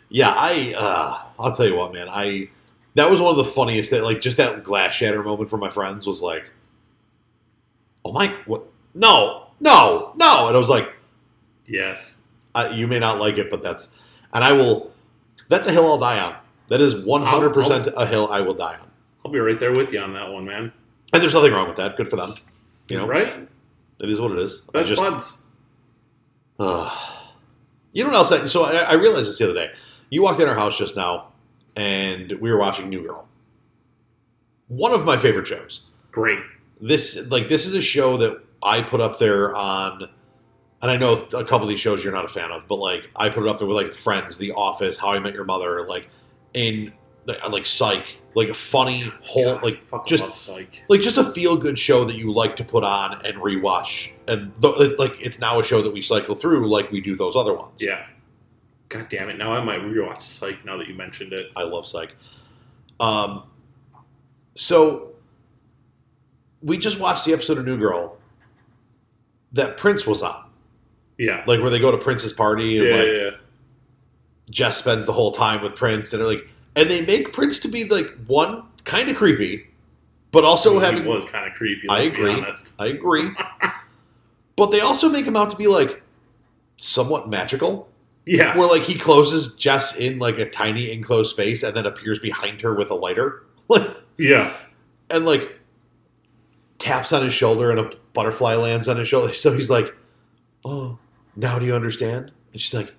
yeah, 0.10 0.32
I. 0.36 0.74
Uh, 0.78 1.22
I'll 1.40 1.56
tell 1.56 1.66
you 1.66 1.78
what, 1.78 1.94
man. 1.94 2.10
I. 2.12 2.50
That 2.96 3.10
was 3.10 3.22
one 3.22 3.32
of 3.32 3.38
the 3.38 3.46
funniest. 3.46 3.92
That 3.92 4.04
like 4.04 4.20
just 4.20 4.36
that 4.36 4.66
glass 4.66 4.94
shatter 4.94 5.24
moment 5.24 5.50
for 5.50 5.56
my 5.56 5.70
friends 5.70 6.06
was 6.06 6.22
like, 6.22 6.44
oh 8.04 8.12
my, 8.12 8.28
what? 8.46 8.64
No, 8.94 9.48
no, 9.62 10.12
no, 10.18 10.48
and 10.50 10.56
I 10.58 10.60
was 10.60 10.68
like, 10.68 10.90
Yes. 11.66 12.24
uh, 12.56 12.74
you 12.74 12.88
may 12.88 13.00
not 13.00 13.22
like 13.22 13.38
it, 13.38 13.50
but 13.50 13.64
that's, 13.64 13.88
and 14.34 14.44
I 14.44 14.52
will. 14.52 14.92
That's 15.48 15.68
a 15.68 15.72
hill 15.72 15.86
I'll 15.86 15.98
die 15.98 16.20
on. 16.20 16.36
That 16.68 16.82
is 16.82 17.06
one 17.06 17.24
hundred 17.24 17.54
percent 17.54 17.88
a 17.96 18.06
hill 18.06 18.28
I 18.30 18.42
will 18.42 18.54
die 18.54 18.74
on. 18.82 18.85
I'll 19.26 19.32
be 19.32 19.40
right 19.40 19.60
there 19.60 19.72
with 19.72 19.92
you 19.92 20.00
on 20.00 20.14
that 20.14 20.32
one, 20.32 20.46
man. 20.46 20.72
And 21.12 21.22
there's 21.22 21.34
nothing 21.34 21.52
wrong 21.52 21.68
with 21.68 21.78
that. 21.78 21.98
Good 21.98 22.08
for 22.08 22.16
them. 22.16 22.36
You 22.90 22.98
know, 22.98 23.08
right? 23.08 23.48
it 24.00 24.10
is 24.10 24.22
what 24.22 24.32
it 24.32 24.38
is. 24.38 24.62
I 24.70 24.72
Best 24.74 24.90
just, 24.90 25.02
buds. 25.02 25.42
uh, 26.60 26.96
you 27.94 28.04
know 28.04 28.12
what 28.12 28.18
else? 28.18 28.32
I, 28.32 28.46
so 28.46 28.66
I, 28.66 28.82
I 28.82 28.94
realized 28.94 29.28
this 29.28 29.40
the 29.40 29.46
other 29.46 29.56
day. 29.56 29.74
You 30.12 30.22
walked 30.22 30.40
in 30.40 30.48
our 30.48 30.54
house 30.54 30.78
just 30.78 30.96
now, 30.96 31.30
and 31.76 32.34
we 32.34 32.52
were 32.52 32.60
watching 32.60 32.88
New 32.88 33.02
Girl. 33.02 33.28
One 34.68 34.92
of 34.92 35.06
my 35.06 35.18
favorite 35.18 35.48
shows. 35.48 35.88
Great. 36.12 36.40
This 36.80 37.16
like 37.32 37.48
this 37.48 37.66
is 37.66 37.74
a 37.74 37.82
show 37.82 38.18
that 38.18 38.44
I 38.62 38.82
put 38.82 39.02
up 39.02 39.18
there 39.18 39.56
on, 39.56 40.08
and 40.84 40.92
I 40.92 40.98
know 40.98 41.14
a 41.14 41.44
couple 41.44 41.64
of 41.64 41.70
these 41.70 41.80
shows 41.80 42.04
you're 42.04 42.14
not 42.14 42.26
a 42.26 42.30
fan 42.30 42.52
of, 42.52 42.68
but 42.68 42.76
like 42.76 43.10
I 43.16 43.30
put 43.30 43.44
it 43.44 43.50
up 43.50 43.58
there 43.58 43.66
with 43.68 43.78
like 43.78 43.92
Friends, 43.92 44.38
The 44.38 44.52
Office, 44.52 45.00
How 45.00 45.14
I 45.14 45.20
Met 45.20 45.34
Your 45.34 45.46
Mother, 45.46 45.88
like 45.88 46.10
in 46.54 46.94
like 47.26 47.66
Psych, 47.66 48.18
like 48.36 48.50
a 48.50 48.54
funny 48.54 49.12
whole 49.24 49.56
God, 49.56 49.64
like 49.64 50.06
just 50.06 50.50
like 50.90 51.02
just 51.02 51.18
a 51.18 51.24
feel 51.32 51.56
good 51.58 51.80
show 51.80 52.04
that 52.04 52.16
you 52.18 52.32
like 52.34 52.56
to 52.58 52.64
put 52.66 52.84
on 52.84 53.26
and 53.26 53.38
rewatch, 53.38 54.12
and 54.28 54.52
th- 54.62 55.00
like 55.00 55.20
it's 55.22 55.40
now 55.40 55.60
a 55.60 55.64
show 55.64 55.82
that 55.82 55.94
we 55.94 56.02
cycle 56.02 56.36
through 56.36 56.70
like 56.70 56.92
we 56.92 57.02
do 57.02 57.16
those 57.16 57.36
other 57.36 57.54
ones. 57.56 57.82
Yeah. 57.82 58.06
God 58.90 59.08
damn 59.10 59.30
it! 59.30 59.38
Now 59.38 59.52
I 59.54 59.64
might 59.64 59.80
rewatch 59.80 60.22
Psych. 60.22 60.64
Now 60.66 60.78
that 60.78 60.88
you 60.88 60.94
mentioned 60.94 61.34
it. 61.34 61.48
I 61.56 61.64
love 61.64 61.88
Psych. 61.88 62.16
Um, 63.00 63.44
so 64.54 65.14
we 66.62 66.78
just 66.78 67.00
watched 67.00 67.26
the 67.26 67.34
episode 67.34 67.58
of 67.58 67.66
New 67.66 67.78
Girl 67.78 68.18
that 69.54 69.78
Prince 69.78 70.06
was 70.06 70.22
on, 70.24 70.46
Yeah. 71.18 71.44
like 71.48 71.62
where 71.62 71.70
they 71.70 71.80
go 71.80 71.92
to 71.92 71.98
Prince's 71.98 72.34
party 72.34 72.78
and 72.78 72.88
Yeah, 72.88 72.96
like 72.96 73.08
yeah, 73.08 73.14
yeah. 73.14 73.30
Jess 74.50 74.78
spends 74.78 75.06
the 75.06 75.14
whole 75.14 75.32
time 75.32 75.62
with 75.62 75.76
Prince, 75.76 76.14
and 76.14 76.22
they're 76.22 76.28
like, 76.28 76.48
and 76.76 76.90
they 76.90 77.06
make 77.06 77.34
Prince 77.34 77.60
to 77.60 77.68
be 77.68 77.86
like 77.86 78.08
one 78.28 78.64
kind 78.84 79.10
of 79.10 79.16
creepy, 79.16 79.68
but 80.32 80.44
also 80.44 80.80
He 80.80 80.86
having 80.86 81.06
was 81.06 81.26
kind 81.26 81.48
of 81.50 81.54
creepy. 81.58 81.88
I 81.90 82.02
agree. 82.02 82.44
I 82.80 82.86
agree. 82.88 83.32
but 84.56 84.72
they 84.72 84.82
also 84.82 85.10
make 85.10 85.26
him 85.26 85.36
out 85.36 85.52
to 85.52 85.58
be 85.58 85.68
like 85.68 86.02
somewhat 86.78 87.30
magical. 87.30 87.90
Yeah. 88.26 88.58
Where 88.58 88.68
like 88.68 88.82
he 88.82 88.96
closes 88.96 89.54
Jess 89.56 89.96
in 89.98 90.18
like 90.20 90.38
a 90.40 90.50
tiny 90.50 90.92
enclosed 90.92 91.32
space 91.32 91.62
and 91.64 91.76
then 91.76 91.86
appears 91.86 92.20
behind 92.20 92.62
her 92.62 92.74
with 92.74 92.90
a 92.92 92.96
lighter. 92.96 93.44
Like 93.68 93.90
Yeah. 94.18 94.56
and 95.10 95.26
like 95.26 95.60
taps 96.78 97.12
on 97.14 97.24
his 97.24 97.34
shoulder 97.34 97.72
and 97.72 97.80
a 97.80 97.90
butterfly 98.14 98.56
lands 98.56 98.88
on 98.88 98.98
his 98.98 99.08
shoulder. 99.08 99.34
So 99.34 99.54
he's 99.54 99.70
like, 99.70 99.94
Oh, 100.64 100.98
now 101.36 101.58
do 101.60 101.66
you 101.66 101.74
understand? 101.76 102.32
And 102.52 102.62
she's 102.62 102.74
like, 102.74 102.94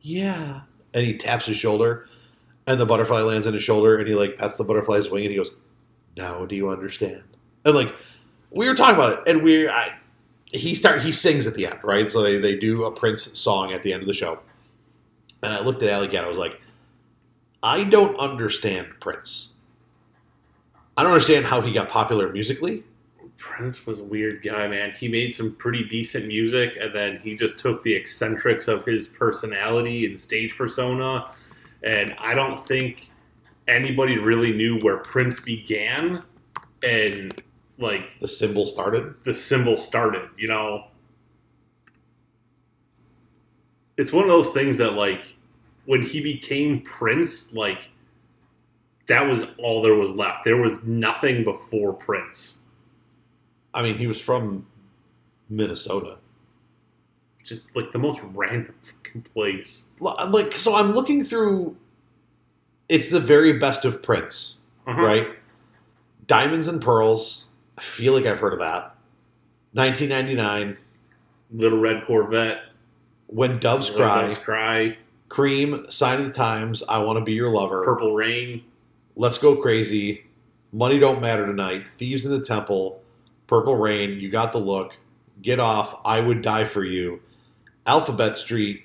Yeah. 0.00 0.60
And 0.94 1.04
he 1.06 1.16
taps 1.18 1.44
his 1.46 1.56
shoulder 1.58 2.08
and 2.66 2.80
the 2.80 2.86
butterfly 2.86 3.20
lands 3.20 3.46
on 3.46 3.54
his 3.54 3.62
shoulder 3.62 3.98
and 3.98 4.08
he 4.08 4.14
like 4.14 4.38
pets 4.38 4.56
the 4.56 4.64
butterfly's 4.64 5.10
wing 5.10 5.24
and 5.24 5.30
he 5.30 5.36
goes, 5.36 5.56
Now 6.16 6.44
do 6.44 6.54
you 6.56 6.68
understand? 6.68 7.24
And 7.64 7.74
like 7.74 7.94
we 8.50 8.68
were 8.68 8.74
talking 8.74 8.94
about 8.94 9.18
it 9.18 9.30
and 9.30 9.42
we 9.42 9.68
I 9.68 9.96
he 10.46 10.74
start 10.74 11.02
he 11.02 11.12
sings 11.12 11.46
at 11.46 11.54
the 11.54 11.66
end, 11.66 11.78
right? 11.82 12.10
So 12.10 12.22
they, 12.22 12.38
they 12.38 12.56
do 12.56 12.84
a 12.84 12.90
Prince 12.90 13.38
song 13.38 13.72
at 13.72 13.82
the 13.82 13.92
end 13.92 14.02
of 14.02 14.08
the 14.08 14.14
show. 14.14 14.40
And 15.42 15.52
I 15.52 15.60
looked 15.60 15.82
at 15.82 15.88
Alley 15.88 16.08
Cat, 16.08 16.24
I 16.24 16.28
was 16.28 16.38
like, 16.38 16.60
I 17.62 17.84
don't 17.84 18.16
understand 18.18 18.88
Prince. 19.00 19.52
I 20.96 21.02
don't 21.02 21.12
understand 21.12 21.44
how 21.44 21.60
he 21.60 21.72
got 21.72 21.88
popular 21.88 22.32
musically. 22.32 22.84
Prince 23.36 23.84
was 23.84 24.00
a 24.00 24.04
weird 24.04 24.42
guy, 24.42 24.66
man. 24.66 24.92
He 24.92 25.08
made 25.08 25.34
some 25.34 25.54
pretty 25.56 25.84
decent 25.84 26.26
music, 26.26 26.72
and 26.80 26.94
then 26.94 27.18
he 27.18 27.36
just 27.36 27.58
took 27.58 27.82
the 27.82 27.92
eccentrics 27.92 28.66
of 28.66 28.84
his 28.84 29.06
personality 29.08 30.06
and 30.06 30.18
stage 30.18 30.56
persona. 30.56 31.30
And 31.86 32.16
I 32.18 32.34
don't 32.34 32.66
think 32.66 33.10
anybody 33.68 34.18
really 34.18 34.54
knew 34.56 34.80
where 34.80 34.98
Prince 34.98 35.38
began 35.40 36.22
and 36.84 37.42
like 37.78 38.02
The 38.20 38.28
symbol 38.28 38.66
started. 38.66 39.14
the 39.24 39.34
symbol 39.34 39.78
started. 39.78 40.28
You 40.36 40.48
know, 40.48 40.86
it's 43.96 44.12
one 44.12 44.24
of 44.24 44.30
those 44.30 44.50
things 44.50 44.78
that 44.78 44.94
like 44.94 45.34
when 45.84 46.02
he 46.02 46.20
became 46.20 46.80
Prince, 46.82 47.54
like 47.54 47.88
that 49.06 49.22
was 49.22 49.44
all 49.58 49.80
there 49.80 49.94
was 49.94 50.10
left. 50.10 50.44
There 50.44 50.60
was 50.60 50.82
nothing 50.82 51.44
before 51.44 51.92
Prince. 51.92 52.64
I 53.72 53.82
mean, 53.82 53.96
he 53.96 54.08
was 54.08 54.20
from 54.20 54.66
Minnesota. 55.48 56.16
Just 57.46 57.74
like 57.76 57.92
the 57.92 57.98
most 57.98 58.20
random 58.34 58.74
fucking 58.82 59.22
place. 59.32 59.84
Like, 60.00 60.52
so 60.52 60.74
I'm 60.74 60.92
looking 60.92 61.22
through. 61.22 61.76
It's 62.88 63.08
the 63.08 63.20
very 63.20 63.52
best 63.54 63.84
of 63.84 64.02
Prince, 64.02 64.56
Uh-huh. 64.86 65.00
right? 65.02 65.28
Diamonds 66.26 66.66
and 66.68 66.82
Pearls. 66.82 67.44
I 67.78 67.82
feel 67.82 68.12
like 68.14 68.26
I've 68.26 68.40
heard 68.40 68.52
of 68.52 68.58
that. 68.58 68.96
1999. 69.72 70.76
Little 71.52 71.78
Red 71.78 72.04
Corvette. 72.06 72.62
When 73.28 73.58
Doves 73.58 73.90
Cry. 73.90 74.22
Doves 74.22 74.38
Cry. 74.38 74.96
Cream. 75.28 75.86
Sign 75.88 76.18
of 76.20 76.26
the 76.26 76.32
Times. 76.32 76.82
I 76.88 76.98
Want 76.98 77.16
to 77.18 77.24
Be 77.24 77.32
Your 77.34 77.50
Lover. 77.50 77.84
Purple 77.84 78.14
Rain. 78.14 78.64
Let's 79.14 79.38
Go 79.38 79.54
Crazy. 79.56 80.24
Money 80.72 80.98
Don't 80.98 81.20
Matter 81.20 81.46
Tonight. 81.46 81.88
Thieves 81.88 82.26
in 82.26 82.32
the 82.32 82.40
Temple. 82.44 83.02
Purple 83.46 83.76
Rain. 83.76 84.18
You 84.18 84.30
Got 84.30 84.50
the 84.52 84.58
Look. 84.58 84.98
Get 85.42 85.60
Off. 85.60 86.00
I 86.04 86.20
Would 86.20 86.42
Die 86.42 86.64
for 86.64 86.82
You. 86.84 87.20
Alphabet 87.86 88.36
Street. 88.38 88.82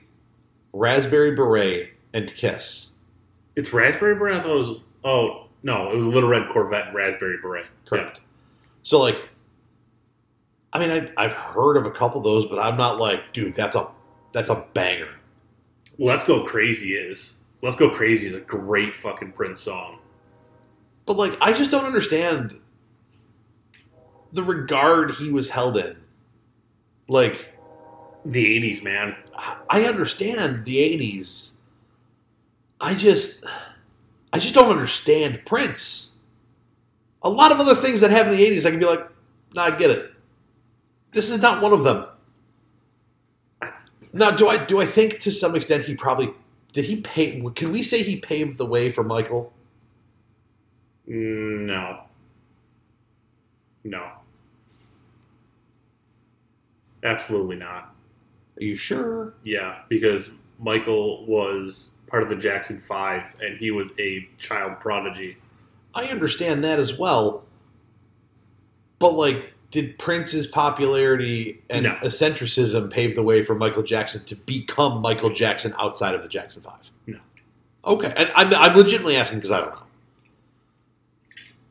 Raspberry 0.73 1.35
Beret. 1.35 1.89
And 2.13 2.33
Kiss. 2.33 2.87
It's 3.55 3.73
Raspberry 3.73 4.15
Beret. 4.15 4.37
I 4.37 4.39
thought 4.41 4.51
it 4.51 4.55
was. 4.55 4.81
Oh 5.03 5.47
no, 5.63 5.91
it 5.91 5.97
was 5.97 6.07
Little 6.07 6.29
Red 6.29 6.49
Corvette 6.49 6.87
and 6.87 6.95
Raspberry 6.95 7.37
Beret. 7.41 7.65
Correct. 7.85 8.21
So 8.83 8.99
like, 8.99 9.21
I 10.73 10.79
mean, 10.79 10.89
I, 10.89 11.23
I've 11.23 11.33
heard 11.33 11.77
of 11.77 11.85
a 11.85 11.91
couple 11.91 12.19
of 12.19 12.23
those, 12.23 12.45
but 12.45 12.59
I'm 12.59 12.77
not 12.77 12.97
like, 12.97 13.33
dude, 13.33 13.55
that's 13.55 13.75
a 13.75 13.87
that's 14.31 14.49
a 14.49 14.65
banger. 14.73 15.09
Let's 15.97 16.25
Go 16.25 16.43
Crazy 16.43 16.93
is. 16.93 17.41
Let's 17.61 17.75
Go 17.75 17.89
Crazy 17.91 18.27
is 18.27 18.33
a 18.33 18.39
great 18.39 18.95
fucking 18.95 19.33
Prince 19.33 19.59
song. 19.59 19.99
But 21.05 21.17
like, 21.17 21.37
I 21.41 21.53
just 21.53 21.71
don't 21.71 21.85
understand 21.85 22.59
the 24.31 24.43
regard 24.43 25.11
he 25.11 25.29
was 25.29 25.49
held 25.49 25.77
in. 25.77 25.97
Like, 27.07 27.50
The 28.25 28.61
'80s, 28.61 28.83
man. 28.83 29.15
I 29.69 29.85
understand 29.85 30.65
the 30.65 30.77
'80s. 30.77 31.53
I 32.79 32.93
just, 32.93 33.45
I 34.33 34.39
just 34.39 34.53
don't 34.53 34.71
understand 34.71 35.41
Prince. 35.45 36.11
A 37.23 37.29
lot 37.29 37.51
of 37.51 37.59
other 37.59 37.75
things 37.75 38.01
that 38.01 38.11
happen 38.11 38.31
in 38.33 38.37
the 38.37 38.49
'80s, 38.49 38.65
I 38.65 38.71
can 38.71 38.79
be 38.79 38.85
like, 38.85 39.07
nah, 39.53 39.63
I 39.63 39.71
get 39.71 39.91
it. 39.91 40.11
This 41.11 41.29
is 41.29 41.41
not 41.41 41.61
one 41.61 41.73
of 41.73 41.83
them. 41.83 42.05
Now, 44.13 44.31
do 44.31 44.49
I 44.49 44.57
do 44.63 44.81
I 44.81 44.85
think 44.85 45.21
to 45.21 45.31
some 45.31 45.55
extent 45.55 45.85
he 45.85 45.95
probably 45.95 46.33
did 46.73 46.85
he 46.85 47.01
pay? 47.01 47.41
Can 47.55 47.71
we 47.71 47.83
say 47.83 48.03
he 48.03 48.17
paved 48.17 48.57
the 48.57 48.65
way 48.65 48.91
for 48.91 49.03
Michael? 49.03 49.53
Mm, 51.07 51.65
no. 51.65 52.03
No. 53.83 54.11
Absolutely 57.03 57.55
not. 57.55 57.90
Are 58.61 58.63
you 58.63 58.75
sure? 58.75 59.33
Yeah, 59.43 59.79
because 59.89 60.29
Michael 60.59 61.25
was 61.25 61.95
part 62.07 62.21
of 62.21 62.29
the 62.29 62.35
Jackson 62.35 62.79
Five, 62.87 63.23
and 63.41 63.57
he 63.57 63.71
was 63.71 63.91
a 63.99 64.27
child 64.37 64.79
prodigy. 64.79 65.37
I 65.95 66.05
understand 66.05 66.63
that 66.63 66.77
as 66.77 66.97
well. 66.97 67.43
But 68.99 69.13
like 69.13 69.53
did 69.71 69.97
Prince's 69.97 70.45
popularity 70.45 71.61
and 71.69 71.83
No. 71.83 71.95
eccentricism 72.03 72.91
pave 72.91 73.15
the 73.15 73.23
way 73.23 73.41
for 73.43 73.55
Michael 73.55 73.83
Jackson 73.83 74.23
to 74.25 74.35
become 74.35 75.01
Michael 75.01 75.29
Jackson 75.31 75.73
outside 75.79 76.13
of 76.13 76.21
the 76.21 76.27
Jackson 76.27 76.61
Five? 76.61 76.91
No. 77.07 77.17
Okay, 77.85 78.13
and 78.15 78.31
I'm, 78.35 78.53
I'm 78.53 78.77
legitimately 78.77 79.15
asking 79.15 79.39
because 79.39 79.49
I 79.51 79.61
don't 79.61 79.71
know. 79.71 79.81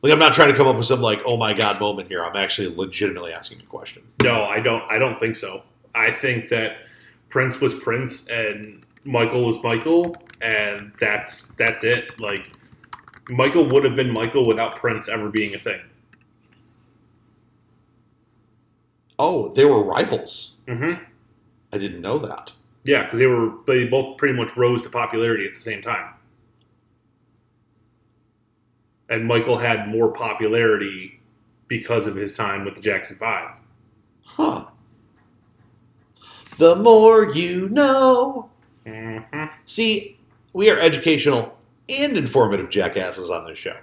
Like 0.01 0.11
I'm 0.11 0.19
not 0.19 0.33
trying 0.33 0.51
to 0.51 0.57
come 0.57 0.67
up 0.67 0.75
with 0.75 0.87
some 0.87 0.99
like 1.01 1.21
oh 1.25 1.37
my 1.37 1.53
god 1.53 1.79
moment 1.79 2.09
here. 2.09 2.21
I'm 2.25 2.35
actually 2.35 2.75
legitimately 2.75 3.31
asking 3.31 3.59
a 3.61 3.63
question. 3.65 4.03
No, 4.21 4.43
I 4.43 4.59
don't. 4.59 4.83
I 4.91 4.97
don't 4.99 5.17
think 5.17 5.37
so. 5.37 5.63
I 5.95 6.11
think 6.11 6.49
that 6.49 6.77
Prince 7.29 7.59
was 7.59 7.75
Prince 7.75 8.27
and 8.27 8.85
Michael 9.03 9.47
was 9.47 9.61
Michael, 9.63 10.15
and 10.41 10.91
that's 10.99 11.49
that's 11.49 11.83
it. 11.83 12.19
Like 12.19 12.51
Michael 13.29 13.67
would 13.69 13.83
have 13.83 13.95
been 13.95 14.11
Michael 14.11 14.45
without 14.45 14.75
Prince 14.75 15.09
ever 15.09 15.29
being 15.29 15.55
a 15.55 15.57
thing. 15.57 15.81
Oh, 19.17 19.49
they 19.49 19.65
were 19.65 19.83
rivals. 19.83 20.53
Mm-hmm. 20.67 21.03
I 21.73 21.77
didn't 21.77 22.01
know 22.01 22.17
that. 22.19 22.51
Yeah, 22.85 23.03
because 23.03 23.19
they 23.19 23.27
were 23.27 23.53
they 23.67 23.87
both 23.87 24.17
pretty 24.17 24.33
much 24.35 24.57
rose 24.57 24.81
to 24.83 24.89
popularity 24.89 25.45
at 25.45 25.53
the 25.53 25.59
same 25.59 25.81
time. 25.81 26.13
And 29.09 29.25
Michael 29.25 29.57
had 29.57 29.89
more 29.89 30.11
popularity 30.11 31.19
because 31.67 32.07
of 32.07 32.15
his 32.15 32.35
time 32.35 32.65
with 32.65 32.75
the 32.75 32.81
Jackson 32.81 33.17
Five. 33.17 33.51
Huh. 34.23 34.65
The 36.61 36.75
more 36.75 37.25
you 37.33 37.69
know. 37.69 38.51
Mm-hmm. 38.85 39.45
See, 39.65 40.19
we 40.53 40.69
are 40.69 40.79
educational 40.79 41.57
and 41.89 42.15
informative 42.15 42.69
jackasses 42.69 43.31
on 43.31 43.47
this 43.47 43.57
show. 43.57 43.75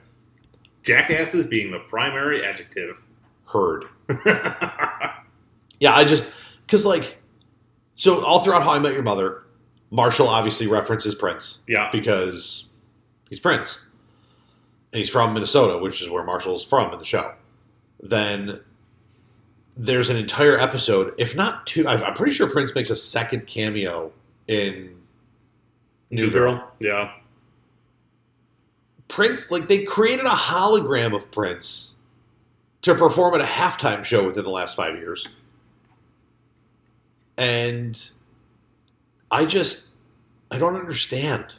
Jackasses 0.85 1.49
being 1.49 1.73
the 1.73 1.81
primary 1.81 2.47
adjective. 2.47 3.03
Heard. 3.47 3.87
Yeah, 5.81 5.95
I 5.95 6.05
just 6.05 6.31
because 6.67 6.85
like 6.85 7.19
so 7.95 8.25
all 8.25 8.41
throughout 8.41 8.63
How 8.65 8.71
I 8.71 8.79
Met 8.81 8.93
Your 8.93 9.03
Mother, 9.03 9.45
Marshall 9.91 10.29
obviously 10.29 10.67
references 10.67 11.15
Prince 11.15 11.61
yeah, 11.69 11.89
because 11.93 12.67
he's 13.29 13.39
Prince, 13.39 13.87
and 14.93 14.99
he's 14.99 15.11
from 15.11 15.35
Minnesota, 15.35 15.79
which 15.79 16.03
is 16.03 16.11
where 16.11 16.25
Marshall's 16.25 16.65
from 16.65 16.93
in 16.93 16.99
the 16.99 17.05
show. 17.05 17.33
Then 18.03 18.61
there's 19.79 20.11
an 20.11 20.17
entire 20.17 20.59
episode, 20.59 21.15
if 21.19 21.35
not 21.35 21.67
two. 21.67 21.87
I'm 21.89 22.13
pretty 22.15 22.33
sure 22.33 22.51
Prince 22.51 22.75
makes 22.75 22.91
a 22.91 22.97
second 22.97 23.47
cameo 23.47 24.13
in 24.49 24.95
New 26.11 26.31
Girl. 26.31 26.71
Yeah, 26.81 27.13
Prince, 29.09 29.51
like 29.51 29.69
they 29.69 29.85
created 29.85 30.27
a 30.27 30.31
hologram 30.31 31.15
of 31.15 31.31
Prince 31.31 31.93
to 32.83 32.95
perform 32.95 33.35
at 33.35 33.41
a 33.41 33.45
halftime 33.45 34.05
show 34.05 34.27
within 34.27 34.45
the 34.45 34.51
last 34.51 34.77
five 34.77 34.97
years. 34.97 35.27
And 37.37 38.11
I 39.31 39.45
just, 39.45 39.97
I 40.51 40.59
don't 40.59 40.77
understand. 40.77 41.55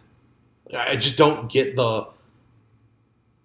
I 0.77 0.95
just 0.95 1.17
don't 1.17 1.51
get 1.51 1.75
the, 1.75 2.07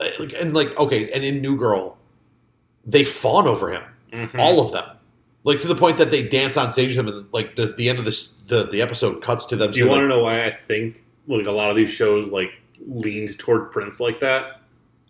like, 0.00 0.32
and 0.38 0.52
like, 0.52 0.76
okay, 0.78 1.10
and 1.10 1.24
in 1.24 1.40
New 1.40 1.56
Girl, 1.56 1.96
they 2.84 3.04
fawn 3.04 3.46
over 3.46 3.70
him, 3.70 3.82
Mhm. 4.14 4.38
all 4.38 4.60
of 4.60 4.72
them. 4.72 4.88
Like 5.42 5.60
to 5.60 5.68
the 5.68 5.74
point 5.74 5.98
that 5.98 6.10
they 6.10 6.26
dance 6.26 6.56
on 6.56 6.72
stage 6.72 6.96
with 6.96 7.06
him, 7.06 7.08
and 7.14 7.26
like 7.32 7.56
the, 7.56 7.66
the 7.66 7.88
end 7.88 7.98
of 7.98 8.04
this, 8.06 8.34
the, 8.48 8.64
the 8.64 8.80
episode 8.80 9.20
cuts 9.22 9.44
to 9.46 9.56
them. 9.56 9.72
Do 9.72 9.78
you 9.78 9.88
want 9.88 10.00
to 10.02 10.08
know 10.08 10.22
why 10.22 10.44
I 10.46 10.50
think 10.68 11.04
like 11.26 11.46
a 11.46 11.50
lot 11.50 11.70
of 11.70 11.76
these 11.76 11.90
shows 11.90 12.30
like 12.30 12.50
leaned 12.86 13.38
toward 13.38 13.70
Prince 13.70 14.00
like 14.00 14.20
that? 14.20 14.60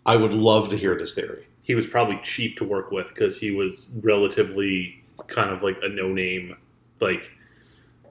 I 0.05 0.15
would 0.17 0.33
love 0.33 0.69
to 0.69 0.77
hear 0.77 0.97
this 0.97 1.13
theory. 1.13 1.47
He 1.63 1.73
was 1.73 1.87
probably 1.87 2.19
cheap 2.23 2.57
to 2.57 2.63
work 2.65 2.91
with 2.91 3.09
because 3.09 3.39
he 3.39 3.51
was 3.51 3.87
relatively 4.01 5.01
kind 5.27 5.49
of 5.51 5.63
like 5.63 5.77
a 5.81 5.89
no-name, 5.89 6.55
like 6.99 7.31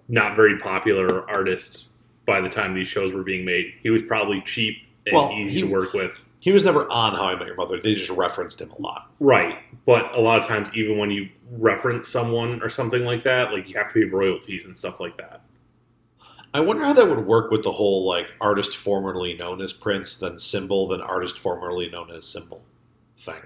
not 0.09 0.35
very 0.37 0.59
popular 0.59 1.29
artist 1.31 1.85
by 2.27 2.41
the 2.41 2.49
time 2.49 2.75
these 2.75 2.89
shows 2.89 3.13
were 3.13 3.23
being 3.23 3.45
made. 3.45 3.75
He 3.83 3.91
was 3.91 4.03
probably 4.03 4.41
cheap 4.41 4.79
and 5.07 5.15
Well, 5.15 5.31
easy 5.33 5.57
he- 5.57 5.61
to 5.61 5.67
work 5.69 5.93
with. 5.93 6.21
He 6.45 6.53
was 6.53 6.63
never 6.63 6.87
on 6.93 7.15
How 7.15 7.25
I 7.25 7.37
Met 7.37 7.47
Your 7.47 7.57
Mother. 7.57 7.81
They 7.81 7.95
just 7.95 8.11
referenced 8.11 8.61
him 8.61 8.71
a 8.73 8.79
lot. 8.79 9.11
Right. 9.19 9.61
But 9.87 10.15
a 10.15 10.21
lot 10.21 10.43
of 10.43 10.47
times, 10.47 10.69
even 10.75 10.99
when 10.99 11.11
you 11.11 11.31
reference 11.53 12.09
someone 12.09 12.61
or 12.61 12.69
something 12.69 13.03
like 13.03 13.25
that, 13.25 13.51
like 13.51 13.67
you 13.67 13.79
have 13.79 13.89
to 13.89 13.95
pay 13.95 14.05
royalties 14.05 14.67
and 14.67 14.77
stuff 14.77 15.01
like 15.01 15.17
that. 15.17 15.41
I 16.53 16.61
wonder 16.61 16.85
how 16.85 16.93
that 16.93 17.09
would 17.09 17.25
work 17.25 17.51
with 17.51 17.63
the 17.63 17.73
whole 17.73 18.05
like 18.05 18.27
artist 18.43 18.77
formerly 18.77 19.33
known 19.33 19.63
as 19.63 19.73
Prince, 19.73 20.19
then 20.19 20.39
symbol, 20.39 20.87
then 20.87 21.01
artist 21.01 21.39
formerly 21.39 21.89
known 21.89 22.11
as 22.11 22.27
symbol 22.27 22.63
thing. 23.17 23.41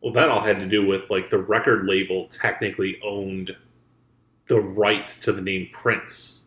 Well, 0.00 0.12
that 0.12 0.28
all 0.28 0.42
had 0.42 0.60
to 0.60 0.68
do 0.68 0.86
with 0.86 1.10
like 1.10 1.28
the 1.28 1.42
record 1.42 1.86
label 1.86 2.28
technically 2.28 3.00
owned 3.02 3.50
the 4.46 4.60
rights 4.60 5.18
to 5.18 5.32
the 5.32 5.42
name 5.42 5.70
Prince. 5.72 6.44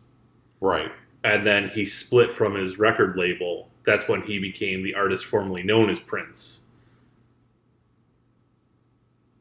Right. 0.61 0.93
And 1.25 1.45
then 1.45 1.67
he 1.71 1.85
split 1.85 2.31
from 2.31 2.55
his 2.55 2.79
record 2.79 3.17
label. 3.17 3.71
That's 3.85 4.07
when 4.07 4.21
he 4.23 4.39
became 4.39 4.83
the 4.83 4.95
artist 4.95 5.25
formerly 5.25 5.63
known 5.63 5.89
as 5.89 5.99
Prince. 5.99 6.61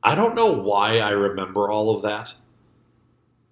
I 0.03 0.15
don't 0.15 0.35
know 0.35 0.53
why 0.53 0.99
I 0.99 1.11
remember 1.11 1.71
all 1.71 1.95
of 1.97 2.03
that. 2.03 2.35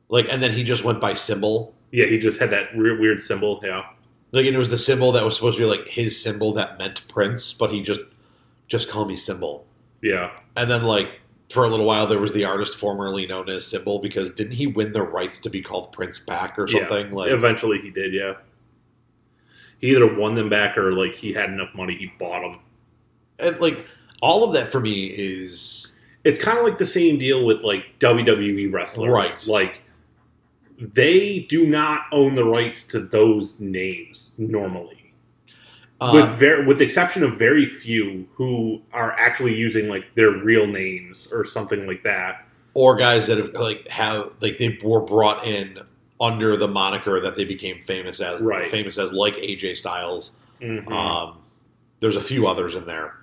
Like, 0.09 0.27
and 0.31 0.43
then 0.43 0.53
he 0.53 0.63
just 0.65 0.85
went 0.85 1.01
by 1.01 1.15
symbol. 1.15 1.75
Yeah, 1.91 2.07
he 2.07 2.19
just 2.19 2.39
had 2.39 2.51
that 2.51 2.77
weird, 2.77 3.01
weird 3.01 3.21
symbol. 3.21 3.61
Yeah. 3.65 3.85
Like, 4.33 4.47
and 4.47 4.55
it 4.55 4.59
was 4.59 4.71
the 4.71 4.79
symbol 4.79 5.13
that 5.13 5.25
was 5.25 5.35
supposed 5.37 5.57
to 5.57 5.63
be 5.63 5.67
like 5.69 5.89
his 5.89 6.21
symbol 6.21 6.53
that 6.55 6.79
meant 6.79 7.07
Prince, 7.09 7.53
but 7.53 7.71
he 7.71 7.83
just 7.83 8.01
just 8.67 8.91
called 8.91 9.09
me 9.09 9.17
symbol. 9.17 9.67
Yeah. 10.03 10.31
And 10.57 10.71
then 10.71 10.83
like 10.83 11.21
for 11.51 11.65
a 11.65 11.69
little 11.69 11.85
while 11.85 12.07
there 12.07 12.19
was 12.19 12.33
the 12.33 12.45
artist 12.47 12.75
formerly 12.75 13.27
known 13.27 13.51
as 13.51 13.67
symbol 13.67 13.99
because 13.99 14.31
didn't 14.31 14.55
he 14.55 14.67
win 14.67 14.93
the 14.93 15.03
rights 15.03 15.39
to 15.41 15.51
be 15.51 15.61
called 15.61 15.93
Prince 15.93 16.19
back 16.19 16.59
or 16.59 16.67
Yeah. 16.69 16.79
something? 16.81 17.11
Like, 17.13 17.31
Eventually 17.31 17.79
he 17.81 17.91
did, 17.91 18.15
yeah. 18.15 18.35
He 19.83 19.91
either 19.91 20.15
won 20.15 20.35
them 20.37 20.49
back 20.49 20.79
or 20.79 20.93
like 20.95 21.15
he 21.15 21.35
had 21.35 21.51
enough 21.51 21.75
money, 21.75 21.95
he 21.97 22.11
bought 22.19 22.41
them. 22.41 22.61
and 23.39 23.61
like 23.61 23.87
all 24.23 24.45
of 24.45 24.53
that 24.55 24.71
for 24.73 24.81
me 24.81 25.07
is 25.07 25.95
it's 26.25 26.39
kind 26.39 26.57
of 26.57 26.65
like 26.65 26.79
the 26.79 26.87
same 26.87 27.19
deal 27.19 27.45
with 27.45 27.63
like 27.63 27.85
WWE 27.99 28.73
wrestlers. 28.73 29.11
Right. 29.13 29.47
Like 29.49 29.81
they 30.79 31.41
do 31.49 31.67
not 31.67 32.07
own 32.13 32.35
the 32.37 32.45
rights 32.45 32.85
to 32.89 33.01
those 33.01 33.59
names 33.61 34.31
normally. 34.39 35.13
with 36.01 36.25
uh, 36.25 36.35
ver- 36.37 36.65
with 36.65 36.79
the 36.79 36.85
exception 36.85 37.23
of 37.25 37.37
very 37.39 37.67
few 37.67 38.27
who 38.35 38.81
are 38.93 39.13
actually 39.19 39.55
using 39.55 39.89
like 39.89 40.05
their 40.15 40.31
real 40.31 40.67
names 40.67 41.29
or 41.33 41.45
something 41.45 41.87
like 41.87 42.03
that. 42.05 42.45
or 42.75 42.97
guys 42.97 43.27
that 43.27 43.39
have 43.39 43.53
like 43.55 43.87
have 43.89 44.31
like 44.41 44.59
they 44.59 44.79
were 44.83 45.01
brought 45.01 45.45
in 45.47 45.79
under 46.23 46.57
the 46.57 46.69
moniker 46.69 47.19
that 47.21 47.37
they 47.37 47.45
became 47.45 47.79
famous 47.81 48.21
as 48.21 48.41
Right. 48.41 48.71
famous 48.71 48.97
as 48.97 49.13
like 49.13 49.35
AJ 49.37 49.75
Styles. 49.77 50.37
Mhm. 50.63 50.91
Um, 50.91 51.39
there's 52.01 52.17
a 52.17 52.21
few 52.21 52.47
others 52.47 52.75
in 52.75 52.87
there. 52.87 53.17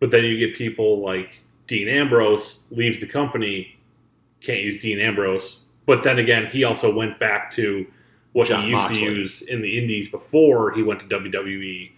but 0.00 0.10
then 0.10 0.24
you 0.24 0.38
get 0.38 0.54
people 0.56 1.00
like 1.02 1.42
Dean 1.66 1.86
Ambrose 1.86 2.64
leaves 2.70 2.98
the 3.00 3.06
company, 3.06 3.76
can't 4.40 4.60
use 4.62 4.80
Dean 4.82 4.98
Ambrose. 4.98 5.58
But 5.86 6.02
then 6.02 6.18
again, 6.18 6.46
he 6.46 6.64
also 6.64 6.90
went 6.92 7.18
back 7.20 7.50
to 7.52 7.86
what 8.32 8.48
Jon 8.48 8.62
he 8.62 8.70
used 8.70 8.80
Moxley. 8.82 9.00
to 9.06 9.14
use 9.14 9.42
in 9.42 9.60
the 9.60 9.76
Indies 9.78 10.08
before 10.08 10.72
he 10.72 10.82
went 10.82 11.00
to. 11.00 11.06
WWE. 11.06 11.92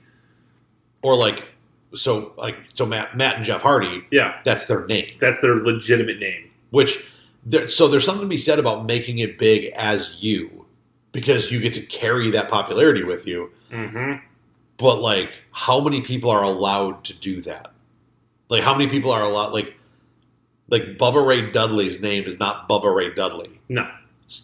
Or 1.02 1.14
like 1.16 1.46
so 1.94 2.32
like 2.36 2.56
so 2.74 2.84
Matt 2.86 3.16
Matt 3.16 3.36
and 3.36 3.44
Jeff 3.44 3.62
Hardy, 3.62 4.04
Yeah, 4.10 4.34
that's 4.44 4.64
their 4.66 4.84
name. 4.86 5.06
that's 5.20 5.38
their 5.40 5.56
legitimate 5.56 6.18
name. 6.18 6.50
Which 6.70 7.06
there, 7.44 7.68
so 7.68 7.88
there's 7.88 8.04
something 8.04 8.24
to 8.24 8.28
be 8.28 8.36
said 8.36 8.58
about 8.58 8.86
making 8.86 9.18
it 9.18 9.38
big 9.38 9.72
as 9.76 10.22
you 10.22 10.66
because 11.12 11.50
you 11.50 11.60
get 11.60 11.74
to 11.74 11.82
carry 11.82 12.30
that 12.30 12.48
popularity 12.48 13.04
with 13.04 13.26
you. 13.26 13.50
Mm-hmm. 13.70 14.24
But 14.76 15.00
like, 15.00 15.30
how 15.52 15.80
many 15.80 16.00
people 16.00 16.30
are 16.30 16.42
allowed 16.42 17.04
to 17.04 17.14
do 17.14 17.40
that? 17.42 17.72
Like, 18.48 18.62
how 18.62 18.74
many 18.74 18.88
people 18.88 19.10
are 19.10 19.22
allowed? 19.22 19.52
Like, 19.52 19.74
like 20.68 20.98
Bubba 20.98 21.24
Ray 21.24 21.50
Dudley's 21.50 22.00
name 22.00 22.24
is 22.24 22.38
not 22.38 22.68
Bubba 22.68 22.94
Ray 22.94 23.12
Dudley. 23.14 23.60
No. 23.68 23.88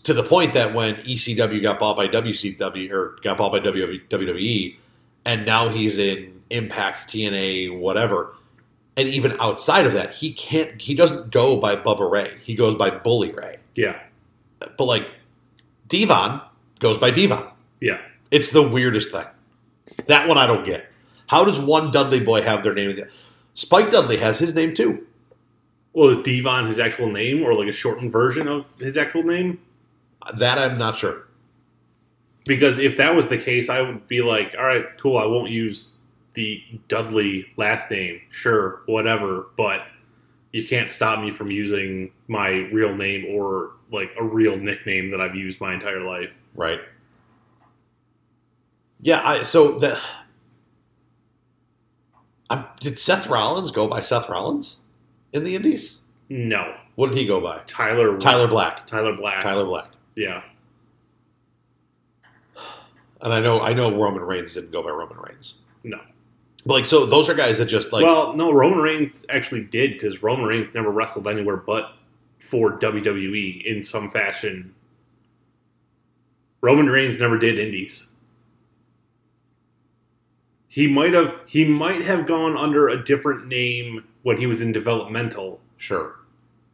To 0.04 0.12
the 0.12 0.22
point 0.22 0.52
that 0.54 0.74
when 0.74 0.96
ECW 0.96 1.62
got 1.62 1.78
bought 1.78 1.96
by 1.96 2.08
WCW 2.08 2.90
or 2.90 3.16
got 3.22 3.38
bought 3.38 3.52
by 3.52 3.60
WWE, 3.60 4.76
and 5.24 5.46
now 5.46 5.68
he's 5.68 5.96
in 5.98 6.40
Impact, 6.50 7.08
TNA, 7.08 7.78
whatever, 7.78 8.34
and 8.98 9.08
even 9.08 9.36
outside 9.40 9.86
of 9.86 9.94
that, 9.94 10.14
he 10.14 10.32
can't. 10.32 10.80
He 10.82 10.94
doesn't 10.94 11.30
go 11.30 11.56
by 11.58 11.76
Bubba 11.76 12.10
Ray. 12.10 12.32
He 12.42 12.54
goes 12.54 12.74
by 12.74 12.90
Bully 12.90 13.32
Ray. 13.32 13.58
Yeah, 13.74 13.98
But 14.58 14.80
like, 14.84 15.06
Devon 15.86 16.40
goes 16.80 16.98
by 16.98 17.10
Devon. 17.12 17.44
yeah. 17.80 17.98
It's 18.30 18.50
the 18.50 18.62
weirdest 18.68 19.10
thing. 19.12 19.24
That 20.06 20.28
one 20.28 20.36
I 20.36 20.46
don't 20.46 20.64
get. 20.66 20.90
How 21.28 21.44
does 21.44 21.58
one 21.58 21.90
Dudley 21.90 22.20
boy 22.20 22.42
have 22.42 22.62
their 22.62 22.74
name? 22.74 22.94
Spike 23.54 23.90
Dudley 23.90 24.18
has 24.18 24.38
his 24.38 24.54
name 24.54 24.74
too. 24.74 25.06
Well, 25.94 26.10
is 26.10 26.22
Devon 26.22 26.66
his 26.66 26.78
actual 26.78 27.10
name 27.10 27.42
or 27.42 27.54
like 27.54 27.68
a 27.68 27.72
shortened 27.72 28.12
version 28.12 28.46
of 28.48 28.66
his 28.78 28.98
actual 28.98 29.22
name? 29.22 29.60
That 30.36 30.58
I'm 30.58 30.76
not 30.76 30.96
sure. 30.96 31.28
Because 32.44 32.78
if 32.78 32.96
that 32.96 33.14
was 33.14 33.28
the 33.28 33.38
case, 33.38 33.68
I 33.70 33.80
would 33.80 34.06
be 34.08 34.20
like, 34.22 34.54
all 34.58 34.64
right, 34.66 34.84
cool, 34.98 35.16
I 35.18 35.24
won't 35.26 35.50
use 35.50 35.97
the 36.38 36.62
Dudley 36.86 37.46
last 37.56 37.90
name. 37.90 38.20
Sure, 38.30 38.82
whatever. 38.86 39.46
But 39.56 39.82
you 40.52 40.64
can't 40.64 40.88
stop 40.88 41.20
me 41.20 41.32
from 41.32 41.50
using 41.50 42.12
my 42.28 42.48
real 42.72 42.94
name 42.94 43.26
or 43.36 43.72
like 43.90 44.10
a 44.16 44.22
real 44.22 44.56
nickname 44.56 45.10
that 45.10 45.20
I've 45.20 45.34
used 45.34 45.60
my 45.60 45.74
entire 45.74 46.00
life. 46.00 46.30
Right. 46.54 46.80
Yeah, 49.00 49.20
I 49.28 49.42
so 49.42 49.80
the 49.80 49.98
um, 52.50 52.64
did 52.80 53.00
Seth 53.00 53.26
Rollins 53.26 53.72
go 53.72 53.88
by 53.88 54.00
Seth 54.00 54.28
Rollins 54.28 54.80
in 55.32 55.42
the 55.42 55.56
Indies? 55.56 55.98
No, 56.28 56.74
What 56.94 57.08
did 57.08 57.18
he 57.18 57.26
go 57.26 57.40
by? 57.40 57.62
Tyler 57.66 58.16
Tyler 58.18 58.46
Black. 58.46 58.86
Tyler 58.86 59.16
Black. 59.16 59.42
Tyler 59.42 59.64
Black. 59.64 59.88
Yeah, 60.14 60.42
And 63.22 63.32
I 63.32 63.40
know 63.40 63.60
I 63.60 63.72
know 63.72 63.90
Roman 64.00 64.22
Reigns 64.22 64.54
didn't 64.54 64.70
go 64.70 64.82
by 64.84 64.90
Roman 64.90 65.18
Reigns. 65.18 65.54
No. 65.84 66.00
But 66.66 66.74
like 66.74 66.86
so 66.86 67.06
those 67.06 67.30
are 67.30 67.34
guys 67.34 67.58
that 67.58 67.66
just 67.66 67.92
like 67.92 68.04
well, 68.04 68.34
no, 68.34 68.52
Roman 68.52 68.80
Reigns 68.80 69.24
actually 69.30 69.64
did 69.64 69.92
because 69.92 70.22
Roman 70.22 70.46
Reigns 70.46 70.74
never 70.74 70.90
wrestled 70.90 71.26
anywhere 71.26 71.56
but 71.56 71.94
for 72.38 72.78
WWE 72.78 73.64
in 73.64 73.82
some 73.82 74.10
fashion. 74.10 74.74
Roman 76.60 76.86
Reigns 76.86 77.20
never 77.20 77.38
did 77.38 77.58
indies. 77.58 78.12
He 80.66 80.86
might 80.86 81.14
have 81.14 81.36
he 81.46 81.64
might 81.64 82.02
have 82.02 82.26
gone 82.26 82.56
under 82.56 82.88
a 82.88 83.04
different 83.04 83.46
name 83.46 84.04
when 84.22 84.36
he 84.36 84.46
was 84.46 84.60
in 84.60 84.72
developmental 84.72 85.60
sure. 85.76 86.16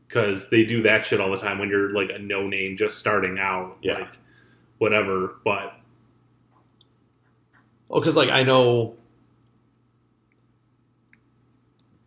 because 0.09 0.49
they 0.51 0.65
do 0.65 0.83
that 0.83 1.07
shit 1.07 1.21
all 1.21 1.31
the 1.31 1.39
time 1.39 1.59
when 1.59 1.69
you're 1.69 1.93
like 1.93 2.11
a 2.11 2.19
no 2.19 2.47
name 2.47 2.77
just 2.77 2.99
starting 2.99 3.39
out. 3.39 3.79
Yeah. 3.83 4.01
Like 4.01 4.19
whatever. 4.79 5.37
But 5.45 5.79
Well, 7.89 8.01
because 8.01 8.17
like 8.17 8.31
I 8.31 8.43
know, 8.43 8.97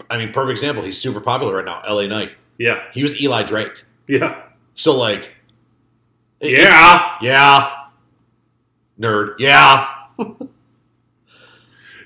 I 0.10 0.18
mean, 0.18 0.32
perfect 0.32 0.52
example. 0.52 0.84
He's 0.84 0.98
super 1.00 1.20
popular 1.22 1.56
right 1.56 1.66
now. 1.66 1.82
L.A. 1.86 2.08
Knight. 2.08 2.32
yeah. 2.58 2.84
He 2.94 3.04
was 3.04 3.20
Eli 3.22 3.44
Drake. 3.44 3.84
Yeah. 4.08 4.42
So 4.76 4.96
like, 4.98 5.32
it- 6.40 6.52
Yeah. 6.62 7.16
yeah, 7.22 7.72
nerd, 9.00 9.36
yeah, 9.40 9.88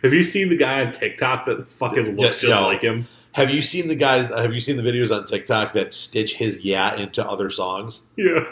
Have 0.03 0.13
you 0.13 0.23
seen 0.23 0.49
the 0.49 0.57
guy 0.57 0.83
on 0.83 0.91
TikTok 0.91 1.45
that 1.45 1.67
fucking 1.67 2.15
looks 2.17 2.41
Yeah, 2.41 2.49
just 2.49 2.61
like 2.63 2.81
him? 2.81 3.07
Have 3.33 3.51
you 3.51 3.61
seen 3.61 3.87
the 3.87 3.95
guys? 3.95 4.27
Have 4.29 4.53
you 4.53 4.59
seen 4.59 4.75
the 4.77 4.83
videos 4.83 5.15
on 5.15 5.25
TikTok 5.25 5.73
that 5.73 5.93
stitch 5.93 6.35
his 6.35 6.65
yeah 6.65 6.95
into 6.95 7.23
other 7.25 7.49
songs? 7.49 8.03
Yeah. 8.17 8.45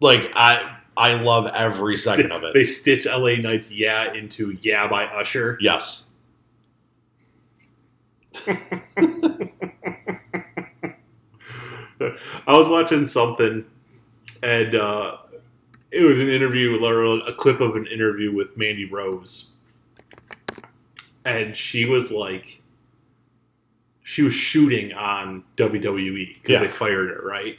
Like 0.00 0.30
I, 0.34 0.78
I 0.96 1.14
love 1.14 1.46
every 1.54 1.94
second 1.94 2.32
of 2.32 2.42
it. 2.42 2.52
They 2.54 2.64
stitch 2.64 3.06
LA 3.06 3.36
Knight's 3.36 3.70
Yeah 3.70 4.12
into 4.12 4.56
Yeah 4.62 4.88
by 4.88 5.04
Usher. 5.04 5.56
Yes. 5.60 6.06
I 12.46 12.56
was 12.56 12.68
watching 12.68 13.06
something 13.06 13.64
and 14.42 14.74
uh, 14.74 15.18
it 15.90 16.02
was 16.02 16.18
an 16.20 16.28
interview 16.28 16.82
or 16.84 17.04
a 17.28 17.32
clip 17.34 17.60
of 17.60 17.76
an 17.76 17.86
interview 17.86 18.34
with 18.34 18.56
Mandy 18.56 18.86
Rose. 18.86 19.54
And 21.24 21.54
she 21.54 21.84
was 21.84 22.10
like, 22.10 22.62
she 24.02 24.22
was 24.22 24.32
shooting 24.34 24.92
on 24.94 25.44
WWE 25.56 26.34
because 26.34 26.50
Yeah. 26.50 26.60
they 26.60 26.68
fired 26.68 27.10
her, 27.10 27.20
right? 27.22 27.58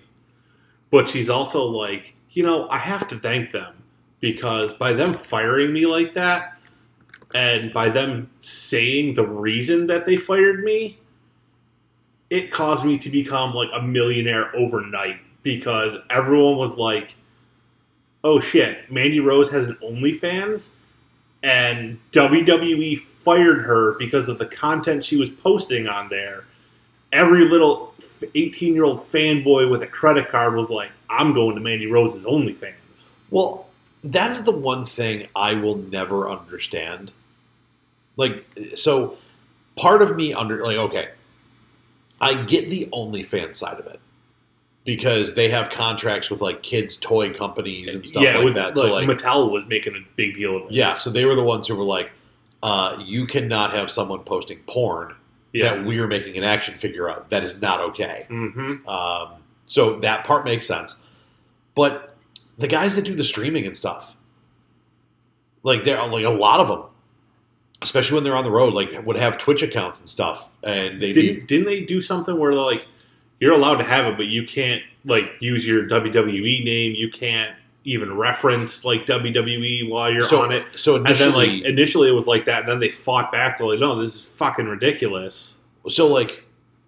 But 0.90 1.08
she's 1.08 1.30
also 1.30 1.64
like, 1.66 2.16
you 2.32 2.44
know, 2.44 2.68
I 2.70 2.78
have 2.78 3.08
to 3.10 3.20
thank 3.20 3.52
them 3.52 3.76
because 4.20 4.74
by 4.74 4.94
them 4.94 5.14
firing 5.14 5.72
me 5.72 5.86
like 5.86 6.14
that, 6.16 6.58
and 7.34 7.74
by 7.74 7.90
them 7.90 8.30
saying 8.42 9.16
the 9.16 9.26
reason 9.26 9.88
that 9.88 10.06
they 10.06 10.18
fired 10.18 10.64
me, 10.64 11.00
it 12.30 12.52
caused 12.52 12.86
me 12.86 12.98
to 12.98 13.10
become 13.10 13.54
like 13.54 13.70
a 13.74 13.82
millionaire 13.82 14.56
overnight 14.56 15.18
because 15.44 15.98
everyone 16.10 16.58
was 16.58 16.78
like, 16.78 17.16
oh 18.24 18.40
shit, 18.40 18.92
Mandy 18.92 19.20
Rose 19.20 19.50
has 19.52 19.68
an 19.68 19.78
OnlyFans, 19.84 20.76
and 21.44 22.00
WWE 22.12 23.00
fired 23.00 23.64
her 23.64 23.98
because 23.98 24.30
of 24.30 24.38
the 24.38 24.46
content 24.46 25.04
she 25.04 25.18
was 25.18 25.30
posting 25.30 25.88
on 25.88 26.10
there. 26.10 26.46
Every 27.12 27.44
little 27.44 27.94
18 28.36 28.74
year 28.74 28.86
old 28.86 29.12
fanboy 29.12 29.70
with 29.70 29.82
a 29.82 29.88
credit 29.88 30.30
card 30.30 30.56
was 30.56 30.70
like, 30.70 30.92
I'm 31.10 31.34
going 31.34 31.56
to 31.56 31.62
Mandy 31.62 31.88
Rose's 31.88 32.26
OnlyFans. 32.26 33.14
Well, 33.30 33.68
that 34.04 34.32
is 34.32 34.44
the 34.44 34.52
one 34.52 34.86
thing 34.86 35.28
I 35.36 35.56
will 35.56 35.78
never 35.78 36.30
understand. 36.30 37.12
Like, 38.18 38.46
so 38.76 39.18
part 39.76 40.02
of 40.02 40.16
me 40.16 40.34
under 40.34 40.62
like 40.62 40.78
okay, 40.78 41.10
I 42.20 42.42
get 42.44 42.70
the 42.70 42.88
OnlyFans 42.94 43.56
side 43.56 43.80
of 43.80 43.88
it 43.88 44.00
because 44.86 45.36
they 45.36 45.50
have 45.50 45.70
contracts 45.70 46.30
with 46.30 46.42
like 46.42 46.64
kids' 46.64 46.98
toy 46.98 47.34
companies 47.34 47.94
and 47.94 48.06
stuff 48.06 48.24
yeah, 48.24 48.36
like 48.36 48.46
was 48.46 48.56
that. 48.56 48.76
like, 48.76 48.76
so 48.76 48.94
like, 48.94 49.08
Mattel 49.08 49.52
was 49.52 49.66
making 49.68 49.96
a 49.96 50.00
big 50.16 50.36
deal 50.36 50.58
of 50.58 50.64
it. 50.64 50.72
yeah, 50.72 50.96
so 50.96 51.10
they 51.10 51.26
were 51.26 51.36
the 51.36 51.44
ones 51.44 51.68
who 51.68 51.76
were 51.76 51.84
like, 51.84 52.12
uh, 52.64 53.02
you 53.06 53.26
cannot 53.26 53.72
have 53.74 53.92
someone 53.92 54.20
posting 54.20 54.60
porn 54.68 55.16
yeah. 55.54 55.76
that 55.76 55.86
we 55.86 56.00
are 56.00 56.08
making 56.08 56.38
an 56.38 56.44
action 56.44 56.74
figure 56.76 57.10
of. 57.10 57.30
That 57.30 57.44
is 57.44 57.62
not 57.62 57.80
okay. 57.82 58.26
Mm-hmm. 58.30 58.88
Um, 58.88 59.34
so 59.68 60.00
that 60.00 60.26
part 60.26 60.46
makes 60.46 60.68
sense. 60.68 61.02
But 61.76 62.16
the 62.58 62.68
guys 62.68 62.96
that 62.96 63.06
do 63.06 63.16
the 63.16 63.24
streaming 63.24 63.66
and 63.66 63.76
stuff, 63.76 64.16
like 65.64 65.84
they're 65.84 66.04
like 66.08 66.26
a 66.26 66.30
lot 66.30 66.60
of 66.60 66.68
them, 66.68 66.84
especially 67.82 68.16
when 68.16 68.24
they're 68.24 68.36
on 68.36 68.44
the 68.44 68.52
road, 68.52 68.74
like 68.74 69.06
would 69.06 69.18
have 69.18 69.38
Twitch 69.38 69.64
accounts 69.64 70.00
and 70.00 70.08
stuff, 70.10 70.48
and 70.64 71.02
they 71.02 71.12
Didn't, 71.14 71.48
didn't 71.48 71.66
they 71.66 71.82
do 71.82 72.02
something 72.02 72.38
where 72.38 72.54
they're 72.54 72.64
like 72.64 72.86
you're 73.40 73.54
allowed 73.54 73.78
to 73.78 73.84
have 73.84 74.06
it, 74.06 74.18
but 74.18 74.28
you 74.28 74.46
can't 74.46 74.84
like 75.04 75.26
use 75.40 75.68
your 75.68 75.88
WWE 75.88 76.64
name. 76.64 76.94
You 76.96 77.10
can't 77.10 77.56
even 77.84 78.16
reference 78.16 78.86
like 78.86 79.08
WWE 79.08 79.90
while 79.90 80.14
you're 80.14 80.28
so, 80.28 80.44
on 80.44 80.52
it. 80.52 80.64
So 80.76 80.96
And 80.98 81.08
initially, 81.08 81.32
then 81.32 81.36
like 81.62 81.66
initially 81.66 82.08
it 82.10 82.12
was 82.12 82.28
like 82.28 82.46
that, 82.46 82.60
and 82.62 82.70
then 82.70 82.80
they 82.80 82.92
fought 82.92 83.32
back. 83.32 83.58
They're 83.58 83.68
like, 83.68 83.80
no, 83.80 84.00
this 84.00 84.16
is 84.16 84.24
fucking 84.24 84.68
ridiculous. 84.68 85.62
so 85.90 86.06
like 86.06 86.44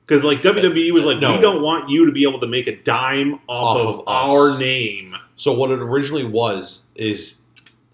Because 0.05 0.23
like 0.23 0.43
WWE 0.43 0.93
was 0.93 1.05
like, 1.05 1.17
No. 1.19 1.35
we 1.35 1.41
don't 1.41 1.63
want 1.63 1.89
you 1.89 2.05
to 2.05 2.11
be 2.11 2.21
able 2.29 2.39
to 2.41 2.47
make 2.47 2.67
a 2.67 2.75
dime 2.75 3.39
off, 3.47 3.77
Off 3.77 3.79
of, 3.79 3.99
of 4.01 4.03
our 4.07 4.59
name. 4.59 5.15
so 5.35 5.53
what 5.57 5.71
it 5.71 5.79
originally 5.79 6.25
was 6.25 6.85
is 6.93 7.41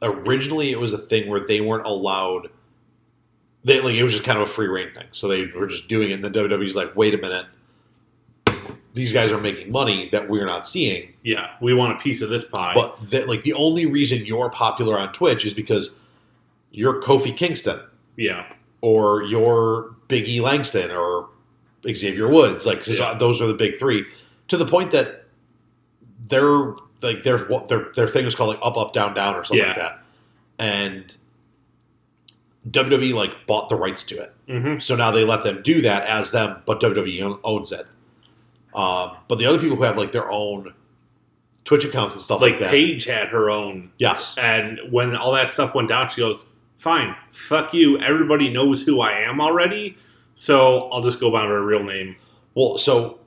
originally 0.02 0.72
it 0.72 0.80
was 0.82 0.92
a 0.92 0.98
thing 0.98 1.30
where 1.30 1.40
they 1.40 1.62
weren't 1.62 1.86
allowed. 1.86 2.50
They 3.64 3.82
like 3.82 3.96
it 3.96 4.04
was 4.04 4.14
just 4.14 4.26
kind 4.26 4.40
of 4.40 4.48
a 4.48 4.52
free 4.52 4.68
reign 4.68 4.92
thing. 4.94 5.08
So 5.12 5.28
they 5.28 5.48
were 5.48 5.68
just 5.68 5.90
doing 5.90 6.12
it, 6.12 6.14
and 6.14 6.24
then 6.24 6.32
WWE's 6.34 6.76
like, 6.76 6.96
wait 6.96 7.14
a 7.14 7.18
minute. 7.18 7.46
These 8.94 9.14
guys 9.14 9.32
are 9.32 9.38
making 9.40 9.72
money 9.72 10.10
that 10.10 10.28
we're 10.30 10.46
not 10.46 10.68
seeing. 10.68 11.14
Yeah, 11.24 11.52
we 11.62 11.74
want 11.74 11.98
a 11.98 12.02
piece 12.02 12.22
of 12.22 12.30
this 12.30 12.44
pie. 12.44 12.74
But 12.74 12.98
that, 13.12 13.28
like 13.30 13.44
the 13.44 13.54
only 13.54 13.86
reason 13.86 14.26
you're 14.26 14.50
popular 14.50 14.98
on 14.98 15.14
Twitch 15.14 15.46
is 15.46 15.54
because 15.54 15.92
you're 16.72 17.02
Kofi 17.02 17.36
Kingston 17.36 17.80
yeah, 18.18 18.46
or 18.82 19.24
you're 19.24 19.96
Biggie 20.08 20.42
Langston 20.42 20.90
or 20.92 21.30
Xavier 21.88 22.28
Woods. 22.28 22.66
Like 22.66 22.84
'cause 22.84 22.98
Yeah. 22.98 23.14
those 23.14 23.42
are 23.42 23.48
the 23.48 23.54
big 23.54 23.78
three. 23.78 24.06
To 24.50 24.58
the 24.58 24.66
point 24.66 24.92
that 24.92 25.26
their 26.26 26.74
like 27.02 27.24
their 27.24 27.40
what 27.46 27.70
their 27.70 27.92
their 27.96 28.08
thing 28.08 28.26
is 28.26 28.36
called 28.36 28.50
like 28.50 28.60
up 28.64 28.76
up 28.78 28.92
down 28.94 29.14
down 29.14 29.36
or 29.36 29.44
something 29.44 29.66
like 29.68 29.76
that. 29.78 30.04
And 30.58 31.16
WWE 32.70 33.14
like 33.14 33.48
bought 33.48 33.70
the 33.70 33.76
rights 33.76 34.04
to 34.06 34.22
it. 34.22 34.34
mm-hmm. 34.48 34.80
So 34.80 34.96
now 34.96 35.12
they 35.12 35.24
let 35.24 35.44
them 35.44 35.62
do 35.62 35.82
that 35.82 36.06
as 36.08 36.32
them, 36.32 36.62
but 36.66 36.82
WWE 36.82 37.40
owns 37.44 37.72
it. 37.72 37.86
Um, 38.74 39.18
but 39.28 39.40
the 39.40 39.46
other 39.46 39.58
people 39.58 39.78
who 39.78 39.84
have 39.84 39.98
like 39.98 40.12
their 40.12 40.30
own 40.32 40.74
Twitch 41.66 41.86
accounts 41.86 42.16
and 42.16 42.22
stuff 42.22 42.42
like, 42.42 42.54
like 42.54 42.60
that, 42.62 42.72
Paige 42.72 43.06
had 43.06 43.30
her 43.30 43.50
own 43.50 43.92
yes, 43.98 44.38
And 44.38 44.80
when 44.92 45.16
all 45.16 45.32
that 45.34 45.50
stuff 45.50 45.74
went 45.76 45.90
down, 45.90 46.10
she 46.10 46.22
goes, 46.22 46.46
"Fine, 46.78 47.16
fuck 47.32 47.74
you. 47.74 47.98
Everybody 48.00 48.52
knows 48.52 48.84
who 48.84 49.02
I 49.02 49.20
am 49.20 49.40
already, 49.42 49.98
so 50.36 50.90
I'll 50.90 51.02
just 51.02 51.20
go 51.20 51.32
by 51.32 51.44
my 51.44 51.52
real 51.52 51.84
name." 51.84 52.16
Well, 52.56 52.78
so 52.78 53.20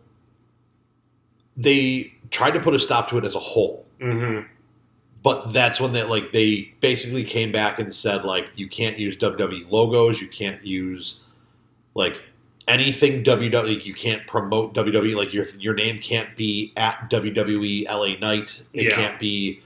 they 1.56 2.12
tried 2.30 2.52
to 2.52 2.60
put 2.60 2.74
a 2.74 2.78
stop 2.78 3.08
to 3.10 3.18
it 3.18 3.24
as 3.24 3.34
a 3.34 3.40
whole, 3.40 3.86
Mm-hmm. 4.00 4.46
But 5.22 5.52
that's 5.52 5.80
when 5.80 5.92
they 5.92 6.02
like 6.02 6.32
they 6.32 6.72
basically 6.80 7.22
came 7.24 7.52
back 7.52 7.78
and 7.78 7.94
said 7.94 8.24
like 8.24 8.48
you 8.56 8.68
can't 8.68 8.98
use 8.98 9.16
WWE 9.16 9.70
logos, 9.70 10.20
you 10.20 10.28
can't 10.28 10.64
use 10.64 11.22
like 11.94 12.20
anything 12.68 13.22
WWE, 13.22 13.52
like, 13.76 13.86
you 13.86 13.94
can't 13.94 14.26
promote 14.26 14.74
WWE, 14.74 15.14
like 15.14 15.32
your 15.32 15.46
your 15.58 15.74
name 15.74 15.98
can't 15.98 16.34
be 16.34 16.72
at 16.76 17.08
WWE 17.10 17.86
LA 17.88 18.16
Knight, 18.18 18.62
it 18.72 18.84
Yeah. 18.84 18.96
can't 18.96 19.18
be 19.20 19.60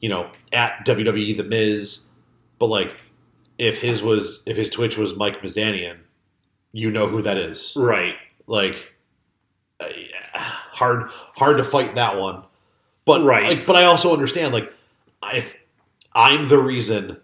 you 0.00 0.08
know 0.08 0.30
at 0.52 0.84
WWE 0.86 1.36
The 1.36 1.44
Miz, 1.44 2.04
but 2.58 2.66
like 2.66 2.94
if 3.58 3.82
his 3.82 4.02
was 4.02 4.42
if 4.46 4.56
his 4.56 4.70
Twitch 4.70 4.96
was 4.96 5.14
Mike 5.14 5.42
Mizanin, 5.42 5.98
you 6.72 6.90
know 6.90 7.06
who 7.08 7.20
that 7.22 7.36
is. 7.36 7.74
Right. 7.76 8.14
like 8.46 8.94
uh, 9.78 9.88
hard 10.34 11.10
hard 11.36 11.58
to 11.58 11.64
fight 11.64 11.94
that 11.96 12.18
one 12.18 12.44
but 13.04 13.22
Right. 13.24 13.44
like, 13.58 13.66
but 13.66 13.76
i 13.76 13.84
also 13.84 14.12
understand 14.12 14.52
like 14.54 14.72
if 15.34 15.56
i'm 16.14 16.48
the 16.48 16.58
reason 16.58 17.18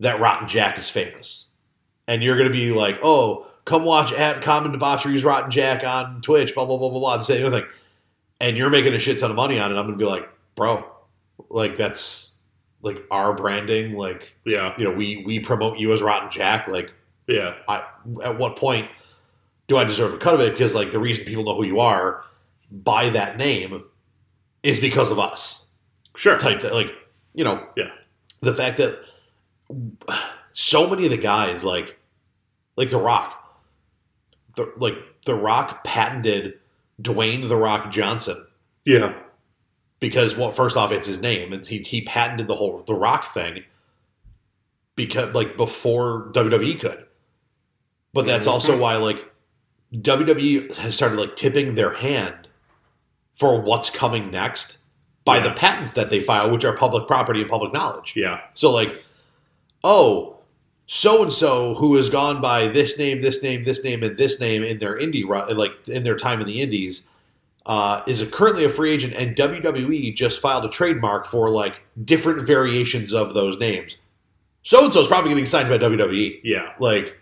that 0.00 0.20
rotten 0.20 0.46
jack 0.46 0.78
is 0.78 0.90
famous 0.90 1.46
and 2.06 2.22
you're 2.22 2.36
gonna 2.36 2.50
be 2.50 2.72
like 2.72 2.98
oh 3.02 3.46
come 3.66 3.84
watch 3.84 4.12
at 4.14 4.40
Common 4.40 4.72
Debaucheries 4.72 5.24
Rotten 5.24 5.50
Jack 5.50 5.84
on 5.84 6.22
Twitch, 6.22 6.54
blah 6.54 6.64
blah 6.64 6.78
blah 6.78 6.88
blah 6.88 7.00
blah. 7.00 7.16
The 7.18 7.24
same 7.24 7.50
thing, 7.50 7.64
and 8.40 8.56
you're 8.56 8.70
making 8.70 8.94
a 8.94 8.98
shit 8.98 9.20
ton 9.20 9.30
of 9.30 9.36
money 9.36 9.58
on 9.58 9.70
it. 9.70 9.76
I'm 9.76 9.84
gonna 9.84 9.98
be 9.98 10.06
like, 10.06 10.26
bro, 10.54 10.86
like 11.50 11.76
that's 11.76 12.32
like 12.80 13.04
our 13.10 13.34
branding. 13.34 13.92
Like 13.92 14.32
Yeah, 14.46 14.72
you 14.78 14.84
know, 14.84 14.92
we 14.92 15.22
we 15.26 15.38
promote 15.40 15.78
you 15.78 15.92
as 15.92 16.00
Rotten 16.00 16.30
Jack. 16.30 16.68
Like, 16.68 16.92
yeah, 17.26 17.56
I 17.68 17.84
at 18.24 18.38
what 18.38 18.56
point 18.56 18.88
do 19.68 19.76
I 19.76 19.84
deserve 19.84 20.14
a 20.14 20.18
cut 20.18 20.32
of 20.32 20.40
it? 20.40 20.52
Because 20.52 20.74
like 20.74 20.92
the 20.92 21.00
reason 21.00 21.26
people 21.26 21.44
know 21.44 21.56
who 21.56 21.64
you 21.64 21.80
are 21.80 22.24
by 22.70 23.10
that 23.10 23.36
name 23.36 23.84
is 24.62 24.80
because 24.80 25.10
of 25.10 25.18
us. 25.18 25.66
sure. 26.16 26.38
Type 26.38 26.62
that, 26.62 26.72
like 26.72 26.92
you 27.36 27.44
know, 27.44 27.64
Yeah. 27.76 27.90
the 28.40 28.54
fact 28.54 28.78
that 28.78 28.98
so 30.52 30.88
many 30.90 31.04
of 31.04 31.10
the 31.10 31.16
guys 31.16 31.62
like 31.62 31.98
like 32.76 32.90
The 32.90 32.98
Rock, 32.98 33.60
the 34.56 34.72
like 34.76 34.96
The 35.24 35.34
Rock 35.34 35.84
patented 35.84 36.58
Dwayne 37.00 37.48
The 37.48 37.56
Rock 37.56 37.92
Johnson 37.92 38.46
Yeah, 38.84 39.14
because 40.00 40.36
well, 40.36 40.50
first 40.52 40.76
off, 40.76 40.90
it's 40.90 41.06
his 41.06 41.20
name, 41.20 41.52
and 41.52 41.64
he 41.64 41.78
he 41.78 42.02
patented 42.02 42.48
the 42.48 42.56
whole 42.56 42.82
The 42.86 42.94
Rock 42.94 43.32
thing 43.32 43.62
because 44.96 45.34
like 45.34 45.56
before 45.56 46.30
WWE 46.32 46.80
could. 46.80 47.06
But 48.14 48.24
that's 48.24 48.46
mm-hmm. 48.46 48.54
also 48.54 48.78
why 48.78 48.96
like 48.96 49.30
WWE 49.94 50.74
has 50.76 50.94
started 50.96 51.20
like 51.20 51.36
tipping 51.36 51.74
their 51.74 51.92
hand 51.92 52.48
for 53.34 53.60
what's 53.60 53.90
coming 53.90 54.30
next 54.30 54.78
by 55.26 55.38
the 55.40 55.50
patents 55.50 55.92
that 55.92 56.08
they 56.08 56.20
file, 56.20 56.50
which 56.50 56.64
are 56.64 56.74
public 56.74 57.06
property 57.06 57.42
and 57.42 57.50
public 57.50 57.72
knowledge. 57.74 58.14
yeah, 58.16 58.40
So 58.54 58.70
like, 58.72 59.04
oh, 59.84 60.36
so 60.86 61.24
and 61.24 61.32
so 61.32 61.74
who 61.74 61.96
has 61.96 62.08
gone 62.08 62.40
by 62.40 62.68
this 62.68 62.96
name, 62.96 63.20
this 63.20 63.42
name, 63.42 63.64
this 63.64 63.82
name, 63.84 64.02
and 64.02 64.16
this 64.16 64.40
name 64.40 64.62
in 64.62 64.78
their 64.78 64.96
indie 64.96 65.24
ru- 65.28 65.52
like 65.54 65.72
in 65.88 66.04
their 66.04 66.16
time 66.16 66.40
in 66.40 66.46
the 66.46 66.62
indies, 66.62 67.08
uh, 67.66 68.02
is 68.06 68.20
a, 68.20 68.26
currently 68.26 68.64
a 68.64 68.68
free 68.68 68.92
agent, 68.92 69.12
and 69.14 69.34
WWE 69.36 70.14
just 70.14 70.40
filed 70.40 70.64
a 70.64 70.68
trademark 70.68 71.26
for 71.26 71.50
like 71.50 71.82
different 72.04 72.46
variations 72.46 73.12
of 73.12 73.34
those 73.34 73.58
names. 73.58 73.96
So 74.62 74.84
and 74.84 74.94
so 74.94 75.02
is 75.02 75.08
probably 75.08 75.30
getting 75.30 75.46
signed 75.46 75.68
by 75.68 75.78
WWE. 75.78 76.40
yeah. 76.44 76.72
Like, 76.78 77.18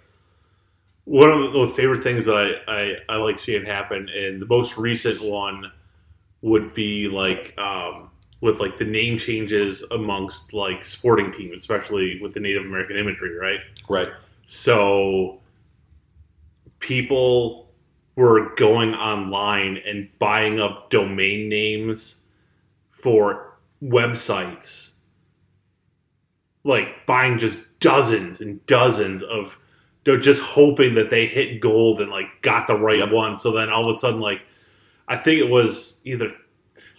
One 1.07 1.31
of 1.31 1.53
the 1.55 1.69
favorite 1.75 2.03
things 2.03 2.27
that 2.27 2.35
I, 2.35 2.53
I, 2.71 2.95
I 3.09 3.17
like 3.17 3.39
seeing 3.39 3.65
happen, 3.65 4.11
and 4.11 4.41
the 4.43 4.47
most 4.47 4.77
recent 4.77 5.23
one 5.23 5.73
would 6.45 6.75
be 6.75 7.09
like 7.09 7.55
um, 7.59 8.11
with 8.43 8.61
like 8.61 8.77
the 8.77 8.85
name 8.85 9.17
changes 9.17 9.83
amongst 9.91 10.53
like 10.53 10.85
sporting 10.85 11.33
teams, 11.33 11.57
especially 11.57 12.21
with 12.21 12.35
the 12.35 12.41
Native 12.41 12.67
American 12.67 12.99
imagery, 12.99 13.35
right? 13.35 13.61
right, 13.89 14.11
So 14.45 15.41
people 16.81 17.73
were 18.17 18.55
going 18.57 18.95
online 18.95 19.79
and 19.87 20.11
buying 20.19 20.61
up 20.61 20.91
domain 20.91 21.49
names 21.49 22.25
for 22.91 23.57
websites, 23.83 24.97
like 26.63 27.07
buying 27.07 27.39
just 27.39 27.59
dozens 27.81 28.41
and 28.43 28.65
dozens 28.67 29.23
of. 29.23 29.59
They're 30.05 30.21
just 30.21 30.43
hoping 30.43 30.97
that 30.97 31.09
they 31.09 31.25
hit 31.27 31.61
gold 31.63 32.03
and 32.03 32.11
like 32.11 32.27
got 32.43 32.67
the 32.67 32.79
right 32.79 32.99
Yep. 32.99 33.11
one. 33.13 33.39
So 33.39 33.53
then 33.53 33.71
all 33.71 33.89
of 33.89 33.97
a 33.97 33.99
sudden, 33.99 34.21
like 34.21 34.43
I 35.09 35.17
think 35.17 35.41
it 35.41 35.51
was 35.51 36.01
either 36.05 36.33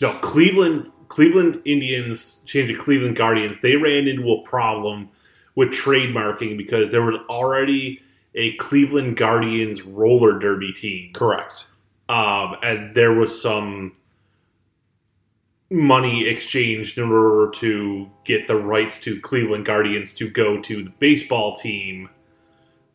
no 0.01 0.11
Cleveland 0.19 0.91
Cleveland 1.07 1.61
Indians 1.65 2.39
changed 2.45 2.73
to 2.73 2.79
Cleveland 2.79 3.15
Guardians. 3.15 3.59
They 3.59 3.75
ran 3.75 4.07
into 4.07 4.31
a 4.31 4.41
problem 4.41 5.09
with 5.55 5.69
trademarking 5.69 6.57
because 6.57 6.91
there 6.91 7.03
was 7.03 7.15
already 7.29 8.01
a 8.33 8.53
Cleveland 8.57 9.15
Guardians 9.15 9.83
roller 9.83 10.39
derby 10.39 10.73
team, 10.73 11.13
correct, 11.13 11.67
um, 12.09 12.57
and 12.61 12.93
there 12.95 13.13
was 13.13 13.41
some 13.41 13.93
money 15.69 16.27
exchanged 16.27 16.97
in 16.97 17.11
order 17.11 17.51
to 17.51 18.09
get 18.23 18.47
the 18.47 18.55
rights 18.55 18.99
to 19.01 19.19
Cleveland 19.21 19.65
Guardians 19.65 20.13
to 20.15 20.29
go 20.29 20.61
to 20.61 20.83
the 20.83 20.93
baseball 20.99 21.55
team. 21.55 22.09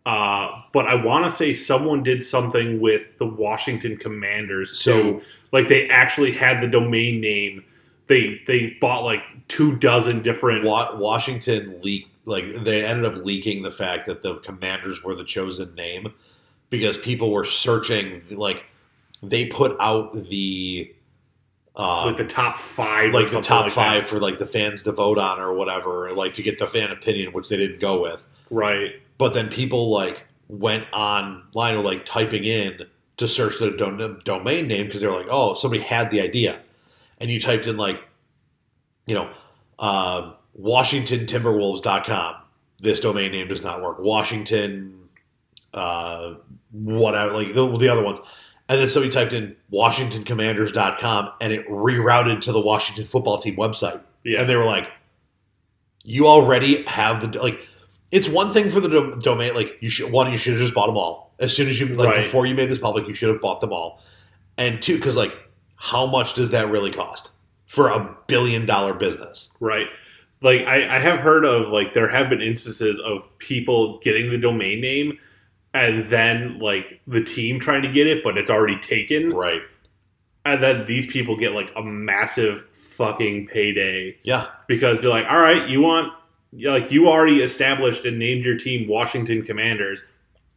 Uh, 0.06 0.62
but 0.72 0.86
I 0.86 0.94
want 0.94 1.26
to 1.26 1.30
say 1.30 1.52
someone 1.52 2.02
did 2.02 2.24
something 2.24 2.80
with 2.80 3.18
the 3.18 3.26
Washington 3.26 3.96
Commanders 3.96 4.78
So-. 4.78 5.22
Like 5.52 5.68
they 5.68 5.88
actually 5.88 6.32
had 6.32 6.60
the 6.60 6.68
domain 6.68 7.20
name. 7.20 7.64
They 8.06 8.40
they 8.46 8.76
bought 8.80 9.04
like 9.04 9.22
two 9.48 9.76
dozen 9.76 10.22
different. 10.22 10.64
Wa- 10.64 10.96
Washington 10.96 11.80
leaked 11.80 12.08
like 12.24 12.46
they 12.46 12.84
ended 12.84 13.04
up 13.04 13.24
leaking 13.24 13.62
the 13.62 13.70
fact 13.70 14.06
that 14.06 14.22
the 14.22 14.36
Commanders 14.36 15.02
were 15.02 15.14
the 15.14 15.24
chosen 15.24 15.74
name 15.74 16.12
because 16.70 16.96
people 16.96 17.32
were 17.32 17.44
searching 17.44 18.22
like 18.30 18.64
they 19.22 19.46
put 19.46 19.76
out 19.80 20.14
the 20.14 20.94
uh, 21.76 22.06
like 22.06 22.16
the 22.16 22.26
top 22.26 22.58
five, 22.58 23.12
like 23.12 23.30
the 23.30 23.40
top 23.40 23.64
like 23.64 23.72
five 23.72 24.02
that. 24.02 24.08
for 24.08 24.18
like 24.18 24.38
the 24.38 24.46
fans 24.46 24.82
to 24.82 24.92
vote 24.92 25.18
on 25.18 25.40
or 25.40 25.52
whatever, 25.54 26.10
like 26.12 26.34
to 26.34 26.42
get 26.42 26.58
the 26.58 26.66
fan 26.66 26.90
opinion, 26.90 27.32
which 27.32 27.48
they 27.48 27.56
didn't 27.56 27.80
go 27.80 28.02
with. 28.02 28.24
right? 28.50 29.00
But 29.20 29.34
then 29.34 29.50
people 29.50 29.90
like 29.90 30.24
went 30.48 30.86
online 30.94 31.76
or 31.76 31.82
like 31.82 32.06
typing 32.06 32.42
in 32.42 32.86
to 33.18 33.28
search 33.28 33.58
the 33.58 33.70
do- 33.70 34.18
domain 34.24 34.66
name 34.66 34.86
because 34.86 35.02
they 35.02 35.06
were 35.06 35.12
like, 35.12 35.28
oh, 35.28 35.54
somebody 35.56 35.82
had 35.82 36.10
the 36.10 36.22
idea, 36.22 36.58
and 37.18 37.28
you 37.28 37.38
typed 37.38 37.66
in 37.66 37.76
like, 37.76 38.00
you 39.06 39.14
know, 39.14 39.30
uh, 39.78 40.32
WashingtonTimberwolves.com. 40.58 42.36
This 42.78 43.00
domain 43.00 43.32
name 43.32 43.48
does 43.48 43.60
not 43.60 43.82
work. 43.82 43.98
Washington, 43.98 45.10
uh, 45.74 46.36
whatever, 46.72 47.34
like 47.34 47.52
the, 47.52 47.76
the 47.76 47.90
other 47.90 48.02
ones. 48.02 48.20
And 48.70 48.80
then 48.80 48.88
somebody 48.88 49.12
typed 49.12 49.34
in 49.34 49.54
WashingtonCommanders.com 49.70 51.32
and 51.42 51.52
it 51.52 51.68
rerouted 51.68 52.40
to 52.40 52.52
the 52.52 52.60
Washington 52.60 53.04
football 53.04 53.38
team 53.38 53.56
website. 53.56 54.00
Yeah, 54.24 54.40
And 54.40 54.48
they 54.48 54.56
were 54.56 54.64
like, 54.64 54.90
you 56.04 56.26
already 56.26 56.84
have 56.84 57.20
the, 57.20 57.38
like, 57.38 57.60
it's 58.12 58.28
one 58.28 58.52
thing 58.52 58.70
for 58.70 58.80
the 58.80 58.88
dom- 58.88 59.18
domain, 59.20 59.54
like, 59.54 59.76
you 59.80 59.88
should, 59.90 60.10
one, 60.10 60.30
you 60.32 60.38
should 60.38 60.52
have 60.54 60.60
just 60.62 60.74
bought 60.74 60.86
them 60.86 60.96
all. 60.96 61.32
As 61.38 61.54
soon 61.54 61.68
as 61.68 61.78
you, 61.80 61.86
like, 61.94 62.08
Right. 62.08 62.16
before 62.24 62.46
you 62.46 62.54
made 62.54 62.68
this 62.70 62.78
public, 62.78 63.06
you 63.08 63.14
should 63.14 63.28
have 63.28 63.40
bought 63.40 63.60
them 63.60 63.72
all. 63.72 64.02
And 64.58 64.82
two, 64.82 64.96
because, 64.96 65.16
like, 65.16 65.34
how 65.76 66.06
much 66.06 66.34
does 66.34 66.50
that 66.50 66.68
really 66.70 66.90
cost 66.90 67.30
for 67.66 67.88
a 67.88 68.16
billion 68.26 68.66
dollar 68.66 68.92
business? 68.94 69.56
right. 69.60 69.86
Like 70.42 70.62
I, 70.66 70.96
I 70.96 70.98
have 70.98 71.18
heard 71.18 71.44
of 71.44 71.68
like 71.68 71.92
there 71.92 72.08
have 72.08 72.30
been 72.30 72.40
instances 72.40 72.98
of 73.00 73.24
people 73.38 73.98
getting 73.98 74.30
the 74.30 74.38
domain 74.38 74.80
name 74.80 75.18
and 75.74 76.08
then 76.08 76.58
like 76.58 76.98
the 77.06 77.22
team 77.22 77.60
trying 77.60 77.82
to 77.82 77.92
get 77.92 78.06
it, 78.06 78.24
but 78.24 78.38
it's 78.38 78.48
already 78.48 78.78
taken, 78.78 79.34
Right. 79.34 79.60
and 80.46 80.62
then 80.62 80.86
these 80.86 81.06
people 81.06 81.36
get 81.36 81.52
like 81.52 81.70
a 81.76 81.82
massive 81.82 82.64
fucking 82.74 83.48
payday 83.48 84.16
Yeah. 84.22 84.46
because 84.66 85.00
they're 85.00 85.10
like, 85.10 85.26
all 85.30 85.40
right, 85.42 85.68
you 85.68 85.82
want 85.82 86.10
like 86.52 86.90
you 86.90 87.08
already 87.08 87.42
established 87.42 88.04
and 88.04 88.18
named 88.18 88.44
your 88.44 88.58
team 88.58 88.88
Washington 88.88 89.42
Commanders. 89.42 90.04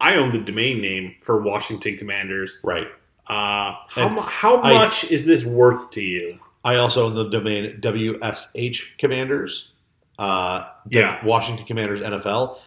I 0.00 0.16
own 0.16 0.32
the 0.32 0.38
domain 0.40 0.80
name 0.80 1.14
for 1.20 1.40
Washington 1.42 1.96
Commanders. 1.96 2.58
Right. 2.64 2.88
Uh, 3.26 3.74
how, 3.88 4.20
how 4.20 4.60
I- 4.62 4.74
much 4.74 5.04
is 5.10 5.24
this 5.24 5.44
worth 5.44 5.90
to 5.92 6.00
you? 6.02 6.38
I 6.64 6.76
also 6.76 7.06
own 7.06 7.14
the 7.14 7.28
domain 7.28 7.78
WSH 7.80 8.96
Commanders. 8.98 9.70
Uh, 10.18 10.64
Yeah. 10.88 11.24
Washington 11.24 11.66
Commanders 11.66 12.00
NFL, 12.00 12.58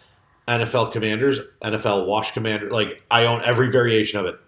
NFL 0.46 0.92
Commanders, 0.92 1.40
NFL 1.62 2.06
Wash 2.06 2.32
Commander. 2.32 2.70
Like 2.70 3.02
I 3.10 3.24
own 3.26 3.42
every 3.44 3.70
variation 3.70 4.18
of 4.20 4.26
it. 4.26 4.38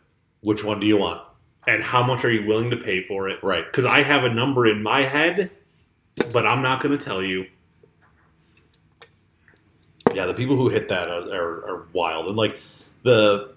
Which 0.43 0.65
one 0.65 0.81
do 0.81 0.87
you 0.87 0.97
want? 0.97 1.21
And 1.67 1.83
how 1.83 2.03
much 2.03 2.25
are 2.25 2.31
you 2.31 2.47
willing 2.47 2.71
to 2.71 2.77
pay 2.77 3.03
for 3.03 3.29
it? 3.29 3.43
Right. 3.43 3.65
Because 3.67 3.85
I 3.85 4.03
have 4.03 4.25
a 4.25 4.33
number 4.33 4.67
in 4.67 4.83
my 4.83 5.03
head, 5.03 5.51
but 6.33 6.47
I'm 6.47 6.63
not 6.63 6.83
going 6.83 6.97
to 6.97 7.05
tell 7.05 7.23
you. 7.23 7.47
Yeah, 10.21 10.27
the 10.27 10.35
people 10.35 10.55
who 10.55 10.69
hit 10.69 10.89
that 10.89 11.09
are, 11.09 11.35
are, 11.35 11.67
are 11.67 11.87
wild. 11.95 12.27
And 12.27 12.37
like 12.37 12.61
the 13.03 13.55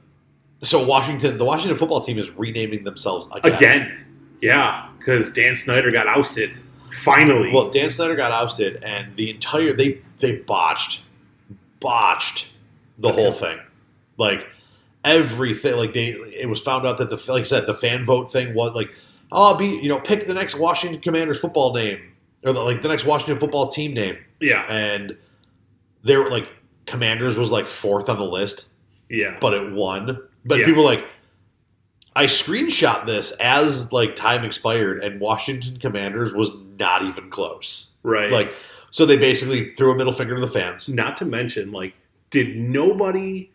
so 0.61 0.85
Washington, 0.85 1.37
the 1.37 1.43
Washington 1.43 1.77
football 1.77 1.99
team 1.99 2.17
is 2.17 2.29
renaming 2.31 2.85
themselves 2.85 3.27
again. 3.35 3.53
Again, 3.53 4.05
yeah, 4.41 4.87
because 4.97 5.33
Dan 5.33 5.57
Snyder 5.57 5.91
got 5.91 6.07
ousted. 6.07 6.53
Finally. 6.93 7.51
Well, 7.51 7.69
Dan 7.69 7.89
Snyder 7.89 8.15
got 8.15 8.31
ousted, 8.31 8.81
and 8.81 9.13
the 9.17 9.29
entire 9.29 9.73
they 9.73 10.01
they 10.19 10.37
botched 10.37 11.03
botched 11.81 12.53
the 12.97 13.11
whole 13.11 13.33
thing. 13.33 13.59
Like 14.17 14.47
everything, 15.03 15.75
like 15.75 15.93
they 15.93 16.11
it 16.11 16.47
was 16.47 16.61
found 16.61 16.87
out 16.87 16.97
that 16.99 17.09
the 17.09 17.21
like 17.29 17.41
I 17.41 17.45
said 17.45 17.67
the 17.67 17.73
fan 17.73 18.05
vote 18.05 18.31
thing 18.31 18.53
was 18.53 18.73
like 18.73 18.89
oh 19.33 19.53
be 19.55 19.67
you 19.67 19.89
know 19.89 19.99
pick 19.99 20.27
the 20.27 20.33
next 20.33 20.55
Washington 20.55 21.01
Commanders 21.01 21.39
football 21.41 21.73
name 21.73 21.99
or 22.45 22.53
the, 22.53 22.61
like 22.61 22.81
the 22.81 22.87
next 22.87 23.03
Washington 23.03 23.37
football 23.37 23.67
team 23.67 23.93
name, 23.93 24.17
yeah, 24.39 24.65
and 24.69 25.17
they 26.03 26.17
were 26.17 26.29
like 26.29 26.47
Commanders 26.85 27.37
was 27.37 27.51
like 27.51 27.67
fourth 27.67 28.09
on 28.09 28.17
the 28.17 28.25
list. 28.25 28.69
yeah, 29.09 29.37
but 29.39 29.53
it 29.53 29.71
won. 29.71 30.17
But 30.45 30.59
Yeah. 30.59 30.65
people 30.65 30.83
like, 30.83 31.05
I 32.15 32.25
screenshot 32.25 33.05
this 33.05 33.31
as 33.39 33.91
like 33.91 34.15
time 34.15 34.43
expired, 34.43 35.03
and 35.03 35.19
Washington 35.19 35.77
Commanders 35.77 36.33
was 36.33 36.51
not 36.77 37.01
even 37.03 37.29
close. 37.29 37.91
right. 38.03 38.31
Like, 38.31 38.53
so 38.91 39.05
they 39.05 39.17
basically 39.17 39.71
threw 39.71 39.91
a 39.91 39.95
middle 39.95 40.13
finger 40.13 40.35
to 40.35 40.41
the 40.41 40.47
fans. 40.47 40.87
not 40.89 41.17
to 41.17 41.25
mention, 41.25 41.71
like, 41.71 41.93
did 42.29 42.55
nobody 42.57 43.49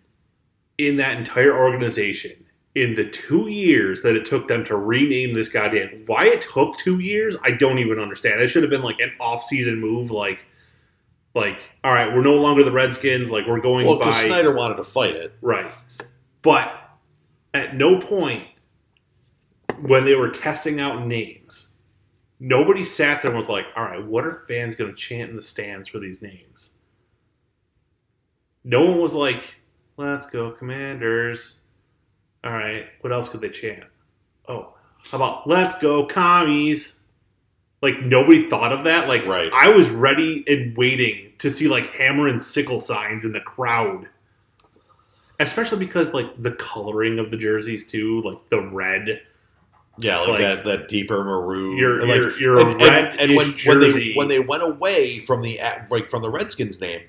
in 0.78 0.96
that 0.96 1.16
entire 1.18 1.56
organization 1.56 2.32
in 2.74 2.94
the 2.94 3.08
two 3.10 3.48
years 3.48 4.02
that 4.02 4.14
it 4.16 4.24
took 4.24 4.46
them 4.48 4.64
to 4.64 4.76
rename 4.76 5.34
this 5.34 5.48
goddamn 5.48 5.88
why 6.06 6.24
it 6.26 6.40
took 6.42 6.76
two 6.78 7.00
years 7.00 7.36
i 7.42 7.50
don't 7.50 7.78
even 7.78 7.98
understand 7.98 8.40
it 8.40 8.46
should 8.46 8.62
have 8.62 8.70
been 8.70 8.82
like 8.82 9.00
an 9.00 9.10
off-season 9.18 9.80
move 9.80 10.12
like 10.12 10.44
like 11.38 11.58
all 11.84 11.94
right 11.94 12.12
we're 12.14 12.20
no 12.22 12.34
longer 12.34 12.62
the 12.64 12.72
redskins 12.72 13.30
like 13.30 13.46
we're 13.46 13.60
going 13.60 13.86
Well, 13.86 13.98
by 13.98 14.12
Snyder 14.12 14.52
wanted 14.52 14.76
to 14.76 14.84
fight 14.84 15.14
it. 15.14 15.32
right. 15.40 15.72
But 16.42 16.72
at 17.54 17.74
no 17.76 18.00
point 18.00 18.44
when 19.80 20.04
they 20.04 20.14
were 20.14 20.28
testing 20.30 20.80
out 20.80 21.06
names 21.06 21.76
nobody 22.40 22.84
sat 22.84 23.22
there 23.22 23.30
and 23.30 23.38
was 23.38 23.48
like 23.48 23.64
all 23.76 23.84
right 23.84 24.04
what 24.04 24.24
are 24.24 24.44
fans 24.48 24.74
going 24.74 24.90
to 24.90 24.96
chant 24.96 25.30
in 25.30 25.36
the 25.36 25.42
stands 25.42 25.88
for 25.88 25.98
these 25.98 26.20
names? 26.22 26.74
No 28.64 28.84
one 28.84 29.00
was 29.00 29.14
like 29.14 29.54
let's 29.96 30.28
go 30.28 30.50
commanders. 30.50 31.60
All 32.44 32.52
right 32.52 32.86
what 33.00 33.12
else 33.12 33.28
could 33.28 33.40
they 33.40 33.48
chant? 33.50 33.84
Oh 34.48 34.74
how 35.10 35.16
about 35.16 35.46
let's 35.48 35.78
go 35.78 36.04
commies 36.06 36.97
like 37.82 38.00
nobody 38.02 38.48
thought 38.48 38.72
of 38.72 38.84
that 38.84 39.06
like 39.08 39.24
Right. 39.26 39.50
i 39.52 39.68
was 39.68 39.88
ready 39.90 40.44
and 40.46 40.76
waiting 40.76 41.32
to 41.38 41.50
see 41.50 41.68
like 41.68 41.88
hammer 41.92 42.26
and 42.28 42.40
sickle 42.42 42.80
signs 42.80 43.24
in 43.24 43.32
the 43.32 43.40
crowd 43.40 44.08
especially 45.40 45.78
because 45.78 46.12
like 46.12 46.42
the 46.42 46.52
coloring 46.52 47.18
of 47.18 47.30
the 47.30 47.36
jerseys 47.36 47.86
too 47.90 48.20
like 48.22 48.38
the 48.50 48.60
red 48.60 49.20
Yeah, 50.00 50.18
like, 50.20 50.28
Like, 50.30 50.38
that 50.40 50.64
that 50.64 50.88
deeper 50.88 51.22
maroon. 51.24 51.76
you're 51.76 52.04
like, 52.06 52.38
you're, 52.38 52.58
and, 52.60 52.80
red 52.80 53.06
and, 53.12 53.20
and 53.20 53.36
when, 53.36 53.48
when 53.66 53.80
they 53.80 54.12
when 54.14 54.28
they 54.28 54.38
went 54.40 54.62
away 54.62 55.20
from 55.20 55.42
the 55.42 55.58
like 55.90 56.08
from 56.10 56.22
the 56.22 56.30
Redskins 56.30 56.80
name, 56.80 57.02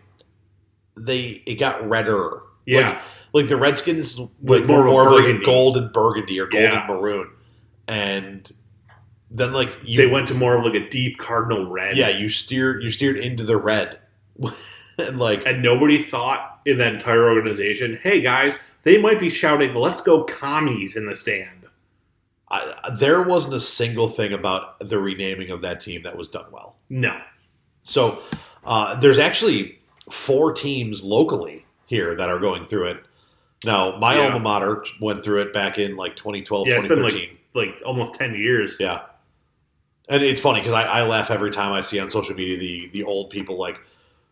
they 0.97 1.43
it 1.45 1.55
got 1.55 1.87
redder. 1.87 2.41
yeah 2.65 2.89
Like, 2.89 3.01
like 3.33 3.47
the 3.47 3.57
Redskins 3.57 4.17
Like 4.17 4.65
more 4.65 4.65
more, 4.65 4.79
of 4.79 4.85
more 4.87 5.03
like 5.05 5.13
a 5.19 5.21
burgundy. 5.23 5.45
golden 5.45 5.91
burgundy 5.91 6.39
or 6.39 6.47
golden 6.47 6.71
Yeah. 6.71 6.87
maroon, 6.87 7.29
and 7.87 8.51
then 9.31 9.53
like 9.53 9.77
you 9.83 9.97
they 9.97 10.07
went 10.07 10.27
to 10.27 10.33
more 10.33 10.57
of 10.57 10.65
like 10.65 10.73
a 10.73 10.89
deep 10.89 11.17
cardinal 11.17 11.69
red 11.69 11.95
yeah 11.97 12.09
you 12.09 12.29
steered 12.29 12.83
you 12.83 12.91
steered 12.91 13.17
into 13.17 13.43
the 13.43 13.57
red, 13.57 13.99
and 14.97 15.19
like 15.19 15.45
and 15.45 15.61
nobody 15.61 16.01
thought 16.01 16.59
in 16.65 16.77
that 16.77 16.93
entire 16.93 17.29
organization 17.29 17.99
hey 18.03 18.21
guys 18.21 18.57
they 18.83 18.99
might 19.01 19.19
be 19.19 19.29
shouting 19.29 19.73
let's 19.75 20.01
go 20.01 20.23
commies 20.23 20.95
in 20.95 21.05
the 21.05 21.15
stand 21.15 21.49
I, 22.51 22.95
there 22.99 23.21
wasn't 23.21 23.53
a 23.55 23.59
single 23.59 24.09
thing 24.09 24.33
about 24.33 24.79
the 24.79 24.97
renaming 24.99 25.51
of 25.51 25.61
that 25.61 25.79
team 25.81 26.01
that 26.03 26.17
was 26.17 26.27
done 26.27 26.45
well. 26.51 26.77
no 26.89 27.19
So 27.83 28.23
uh, 28.65 28.95
there's 28.95 29.19
actually 29.19 29.79
four 30.09 30.51
teams 30.53 31.03
locally 31.03 31.65
here 31.85 32.15
that 32.15 32.27
are 32.29 32.39
going 32.39 32.65
through 32.65 32.85
it. 32.87 33.03
Now, 33.65 33.97
my 33.99 34.15
Yeah. 34.15 34.25
alma 34.33 34.39
mater 34.39 34.83
went 34.99 35.23
through 35.23 35.41
it 35.43 35.53
back 35.53 35.77
in 35.77 35.95
like 35.95 36.15
2012, 36.15 36.67
Yeah, 36.67 36.77
it's 36.77 36.87
been, 36.87 36.97
2013. 36.97 37.37
like 37.53 37.81
almost 37.85 38.15
10 38.15 38.33
years 38.33 38.77
yeah. 38.79 39.01
And 40.09 40.23
it's 40.23 40.41
funny 40.41 40.59
because 40.59 40.73
I, 40.73 40.83
I 40.83 41.03
laugh 41.03 41.29
every 41.31 41.51
time 41.51 41.71
I 41.71 41.81
see 41.81 41.99
on 41.99 42.09
social 42.09 42.35
media 42.35 42.57
the, 42.57 42.89
the 42.93 43.03
old 43.03 43.29
people 43.29 43.57
like, 43.57 43.79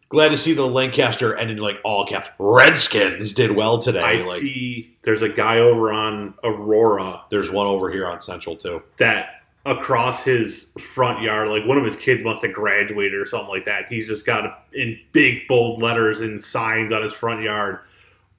glad 0.10 0.30
to 0.30 0.38
see 0.38 0.54
the 0.54 0.66
Lancaster 0.66 1.34
and 1.34 1.52
in 1.52 1.58
like 1.58 1.78
all 1.84 2.06
caps, 2.06 2.30
Redskins 2.40 3.34
did 3.34 3.52
well 3.52 3.78
today. 3.78 4.00
i 4.00 4.14
like, 4.14 4.42
see 4.42 4.96
there's 5.04 5.22
a 5.22 5.30
guy 5.30 5.60
over 5.60 5.92
on 5.92 6.34
aurora 6.44 7.22
there's 7.30 7.52
one 7.52 7.68
over 7.68 7.92
here 7.92 8.08
on 8.08 8.22
Central 8.22 8.56
too. 8.56 8.82
that 8.98 9.42
across 9.66 10.24
his 10.24 10.72
front 10.80 11.22
yard, 11.22 11.50
like 11.50 11.66
one 11.66 11.78
of 11.78 11.84
his 11.84 11.98
kids 11.98 12.24
must 12.24 12.42
have 12.42 12.54
graduated 12.54 13.14
or 13.20 13.26
something 13.26 13.50
like 13.50 13.66
that. 13.66 13.86
He's 13.90 14.08
just 14.08 14.26
got 14.26 14.46
a, 14.46 14.58
in 14.74 14.98
big 15.12 15.46
bold 15.48 15.82
letters 15.82 16.22
and 16.22 16.42
signs 16.42 16.94
on 16.94 17.04
his 17.04 17.12
front 17.12 17.44
yard, 17.44 17.80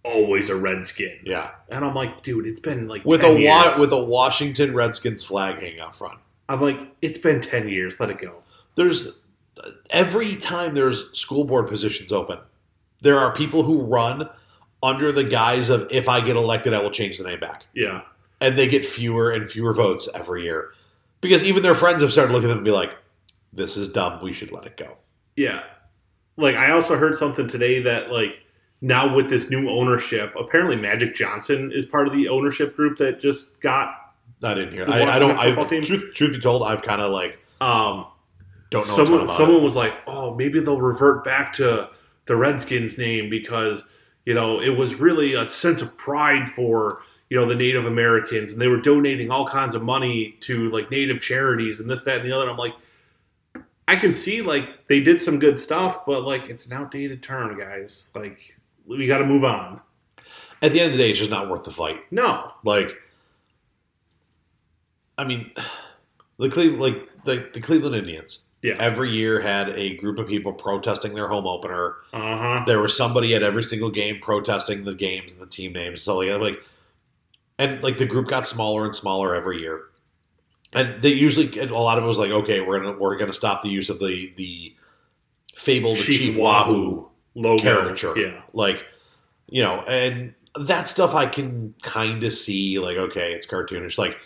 always 0.05 0.49
a 0.49 0.57
redskin. 0.57 1.18
Yeah. 1.22 1.51
And 1.68 1.84
I'm 1.84 1.95
like, 1.95 2.22
dude, 2.22 2.47
it's 2.47 2.61
been 2.61 2.89
like 2.89 3.05
With 3.05 3.20
10 3.20 3.43
a 3.43 3.47
wa- 3.47 3.74
with 3.78 3.93
a 3.93 4.03
Washington 4.03 4.72
Redskins 4.74 5.22
flag 5.22 5.61
hanging 5.61 5.80
out 5.80 5.95
front. 5.95 6.18
I'm 6.49 6.61
like, 6.61 6.79
it's 7.03 7.19
been 7.19 7.41
ten 7.41 7.69
years. 7.69 7.99
Let 8.01 8.11
it 8.11 8.19
go. 8.19 8.43
there's 8.75 9.19
every 9.91 10.37
time 10.37 10.75
there's 10.75 11.11
school 11.19 11.45
board 11.45 11.67
positions 11.69 12.13
open, 12.13 12.39
there 13.01 13.19
are 13.19 13.33
people 13.33 13.63
who 13.65 13.81
run 13.83 14.29
under 14.83 15.11
the 15.11 15.25
guise 15.25 15.69
of 15.69 15.89
if 15.91 16.09
I 16.09 16.21
get 16.21 16.37
elected, 16.37 16.73
I 16.75 16.81
will 16.81 16.91
change 16.93 17.19
the 17.19 17.25
name 17.25 17.41
back, 17.41 17.67
Yeah, 17.75 18.03
and 18.41 18.57
they 18.57 18.69
get 18.69 18.85
fewer 18.87 19.31
and 19.33 19.51
fewer 19.51 19.75
votes 19.75 20.09
every 20.15 20.45
year 20.45 20.73
because 21.21 21.45
even 21.45 21.63
their 21.65 21.75
friends 21.75 22.03
have 22.03 22.13
started 22.13 22.33
looking 22.33 22.49
at 22.49 22.51
them 22.51 22.59
and 22.59 22.65
be 22.65 22.71
like, 22.71 22.93
"This 23.53 23.77
is 23.77 23.89
dumb. 23.89 24.23
We 24.23 24.33
should 24.33 24.53
let 24.53 24.65
it 24.67 24.77
go." 24.77 24.97
yeah. 25.37 25.65
Like 26.37 26.55
I 26.55 26.71
also 26.71 26.97
heard 26.97 27.17
something 27.17 27.49
today 27.49 27.83
that 27.83 28.13
like 28.13 28.45
now 28.81 29.13
with 29.13 29.29
this 29.29 29.51
new 29.51 29.69
ownership, 29.69 30.33
apparently 30.39 30.77
Magic 30.77 31.13
Johnson 31.17 31.73
is 31.75 31.85
part 31.85 32.07
of 32.07 32.13
the 32.13 32.29
ownership 32.29 32.77
group 32.77 32.97
that 32.99 33.19
just 33.19 33.61
got. 33.61 33.98
I 34.43 34.55
didn't 34.55 34.72
hear. 34.72 34.84
I, 34.89 35.16
I 35.16 35.18
don't. 35.18 35.36
I 35.36 35.64
team? 35.64 35.82
truth, 35.82 36.14
truth 36.14 36.32
be 36.32 36.41
told, 36.41 36.62
I've 36.62 36.82
kind 36.82 37.01
of 37.03 37.11
like 37.11 37.39
Um, 37.61 38.07
don't 38.70 38.86
know 38.86 38.95
someone 38.95 39.28
someone 39.28 39.57
it. 39.61 39.62
was 39.62 39.74
like, 39.74 39.95
"Oh, 40.07 40.34
maybe 40.34 40.61
they'll 40.61 40.80
revert 40.80 41.24
back 41.24 41.53
to 41.55 41.89
the 42.26 42.36
Redskins 42.36 42.99
name 42.99 43.30
because 43.30 43.89
you 44.26 44.34
know 44.34 44.61
it 44.61 44.76
was 44.76 44.95
really 44.97 45.34
a 45.34 45.51
sense 45.51 45.82
of 45.82 45.97
pride 45.99 46.49
for 46.49 47.03
you 47.30 47.36
know 47.39 47.47
the 47.47 47.57
Native 47.57 47.86
Americans, 47.86 48.53
and 48.53 48.61
they 48.61 48.68
were 48.68 48.80
donating 48.80 49.30
all 49.30 49.47
kinds 49.47 49.74
of 49.74 49.82
money 49.82 50.36
to 50.41 50.70
like 50.70 50.91
Native 50.91 51.20
charities 51.20 51.80
and 51.80 51.91
this, 51.91 52.03
that, 52.05 52.18
and 52.18 52.24
the 52.24 52.32
other." 52.32 52.43
And 52.45 52.53
I'm 52.53 52.57
like, 52.59 52.74
I 53.89 53.97
can 53.97 54.12
see 54.12 54.43
like 54.43 54.86
they 54.86 55.03
did 55.03 55.20
some 55.20 55.39
good 55.39 55.59
stuff, 55.59 56.07
but 56.07 56.22
like 56.22 56.49
it's 56.49 56.66
an 56.66 56.74
outdated 56.74 57.22
term, 57.22 57.59
guys. 57.59 58.11
Like 58.14 58.55
we 58.86 59.07
got 59.07 59.18
to 59.18 59.26
move 59.26 59.45
on. 59.45 59.80
At 60.61 60.72
the 60.72 60.80
end 60.80 60.89
of 60.89 60.93
the 60.93 60.99
day, 60.99 61.11
it's 61.11 61.18
just 61.18 61.30
not 61.30 61.49
worth 61.49 61.64
the 61.64 61.70
fight. 61.70 62.01
No, 62.11 62.53
Like, 62.64 62.97
I 65.19 65.25
mean, 65.25 65.51
the 66.39 66.49
Cle- 66.49 66.71
like 66.79 67.09
the, 67.25 67.51
the 67.53 67.61
Cleveland 67.61 67.97
Indians. 67.97 68.45
Yeah. 68.62 68.75
Every 68.81 69.11
year 69.11 69.39
had 69.41 69.69
a 69.77 69.97
group 69.99 70.19
of 70.19 70.27
people 70.27 70.53
protesting 70.53 71.14
their 71.14 71.29
home 71.29 71.47
opener. 71.47 71.95
uh 72.12 72.37
huh, 72.39 72.64
There 72.66 72.81
was 72.81 72.97
somebody 72.97 73.35
at 73.37 73.43
every 73.45 73.62
single 73.62 73.91
game 73.91 74.19
protesting 74.21 74.85
the 74.85 74.95
games 74.95 75.33
and 75.33 75.41
the 75.41 75.47
team 75.47 75.73
names. 75.75 76.03
So 76.03 76.16
like, 76.19 76.41
like, 76.41 76.61
and 77.59 77.81
like 77.85 77.99
the 77.99 78.05
group 78.07 78.27
got 78.29 78.49
smaller 78.49 78.85
and 78.85 78.95
smaller 78.97 79.35
every 79.35 79.61
year. 79.61 79.83
And 80.73 81.01
they 81.03 81.12
usually, 81.12 81.57
and 81.61 81.71
a 81.71 81.79
lot 81.79 81.99
of 81.99 82.05
it 82.05 82.09
was 82.09 82.19
like, 82.19 82.31
okay, 82.33 82.61
we're 82.61 82.81
gonna 82.81 82.99
we're 82.99 83.16
gonna 83.16 83.33
stop 83.33 83.62
the 83.62 83.69
use 83.69 83.91
of 83.91 84.01
the 84.01 84.33
the 84.37 84.75
fabled 85.55 85.99
Chief, 85.99 86.37
Wahoo 86.37 87.09
logo, 87.37 87.62
caricature. 87.62 88.19
yeah, 88.19 88.43
like 88.53 88.85
you 89.49 89.62
know 89.62 89.81
and 89.89 90.35
that 90.61 90.89
stuff 90.89 91.14
i 91.14 91.25
can 91.27 91.73
kind 91.83 92.23
of 92.25 92.33
see 92.33 92.79
like 92.79 92.97
okay 92.97 93.33
it's 93.33 93.47
cartoonish 93.47 93.97
like 93.99 94.16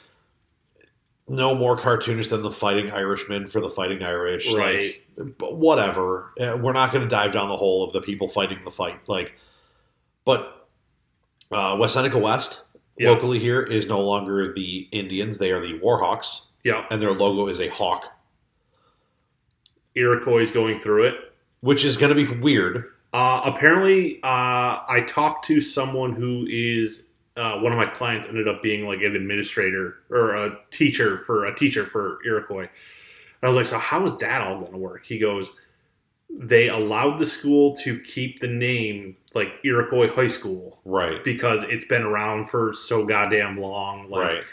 no 1.33 1.55
more 1.55 1.77
cartoonish 1.77 2.29
than 2.31 2.43
the 2.43 2.51
fighting 2.53 2.91
irishman 2.91 3.47
for 3.49 3.61
the 3.61 3.69
fighting 3.71 4.03
irish 4.03 4.47
right. 4.53 4.97
like 5.17 5.37
but 5.39 5.57
whatever 5.57 6.33
Uh, 6.41 6.57
we're 6.61 6.73
not 6.73 6.93
going 6.93 7.03
to 7.03 7.09
dive 7.09 7.33
down 7.33 7.49
the 7.49 7.57
hole 7.57 7.83
of 7.85 7.93
the 7.93 8.01
people 8.01 8.29
fighting 8.29 8.59
the 8.65 8.71
fight 8.71 9.01
like 9.09 9.33
but 10.25 10.69
uh, 11.51 11.77
west 11.81 11.95
seneca 11.95 12.19
west 12.19 12.65
Yeah. 12.99 13.11
locally 13.11 13.39
here 13.39 13.63
is 13.63 13.87
no 13.87 14.01
longer 14.01 14.53
the 14.53 14.89
indians 14.93 15.39
they 15.39 15.51
are 15.53 15.61
the 15.61 15.79
warhawks 15.81 16.43
yeah, 16.65 16.85
and 16.91 17.01
their 17.03 17.13
logo 17.13 17.49
is 17.49 17.61
a 17.61 17.69
hawk 17.69 18.05
Iroquois 19.95 20.51
going 20.51 20.81
through 20.81 21.05
it. 21.07 21.17
which 21.61 21.85
is 21.85 21.97
going 21.97 22.15
to 22.15 22.25
be 22.27 22.41
weird 22.41 22.85
Uh, 23.15 23.43
apparently, 23.45 24.21
uh, 24.23 24.81
I 24.89 25.05
talked 25.07 25.45
to 25.47 25.61
someone 25.61 26.13
who 26.15 26.47
is 26.49 27.09
uh, 27.37 27.59
one 27.59 27.73
of 27.73 27.79
my 27.79 27.87
clients 27.87 28.29
ended 28.29 28.49
up 28.49 28.63
being 28.63 28.87
like 28.87 29.01
an 29.01 29.17
administrator 29.17 29.99
or 30.11 30.35
a 30.35 30.59
teacher 30.71 31.19
for 31.21 31.47
a 31.47 31.55
teacher 31.55 31.85
for 31.87 32.19
Iroquois. 32.27 32.61
And 32.63 32.69
I 33.43 33.49
was 33.49 33.57
like, 33.57 33.67
so 33.67 33.79
how 33.79 34.05
is 34.05 34.17
that 34.19 34.41
all 34.43 34.61
going 34.61 34.73
to 34.73 34.79
work? 34.79 35.05
He 35.05 35.19
goes, 35.19 35.59
they 36.31 36.69
allowed 36.69 37.19
the 37.19 37.27
school 37.27 37.77
to 37.79 37.99
keep 38.01 38.41
the 38.41 38.49
name 38.49 39.17
like 39.35 39.53
Iroquois 39.65 40.09
High 40.09 40.29
School 40.29 40.81
right 40.85 41.23
because 41.25 41.63
it's 41.65 41.85
been 41.87 42.03
around 42.03 42.49
for 42.49 42.73
so 42.73 43.05
goddamn 43.07 43.59
long. 43.59 44.09
Like, 44.11 44.25
right 44.25 44.45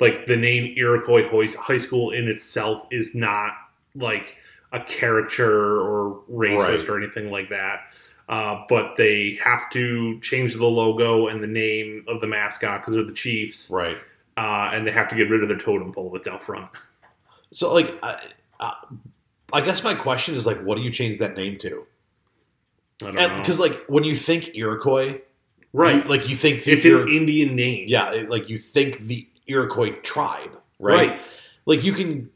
like 0.00 0.26
the 0.26 0.36
name 0.36 0.74
Iroquois 0.76 1.54
High 1.56 1.78
School 1.78 2.10
in 2.10 2.28
itself 2.28 2.86
is 2.90 3.14
not 3.14 3.52
like 3.94 4.36
a 4.72 4.80
caricature 4.80 5.80
or 5.80 6.22
racist 6.30 6.80
Right. 6.80 6.88
or 6.88 6.98
anything 6.98 7.30
like 7.30 7.48
that. 7.50 7.94
Uh, 8.28 8.64
but 8.68 8.96
they 8.96 9.38
have 9.42 9.70
to 9.70 10.18
change 10.20 10.54
the 10.54 10.64
logo 10.66 11.28
and 11.28 11.40
the 11.42 11.46
name 11.46 12.04
of 12.08 12.20
the 12.20 12.26
mascot 12.26 12.80
because 12.80 12.94
they're 12.94 13.04
the 13.04 13.12
Chiefs, 13.12 13.70
right 13.70 13.96
uh, 14.36 14.70
and 14.74 14.86
they 14.86 14.90
have 14.90 15.08
to 15.08 15.14
get 15.14 15.30
rid 15.30 15.42
of 15.42 15.48
their 15.48 15.56
totem 15.58 15.92
pole 15.92 16.10
that's 16.10 16.26
out 16.26 16.42
front. 16.42 16.68
So, 17.52 17.72
like, 17.72 17.96
I, 18.02 18.20
I, 18.58 18.74
I 19.52 19.60
guess 19.60 19.82
my 19.84 19.94
question 19.94 20.34
is 20.34 20.44
like, 20.44 20.60
what 20.62 20.76
do 20.76 20.82
you 20.82 20.90
change 20.90 21.18
that 21.18 21.36
name 21.36 21.56
to? 21.58 21.86
I 23.02 23.06
don't 23.06 23.14
know. 23.14 23.36
Because, 23.38 23.60
like, 23.60 23.84
when 23.86 24.02
you 24.04 24.16
think 24.16 24.56
Iroquois, 24.56 25.20
right, 25.72 26.02
you- 26.04 26.10
like 26.10 26.28
you 26.28 26.34
think 26.34 26.64
the 26.64 26.72
it's 26.72 26.84
an 26.84 27.08
Indian 27.08 27.54
name. 27.54 27.84
yeah, 27.88 28.12
it- 28.12 28.28
like 28.28 28.48
you 28.48 28.58
think 28.58 28.98
the 29.00 29.26
Iroquois 29.46 29.92
tribe, 30.02 30.58
right? 30.80 31.10
right. 31.10 31.20
Like 31.64 31.84
you 31.84 31.92
can, 31.92 32.28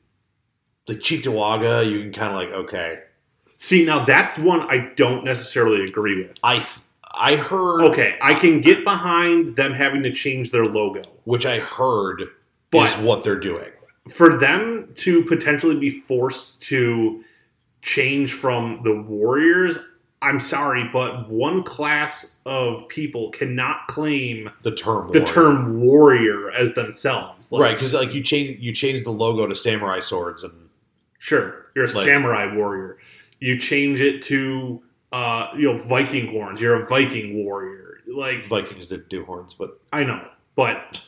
like 0.87 0.99
Cheektowaga, 0.99 1.91
you 1.91 2.01
can 2.01 2.13
kind 2.13 2.29
of 2.31 2.37
like, 2.37 2.51
okay, 2.67 3.01
See, 3.63 3.85
now 3.85 4.07
that's 4.07 4.39
one 4.39 4.63
I 4.63 4.91
don't 4.97 5.23
necessarily 5.23 5.85
agree 5.85 6.23
with. 6.23 6.39
I, 6.43 6.65
I 7.13 7.37
heard 7.37 7.83
Okay, 7.93 8.17
I 8.23 8.33
can 8.35 8.63
get 8.63 8.85
behind 8.85 9.55
them 9.55 9.73
having 9.75 10.03
to 10.05 10.13
change 10.13 10.51
their 10.51 10.65
logo. 10.65 11.03
which 11.25 11.45
I 11.45 11.59
heard 11.61 12.25
But- 12.71 12.89
is 12.91 12.97
what 13.05 13.23
they're 13.23 13.39
doing. 13.39 13.69
For 14.11 14.39
them 14.39 14.89
to 14.97 15.23
potentially 15.25 15.79
be 15.79 15.91
forced 16.01 16.59
to 16.63 17.23
change 17.83 18.33
from 18.33 18.81
the 18.83 18.95
Warriors, 19.03 19.77
I'm 20.23 20.41
sorry, 20.41 20.89
but 20.91 21.29
one 21.29 21.63
class 21.63 22.39
of 22.47 22.89
people 22.89 23.29
cannot 23.31 23.89
claim 23.89 24.51
The 24.63 24.75
term 24.75 25.11
the 25.13 25.21
warrior. 25.21 25.27
term 25.35 25.81
warrior 25.83 26.51
as 26.51 26.73
themselves. 26.73 27.53
Like, 27.53 27.63
right 27.63 27.75
because 27.75 27.93
like 27.93 28.15
you 28.15 28.23
change 28.23 28.59
you 28.61 28.73
change 28.75 29.05
the 29.05 29.11
logo 29.11 29.47
to 29.47 29.55
samurai 29.55 30.01
swords 30.01 30.45
and 30.45 30.53
Sure, 31.19 31.67
you're 31.77 31.85
a 31.85 31.89
Like- 31.93 32.07
samurai 32.07 32.55
warrior. 32.55 32.97
You 33.41 33.59
change 33.59 34.01
it 34.01 34.23
to 34.25 34.83
uh, 35.13 35.49
you 35.57 35.73
know 35.73 35.79
Viking 35.79 36.29
horns. 36.29 36.61
You're 36.61 36.83
a 36.83 36.87
Viking 36.87 37.45
warrior. 37.45 38.01
Like 38.07 38.47
Vikings 38.47 38.89
did 38.89 39.09
do 39.09 39.25
horns, 39.25 39.55
but 39.55 39.81
I 39.93 40.05
know, 40.05 40.27
but 40.57 41.03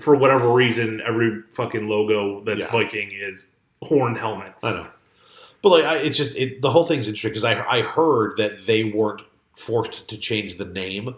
for 0.00 0.16
whatever 0.16 0.50
reason, 0.52 1.00
every 1.06 1.42
fucking 1.50 1.88
logo 1.88 2.42
that's 2.44 2.60
Yeah. 2.60 2.70
Viking 2.70 3.10
is 3.12 3.48
horned 3.82 4.18
helmets. 4.18 4.64
I 4.64 4.70
know. 4.72 4.86
But 5.62 5.68
like, 5.70 5.84
I, 5.84 5.96
it's 5.98 6.16
just 6.16 6.36
it, 6.36 6.62
the 6.62 6.70
whole 6.70 6.84
thing's 6.84 7.06
interesting 7.06 7.30
because 7.30 7.44
I 7.44 7.62
I 7.68 7.82
heard 7.82 8.36
that 8.38 8.66
they 8.66 8.84
weren't 8.84 9.22
forced 9.56 10.08
to 10.08 10.16
change 10.16 10.56
the 10.56 10.64
name, 10.64 11.14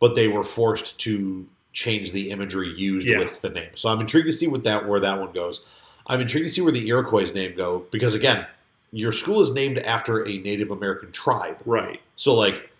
but 0.00 0.14
they 0.14 0.28
were 0.28 0.44
forced 0.44 0.98
to 1.00 1.46
change 1.72 2.12
the 2.12 2.30
imagery 2.30 2.68
used 2.68 3.06
Yeah. 3.08 3.18
with 3.18 3.40
the 3.40 3.50
name. 3.50 3.70
So 3.76 3.88
I'm 3.88 4.00
intrigued 4.00 4.26
to 4.26 4.32
see 4.32 4.46
what 4.48 4.64
that 4.64 4.86
where 4.88 5.00
that 5.00 5.20
one 5.20 5.32
goes. 5.32 5.64
I'm 6.06 6.20
intrigued 6.20 6.46
to 6.48 6.52
see 6.52 6.60
where 6.60 6.72
the 6.72 6.86
Iroquois 6.88 7.32
name 7.32 7.54
go 7.56 7.84
because 7.90 8.14
again, 8.14 8.46
your 8.92 9.12
school 9.12 9.40
is 9.40 9.52
named 9.52 9.78
after 9.78 10.26
a 10.28 10.38
Native 10.38 10.70
American 10.70 11.10
tribe. 11.12 11.56
Right. 11.64 12.00
So 12.16 12.34
like, 12.34 12.70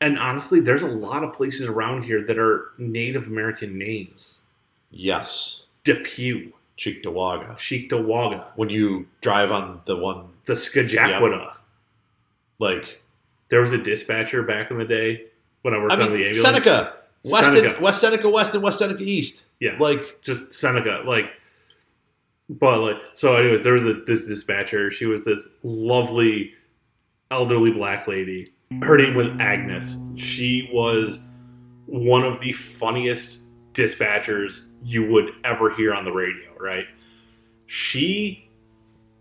And 0.00 0.18
honestly, 0.18 0.60
there's 0.60 0.82
a 0.82 0.86
lot 0.88 1.22
of 1.22 1.32
places 1.34 1.68
around 1.68 2.04
here 2.04 2.22
that 2.22 2.38
are 2.38 2.70
Native 2.78 3.26
American 3.26 3.76
names. 3.78 4.42
yes, 4.90 5.64
Depew, 5.84 6.52
Cheektowaga. 6.78 7.54
Cheektowaga, 7.56 8.44
When 8.56 8.68
you 8.70 9.06
drive 9.20 9.50
on 9.52 9.80
the 9.84 9.96
one 9.96 10.28
the 10.46 10.54
Scajaquada. 10.54 11.54
like, 12.58 13.02
There 13.50 13.60
was 13.60 13.72
a 13.72 13.78
dispatcher 13.82 14.42
back 14.42 14.70
in 14.70 14.78
the 14.78 14.84
day 14.84 15.26
when 15.62 15.74
I 15.74 15.78
worked 15.78 15.92
I 15.92 16.02
on 16.02 16.12
the 16.12 16.26
ambulance. 16.26 16.40
Seneca, 16.64 16.94
West 17.24 17.46
Seneca. 17.52 17.80
West 17.82 18.00
Seneca 18.00 18.28
West 18.30 18.54
and 18.54 18.62
West 18.62 18.78
Seneca 18.78 19.02
East. 19.02 19.42
Yeah. 19.60 19.76
Like, 19.78 20.20
just 20.22 20.52
Seneca, 20.54 21.02
like. 21.06 21.26
But 22.58 22.80
like, 22.80 22.96
so 23.12 23.36
anyways, 23.36 23.62
there 23.62 23.74
was 23.74 23.84
a, 23.84 23.94
this 23.94 24.26
dispatcher. 24.26 24.90
She 24.90 25.06
was 25.06 25.24
this 25.24 25.48
lovely, 25.62 26.52
elderly 27.30 27.70
black 27.72 28.08
lady. 28.08 28.52
Her 28.82 28.96
name 28.98 29.14
was 29.14 29.28
Agnes. 29.38 29.98
She 30.16 30.68
was 30.72 31.26
one 31.86 32.24
of 32.24 32.40
the 32.40 32.52
funniest 32.52 33.42
dispatchers 33.72 34.66
you 34.82 35.08
would 35.10 35.30
ever 35.44 35.70
hear 35.74 35.94
on 35.94 36.04
the 36.04 36.12
radio. 36.12 36.50
Right? 36.58 36.86
She 37.66 38.48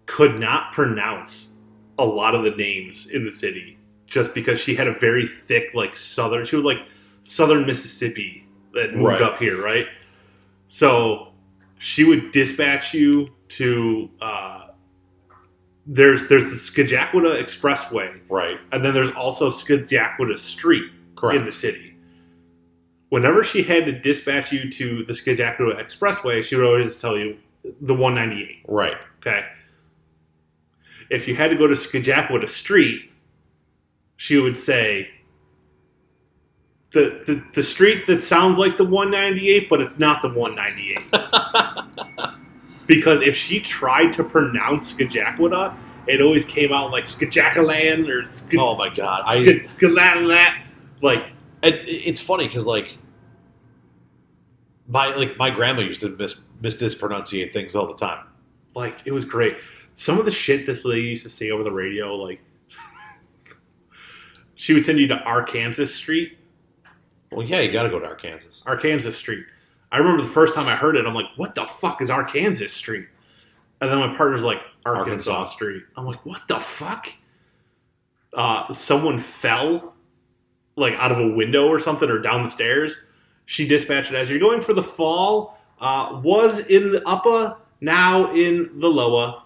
could 0.08 0.40
not 0.40 0.74
pronounce 0.74 1.60
a 2.00 2.06
lot 2.06 2.34
of 2.34 2.44
the 2.44 2.52
names 2.52 3.10
in 3.12 3.26
the 3.26 3.32
city 3.32 3.78
just 4.08 4.34
because 4.34 4.60
she 4.60 4.74
had 4.74 4.88
a 4.88 4.94
very 5.00 5.28
thick, 5.28 5.76
like 5.76 5.94
southern. 5.94 6.46
She 6.46 6.56
was 6.56 6.66
like 6.66 6.80
southern 7.22 7.68
Mississippi 7.68 8.44
that 8.74 8.94
moved 8.94 9.04
Right. 9.06 9.22
up 9.22 9.38
here, 9.38 9.62
right? 9.62 9.86
So 10.68 11.29
she 11.80 12.04
would 12.04 12.32
dispatch 12.32 12.94
you 12.94 13.30
to 13.48 14.10
uh, 14.22 14.68
there's 15.88 16.28
there's 16.28 16.52
the 16.52 16.84
Scajaquada 16.84 17.42
Expressway, 17.42 18.20
right, 18.30 18.60
and 18.72 18.86
then 18.86 18.94
there's 18.94 19.12
also 19.14 19.50
Scajaquada 19.50 20.38
Street 20.38 20.92
correct. 21.16 21.40
in 21.40 21.46
the 21.46 21.52
city. 21.52 21.96
Whenever 23.10 23.44
she 23.44 23.64
had 23.64 23.86
to 23.86 23.92
dispatch 23.92 24.52
you 24.52 24.70
to 24.72 25.04
the 25.06 25.14
Scajaquada 25.14 25.84
Expressway, 25.84 26.44
she 26.44 26.56
would 26.56 26.66
always 26.66 27.00
tell 27.00 27.18
you 27.18 27.38
the 27.82 27.96
198. 27.96 28.64
right. 28.68 28.98
Okay. 29.18 29.44
If 31.10 31.28
you 31.28 31.36
had 31.36 31.50
to 31.50 31.58
go 31.58 31.66
to 31.66 31.74
Scajaquada 31.74 32.48
Street, 32.48 33.10
she 34.18 34.38
would 34.38 34.58
say 34.58 35.10
the, 36.92 37.22
the 37.28 37.44
the 37.56 37.64
street 37.64 38.08
that 38.08 38.24
sounds 38.24 38.58
like 38.58 38.78
the 38.78 38.84
198, 38.84 39.70
but 39.70 39.80
it's 39.82 40.00
not 40.00 40.22
the 40.22 40.30
198. 40.30 40.98
because 42.88 43.22
if 43.22 43.36
she 43.36 43.60
tried 43.60 44.12
to 44.14 44.24
pronounce 44.24 44.94
Scajaquada, 44.94 45.78
it 46.08 46.22
always 46.22 46.46
came 46.46 46.74
out 46.74 46.92
like 46.92 47.04
Skajakalan 47.04 48.10
or 48.10 48.28
Sk- 48.28 48.56
Oh 48.58 48.76
my 48.76 48.90
god! 48.94 49.24
I 49.26 49.36
Sk- 49.38 49.80
Like, 51.02 51.32
it's 51.62 52.20
funny 52.20 52.48
because 52.48 52.66
like 52.66 52.98
my 54.88 55.14
like 55.16 55.38
my 55.38 55.52
grandma 55.52 55.82
used 55.82 56.02
to 56.02 56.10
mis 56.10 56.42
mispronunciate 56.62 57.54
things 57.54 57.76
all 57.76 57.86
the 57.86 57.96
time. 57.96 58.26
like 58.74 58.96
it 59.06 59.12
was 59.12 59.24
great. 59.26 59.58
Some 59.94 60.18
of 60.18 60.26
the 60.26 60.32
shit 60.32 60.66
this 60.66 60.86
lady 60.86 61.04
used 61.04 61.24
to 61.24 61.30
say 61.30 61.52
over 61.52 61.64
the 61.64 61.72
radio, 61.72 62.16
like 62.16 62.40
she 64.56 64.74
would 64.74 64.84
send 64.84 64.98
you 64.98 65.08
to 65.08 65.20
Arkansas 65.24 65.86
Street. 65.86 66.39
Well, 67.32 67.46
yeah, 67.46 67.60
you 67.60 67.72
got 67.72 67.84
to 67.84 67.90
go 67.90 68.00
to 68.00 68.08
Arkansas. 68.08 68.64
Arkansas 68.66 69.12
Street. 69.12 69.46
I 69.92 69.98
remember 69.98 70.24
the 70.24 70.30
first 70.30 70.56
time 70.56 70.68
I 70.68 70.76
heard 70.76 70.96
it, 70.96 71.06
I'm 71.06 71.14
like, 71.14 71.28
what 71.36 71.56
the 71.56 71.66
fuck 71.66 72.02
is 72.02 72.10
Arkansas 72.10 72.68
Street? 72.68 73.08
And 73.82 73.90
then 73.90 74.00
my 74.00 74.16
partner's 74.16 74.44
like, 74.44 74.62
Arkansas, 74.86 75.32
Arkansas. 75.32 75.44
Street. 75.56 75.84
I'm 75.96 76.06
like, 76.06 76.26
what 76.26 76.42
the 76.48 76.60
fuck? 76.60 77.08
Uh, 78.34 78.72
someone 78.74 79.20
fell 79.20 79.94
like 80.76 80.94
out 80.96 81.12
of 81.12 81.20
a 81.20 81.30
window 81.30 81.68
or 81.68 81.80
something 81.80 82.10
or 82.10 82.20
down 82.20 82.44
the 82.44 82.50
stairs. 82.50 82.98
She 83.46 83.68
dispatched 83.68 84.12
it 84.12 84.16
as 84.16 84.30
you're 84.30 84.40
going 84.40 84.62
for 84.62 84.74
the 84.74 84.84
fall, 84.84 85.58
uh, 85.80 86.20
was 86.24 86.60
in 86.68 86.92
the 86.92 87.08
upper, 87.08 87.58
now 87.82 88.34
in 88.34 88.80
the 88.80 88.88
lower. 88.88 89.42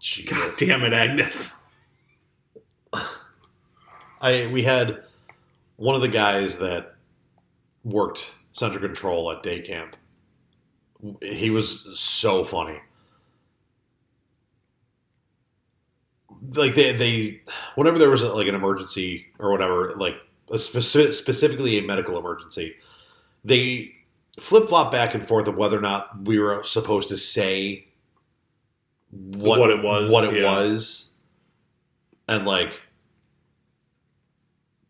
Jeez. 0.00 0.28
God 0.28 0.54
damn 0.58 0.84
it, 0.84 0.92
Agnes. 0.92 1.62
I 4.20 4.48
we 4.52 4.62
had 4.62 5.02
one 5.78 5.94
of 5.94 6.02
the 6.02 6.08
guys 6.08 6.58
that 6.58 6.96
worked 7.84 8.34
center 8.52 8.80
control 8.80 9.30
at 9.32 9.42
day 9.42 9.60
camp. 9.60 9.96
He 11.22 11.50
was 11.50 11.98
so 11.98 12.44
funny. 12.44 12.80
Like 16.54 16.74
they, 16.74 16.92
they 16.96 17.40
whenever 17.76 17.98
there 17.98 18.10
was 18.10 18.24
like 18.24 18.48
an 18.48 18.56
emergency 18.56 19.26
or 19.38 19.52
whatever, 19.52 19.94
like 19.96 20.16
a 20.50 20.58
specific, 20.58 21.14
specifically 21.14 21.78
a 21.78 21.82
medical 21.82 22.18
emergency, 22.18 22.74
they 23.44 23.92
flip 24.40 24.68
flop 24.68 24.90
back 24.90 25.14
and 25.14 25.26
forth 25.26 25.46
of 25.46 25.56
whether 25.56 25.78
or 25.78 25.80
not 25.80 26.24
we 26.24 26.40
were 26.40 26.64
supposed 26.64 27.08
to 27.10 27.16
say 27.16 27.86
what, 29.10 29.60
What 29.60 29.70
it 29.70 29.82
was, 29.82 30.10
what 30.10 30.24
it 30.24 30.40
yeah. 30.40 30.52
was, 30.52 31.10
and 32.26 32.44
like 32.46 32.80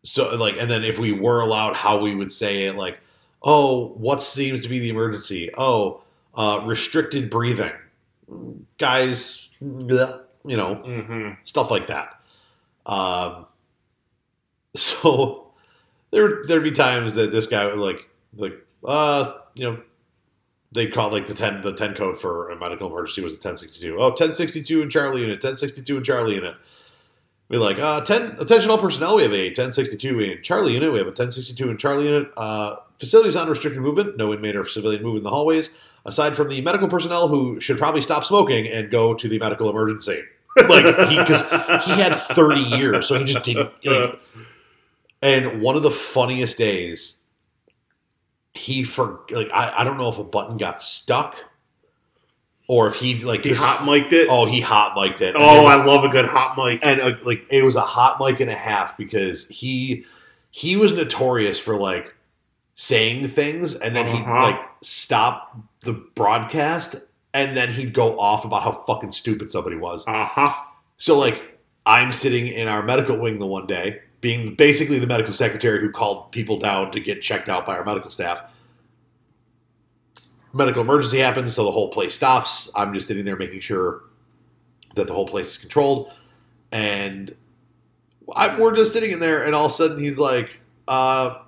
so 0.03 0.35
like 0.37 0.57
and 0.59 0.71
then 0.71 0.85
if 0.85 0.99
we 0.99 1.13
were 1.13 1.41
allowed 1.41 1.75
how 1.75 1.99
we 2.01 2.15
would 2.15 2.33
say 2.33 2.65
it 2.65 2.75
like 2.77 2.99
oh 3.43 3.89
what 3.97 4.23
seems 4.23 4.63
to 4.63 4.69
be 4.69 4.79
the 4.79 4.89
emergency? 4.91 5.51
Oh 5.57 6.03
uh, 6.35 6.63
restricted 6.65 7.31
breathing. 7.31 7.73
Guys 8.79 9.49
bleh, 9.63 10.21
you 10.45 10.57
know 10.57 10.77
Mm-hmm. 10.77 11.31
stuff 11.45 11.71
like 11.71 11.87
that. 11.89 12.21
Um, 12.87 13.47
so 14.77 15.51
there 16.11 16.43
there'd 16.47 16.63
be 16.63 16.71
times 16.71 17.15
that 17.15 17.33
this 17.33 17.47
guy 17.47 17.67
would 17.67 17.79
like 17.79 18.09
like 18.37 18.55
uh 18.85 19.33
you 19.55 19.65
know 19.71 19.81
they'd 20.73 20.93
call 20.93 21.11
like 21.11 21.27
the 21.27 21.35
10 21.35 21.63
the 21.63 21.73
10 21.73 21.95
code 21.95 22.21
for 22.21 22.51
a 22.51 22.57
medical 22.57 22.89
emergency 22.89 23.23
was 23.23 23.33
a 23.33 23.37
1062 23.37 23.97
oh 23.97 24.09
1062 24.11 24.83
in 24.83 24.91
charlie 24.91 25.23
unit 25.23 25.37
1062 25.43 25.97
in 25.97 26.05
charlie 26.05 26.35
unit 26.35 26.55
be 27.49 27.57
like, 27.57 27.79
uh, 27.79 28.03
10, 28.03 28.37
attention 28.39 28.71
all 28.71 28.79
personnel, 28.79 29.17
we 29.17 29.23
have 29.23 29.33
a 29.33 29.47
1062 29.47 30.21
in 30.21 30.43
Charlie 30.43 30.75
unit, 30.75 30.93
we 30.93 30.99
have 30.99 31.07
a 31.07 31.11
1062 31.11 31.71
in 31.71 31.79
Charlie 31.79 32.05
unit. 32.05 32.31
Uh, 32.37 32.77
facilities 32.99 33.37
on 33.37 33.49
restricted 33.49 33.81
movement, 33.81 34.17
no 34.17 34.33
inmate 34.33 34.57
or 34.57 34.67
civilian 34.67 35.03
movement 35.03 35.21
in 35.21 35.25
the 35.25 35.31
hallways, 35.31 35.71
aside 36.05 36.37
from 36.37 36.49
the 36.49 36.61
medical 36.61 36.89
personnel 36.89 37.29
who 37.29 37.61
should 37.61 37.79
probably 37.79 38.01
stop 38.01 38.25
smoking 38.25 38.67
and 38.69 38.91
go 38.91 39.15
to 39.15 39.29
the 39.29 39.39
medical 39.39 39.71
emergency. 39.71 40.23
Like, 40.69 40.85
he, 41.09 41.17
because 41.17 41.43
he 41.85 41.93
had 41.93 42.17
30 42.17 42.61
years, 42.61 43.07
so 43.07 43.17
he 43.17 43.25
just 43.25 43.45
didn't, 43.45 43.71
like, 43.85 44.19
and 45.23 45.61
one 45.61 45.77
of 45.77 45.85
the 45.85 45.91
funniest 45.91 46.59
days, 46.59 47.17
he 48.55 48.83
for 48.83 49.21
like 49.31 49.49
I, 49.53 49.73
I 49.79 49.85
don't 49.85 49.99
know 49.99 50.09
if 50.09 50.19
a 50.19 50.25
button 50.25 50.57
got 50.57 50.83
stuck 50.83 51.37
or 52.69 52.87
if 52.87 52.95
he 52.97 53.21
like 53.25 53.43
he 53.43 53.53
hot 53.53 53.85
mic'd 53.85 54.12
it. 54.12 54.29
oh 54.31 54.47
he 54.47 54.61
hot 54.61 54.95
mic'd 54.95 55.21
it. 55.21 55.35
Oh, 55.37 55.62
was- 55.64 55.77
I 55.77 55.85
love 55.85 56.05
a 56.05 56.09
good 56.09 56.27
hot 56.27 56.57
mic. 56.57 56.79
and 56.85 57.01
uh, 57.01 57.16
like 57.25 57.47
it 57.51 57.64
was 57.64 57.75
a 57.77 57.81
hot 57.81 58.19
mic 58.21 58.39
and 58.41 58.51
a 58.51 58.55
half 58.55 58.97
because 58.97 59.47
he 59.49 60.05
he 60.51 60.77
was 60.77 60.93
notorious 60.93 61.59
for 61.59 61.75
like 61.77 62.14
saying 62.75 63.27
things 63.29 63.75
and 63.75 63.97
then 63.97 64.07
he'd 64.07 64.23
Uh-huh. 64.23 64.43
like 64.43 64.61
stop 64.83 65.59
the 65.81 65.93
broadcast 66.14 66.97
and 67.35 67.57
then 67.57 67.71
he'd 67.73 67.93
go 67.93 68.19
off 68.21 68.45
about 68.45 68.62
how 68.62 68.73
fucking 68.87 69.12
stupid 69.12 69.51
somebody 69.51 69.77
was. 69.77 70.07
Uh 70.07 70.27
huh. 70.27 70.55
So 70.97 71.19
like 71.19 71.43
I'm 71.87 72.12
sitting 72.12 72.47
in 72.49 72.69
our 72.69 72.83
medical 72.83 73.16
wing 73.19 73.39
the 73.39 73.47
one 73.47 73.66
day 73.66 74.01
being 74.21 74.55
basically 74.55 74.99
the 74.99 75.07
medical 75.07 75.33
secretary 75.33 75.81
who 75.81 75.91
called 75.91 76.33
people 76.33 76.59
down 76.59 76.91
to 76.93 77.01
get 77.01 77.23
checked 77.23 77.49
out 77.49 77.64
by 77.64 77.77
our 77.77 77.85
medical 77.85 78.11
staff. 78.11 78.43
Medical 80.59 80.83
emergency 80.83 81.19
happens, 81.19 81.55
so 81.55 81.65
the 81.65 81.71
whole 81.71 81.89
place 81.89 82.15
stops. 82.15 82.71
I'm 82.75 82.93
just 82.93 83.07
sitting 83.07 83.25
there 83.25 83.37
making 83.37 83.61
sure 83.61 84.03
that 84.97 85.07
the 85.07 85.15
whole 85.15 85.27
place 85.27 85.53
is 85.53 85.59
controlled. 85.59 86.13
And 86.73 87.35
I, 88.35 88.59
we're 88.61 88.75
just 88.75 88.93
sitting 88.93 89.13
in 89.13 89.21
there, 89.21 89.45
and 89.45 89.55
all 89.55 89.67
of 89.67 89.73
a 89.73 89.75
sudden 89.75 89.99
he's 89.99 90.19
like, 90.19 90.61
uh, 90.89 91.39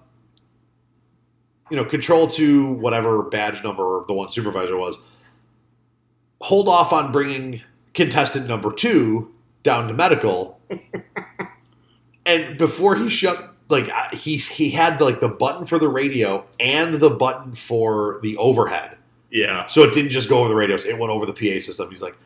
you 1.70 1.76
know, 1.76 1.84
control 1.84 2.28
to 2.28 2.72
whatever 2.74 3.22
badge 3.22 3.62
number 3.62 4.04
the 4.06 4.14
one 4.14 4.30
supervisor 4.30 4.76
was. 4.76 4.98
Hold 6.42 6.68
off 6.68 6.92
on 6.92 7.12
bringing 7.12 7.62
contestant 7.94 8.46
number 8.46 8.72
two 8.72 9.34
down 9.62 9.88
to 9.88 9.94
medical. 9.94 10.60
and 12.26 12.58
before 12.58 12.96
he 12.96 13.08
shut, 13.08 13.54
like 13.68 13.90
he 14.12 14.36
he 14.36 14.70
had 14.70 15.00
like 15.00 15.20
the 15.20 15.28
button 15.28 15.64
for 15.66 15.78
the 15.78 15.88
radio 15.88 16.44
and 16.58 16.94
the 16.94 17.10
button 17.10 17.54
for 17.54 18.18
the 18.22 18.36
overhead, 18.36 18.96
Yeah. 19.30 19.66
so 19.66 19.82
it 19.82 19.94
didn't 19.94 20.10
just 20.10 20.28
go 20.28 20.40
over 20.40 20.48
the 20.48 20.54
radios; 20.54 20.84
it 20.84 20.98
went 20.98 21.12
over 21.12 21.26
the 21.26 21.32
PA 21.32 21.60
system. 21.60 21.90
He's 21.90 22.00
like, 22.00 22.16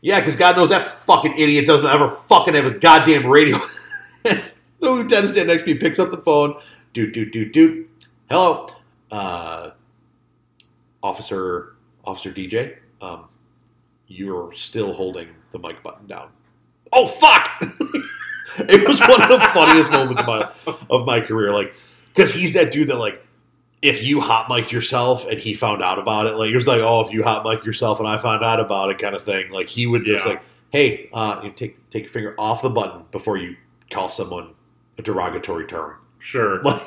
"Yeah, 0.00 0.20
because 0.20 0.36
God 0.36 0.56
knows 0.56 0.70
that 0.70 1.00
fucking 1.00 1.36
idiot 1.36 1.66
doesn't 1.66 1.86
ever 1.86 2.16
fucking 2.28 2.54
have 2.54 2.66
a 2.66 2.70
goddamn 2.70 3.26
radio." 3.26 3.58
the 4.22 4.42
lieutenant 4.80 5.32
standing 5.32 5.46
next 5.48 5.62
to 5.62 5.74
me 5.74 5.74
picks 5.74 5.98
up 5.98 6.10
the 6.10 6.18
phone, 6.18 6.60
doot 6.92 7.12
doot 7.12 7.32
doot 7.32 7.52
doot. 7.52 7.88
Hello, 8.30 8.68
uh, 9.10 9.70
officer, 11.02 11.74
officer 12.04 12.32
DJ. 12.32 12.76
Um, 13.00 13.28
you're 14.06 14.52
still 14.54 14.92
holding 14.92 15.28
the 15.52 15.58
mic 15.58 15.82
button 15.82 16.06
down. 16.06 16.30
Oh 16.92 17.06
fuck! 17.06 17.50
it 18.58 18.86
was 18.86 19.00
one 19.00 19.22
of 19.22 19.28
the 19.28 19.40
funniest 19.52 19.90
moments 19.90 20.20
of 20.20 20.26
my 20.26 20.76
of 20.90 21.06
my 21.06 21.20
career, 21.20 21.52
like 21.52 21.74
because 22.14 22.32
he's 22.32 22.52
that 22.54 22.70
dude 22.70 22.88
that 22.88 22.98
like 22.98 23.24
if 23.82 24.02
you 24.02 24.20
hot 24.20 24.48
mic'd 24.48 24.70
yourself 24.72 25.26
and 25.28 25.38
he 25.40 25.54
found 25.54 25.82
out 25.82 25.98
about 25.98 26.26
it, 26.26 26.36
like 26.36 26.48
he 26.50 26.56
was 26.56 26.66
like, 26.68 26.80
oh, 26.80 27.00
if 27.04 27.12
you 27.12 27.22
hot 27.24 27.44
mic 27.44 27.64
yourself 27.64 27.98
and 27.98 28.06
I 28.08 28.16
found 28.16 28.44
out 28.44 28.60
about 28.60 28.90
it, 28.90 28.98
kind 28.98 29.14
of 29.16 29.24
thing. 29.24 29.50
Like 29.50 29.68
he 29.68 29.86
would 29.88 30.04
just 30.04 30.24
Yeah. 30.24 30.32
like, 30.32 30.42
hey, 30.70 31.10
uh, 31.12 31.40
you 31.42 31.50
take 31.50 31.90
take 31.90 32.04
your 32.04 32.12
finger 32.12 32.34
off 32.38 32.62
the 32.62 32.70
button 32.70 33.02
before 33.10 33.36
you 33.36 33.56
call 33.90 34.08
someone 34.08 34.54
a 34.98 35.02
derogatory 35.02 35.66
term. 35.66 35.96
Sure. 36.18 36.62
Like, 36.64 36.82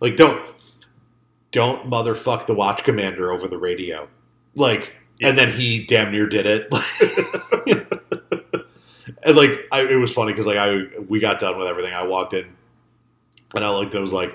like 0.00 0.16
don't 0.16 0.42
don't 1.52 1.90
motherfuck 1.90 2.46
the 2.46 2.54
watch 2.54 2.82
commander 2.84 3.30
over 3.32 3.46
the 3.46 3.58
radio. 3.58 4.08
Like, 4.54 4.94
and 5.20 5.36
then 5.36 5.50
he 5.52 5.84
damn 5.84 6.10
near 6.10 6.26
did 6.26 6.46
it. 6.46 6.68
and 9.24 9.36
like, 9.36 9.66
I, 9.70 9.82
it 9.82 9.96
was 9.96 10.12
funny 10.12 10.32
because 10.32 10.46
like 10.46 10.56
I 10.56 10.84
we 11.08 11.20
got 11.20 11.40
done 11.40 11.58
with 11.58 11.66
everything. 11.66 11.92
I 11.92 12.04
walked 12.04 12.32
in, 12.34 12.46
and 13.54 13.64
I 13.64 13.70
looked 13.70 13.92
and 13.94 14.00
was 14.02 14.12
like, 14.12 14.34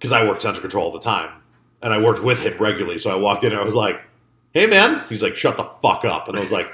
because 0.00 0.12
I 0.12 0.26
worked 0.26 0.42
central 0.42 0.62
control 0.62 0.86
all 0.86 0.92
the 0.92 0.98
time, 1.00 1.30
and 1.82 1.92
I 1.92 2.00
worked 2.02 2.22
with 2.24 2.40
him 2.44 2.56
regularly. 2.58 2.98
So 2.98 3.10
I 3.10 3.14
walked 3.16 3.44
in 3.44 3.52
and 3.52 3.60
I 3.60 3.64
was 3.64 3.74
like, 3.76 4.00
"Hey, 4.54 4.66
man," 4.66 5.04
he's 5.08 5.22
like, 5.22 5.36
"Shut 5.36 5.56
the 5.58 5.64
fuck 5.82 6.04
up," 6.04 6.28
and 6.28 6.36
I 6.36 6.40
was 6.40 6.50
like. 6.52 6.68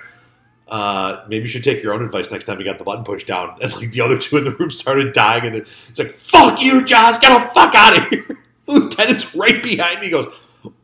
Uh, 0.68 1.24
maybe 1.28 1.44
you 1.44 1.48
should 1.48 1.62
take 1.62 1.80
your 1.80 1.92
own 1.94 2.04
advice 2.04 2.28
next 2.32 2.44
time 2.44 2.58
you 2.58 2.64
got 2.64 2.76
the 2.76 2.82
button 2.82 3.04
pushed 3.04 3.28
down. 3.28 3.56
And 3.62 3.72
like 3.76 3.92
the 3.92 4.00
other 4.00 4.18
two 4.18 4.36
in 4.36 4.42
the 4.42 4.50
room 4.50 4.72
started 4.72 5.12
dying, 5.12 5.44
and 5.46 5.54
then 5.54 5.62
he's 5.64 5.96
like, 5.96 6.10
"Fuck 6.10 6.60
you, 6.60 6.84
Josh! 6.84 7.18
Get 7.18 7.28
the 7.40 7.48
fuck 7.54 7.72
out 7.76 7.96
of 7.96 8.08
here!" 8.08 8.26
The 8.64 8.72
lieutenant's 8.72 9.32
right 9.36 9.62
behind 9.62 10.00
me. 10.00 10.10
Goes, 10.10 10.34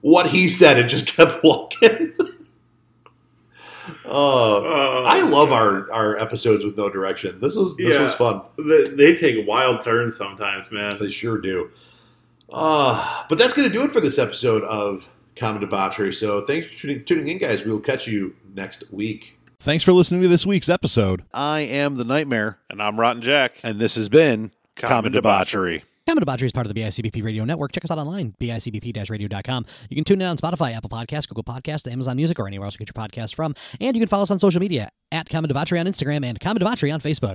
"What 0.00 0.28
he 0.28 0.48
said," 0.48 0.78
and 0.78 0.88
just 0.88 1.08
kept 1.08 1.40
walking. 1.42 2.12
uh, 2.20 2.24
Uh, 4.08 5.02
I 5.04 5.22
love 5.22 5.50
our 5.50 5.90
our 5.92 6.16
episodes 6.16 6.64
with 6.64 6.76
no 6.76 6.88
direction. 6.88 7.40
This 7.40 7.56
was 7.56 7.76
this 7.76 7.94
Yeah. 7.94 8.04
was 8.04 8.14
fun. 8.14 8.42
They, 8.58 8.84
they 8.84 9.14
take 9.16 9.46
wild 9.48 9.82
turns 9.82 10.16
sometimes, 10.16 10.66
man. 10.70 10.96
They 11.00 11.10
sure 11.10 11.38
do. 11.38 11.70
Uh, 12.52 13.24
but 13.28 13.38
that's 13.38 13.52
going 13.54 13.68
to 13.68 13.72
do 13.72 13.82
it 13.84 13.92
for 13.92 14.00
this 14.00 14.18
episode 14.18 14.62
of 14.64 15.08
Common 15.36 15.60
Debauchery. 15.62 16.12
So 16.12 16.40
thanks 16.42 16.66
for 16.68 16.74
tuning- 16.74 17.04
tuning 17.04 17.28
in, 17.28 17.38
guys. 17.38 17.64
We'll 17.64 17.80
catch 17.80 18.06
you 18.06 18.36
next 18.54 18.84
week. 18.92 19.38
Thanks 19.60 19.84
for 19.84 19.92
listening 19.92 20.22
to 20.22 20.28
this 20.28 20.44
week's 20.44 20.68
episode. 20.68 21.22
I 21.32 21.60
am 21.60 21.94
the 21.94 22.04
Nightmare, 22.04 22.58
And 22.68 22.82
I'm 22.82 22.98
Rotten 22.98 23.22
Jack. 23.22 23.54
and 23.62 23.78
this 23.78 23.94
has 23.94 24.08
been 24.08 24.50
Common 24.76 25.12
Debauchery. 25.12 25.84
Common 26.04 26.20
Debauchery 26.20 26.46
is 26.46 26.52
part 26.52 26.66
of 26.66 26.74
the 26.74 26.80
BICBP 26.80 27.22
Radio 27.22 27.44
Network. 27.44 27.70
Check 27.70 27.84
us 27.84 27.90
out 27.92 27.96
online, 27.98 28.34
bicbp-radio.com. 28.40 29.66
You 29.88 29.94
can 29.94 30.02
tune 30.02 30.20
in 30.20 30.26
on 30.26 30.36
Spotify, 30.36 30.74
Apple 30.74 30.90
Podcasts, 30.90 31.28
Google 31.28 31.44
Podcasts, 31.44 31.90
Amazon 31.90 32.16
Music, 32.16 32.40
or 32.40 32.48
anywhere 32.48 32.66
else 32.66 32.74
you 32.74 32.84
get 32.84 32.88
your 32.94 33.06
podcasts 33.08 33.32
from. 33.32 33.54
And 33.80 33.96
you 33.96 34.00
can 34.00 34.08
follow 34.08 34.24
us 34.24 34.30
on 34.32 34.40
social 34.40 34.60
media 34.60 34.90
at 35.12 35.28
Common 35.28 35.46
Debauchery 35.46 35.78
on 35.78 35.86
Instagram 35.86 36.24
and 36.24 36.40
Common 36.40 36.58
Debauchery 36.58 36.90
on 36.90 37.00
Facebook. 37.00 37.30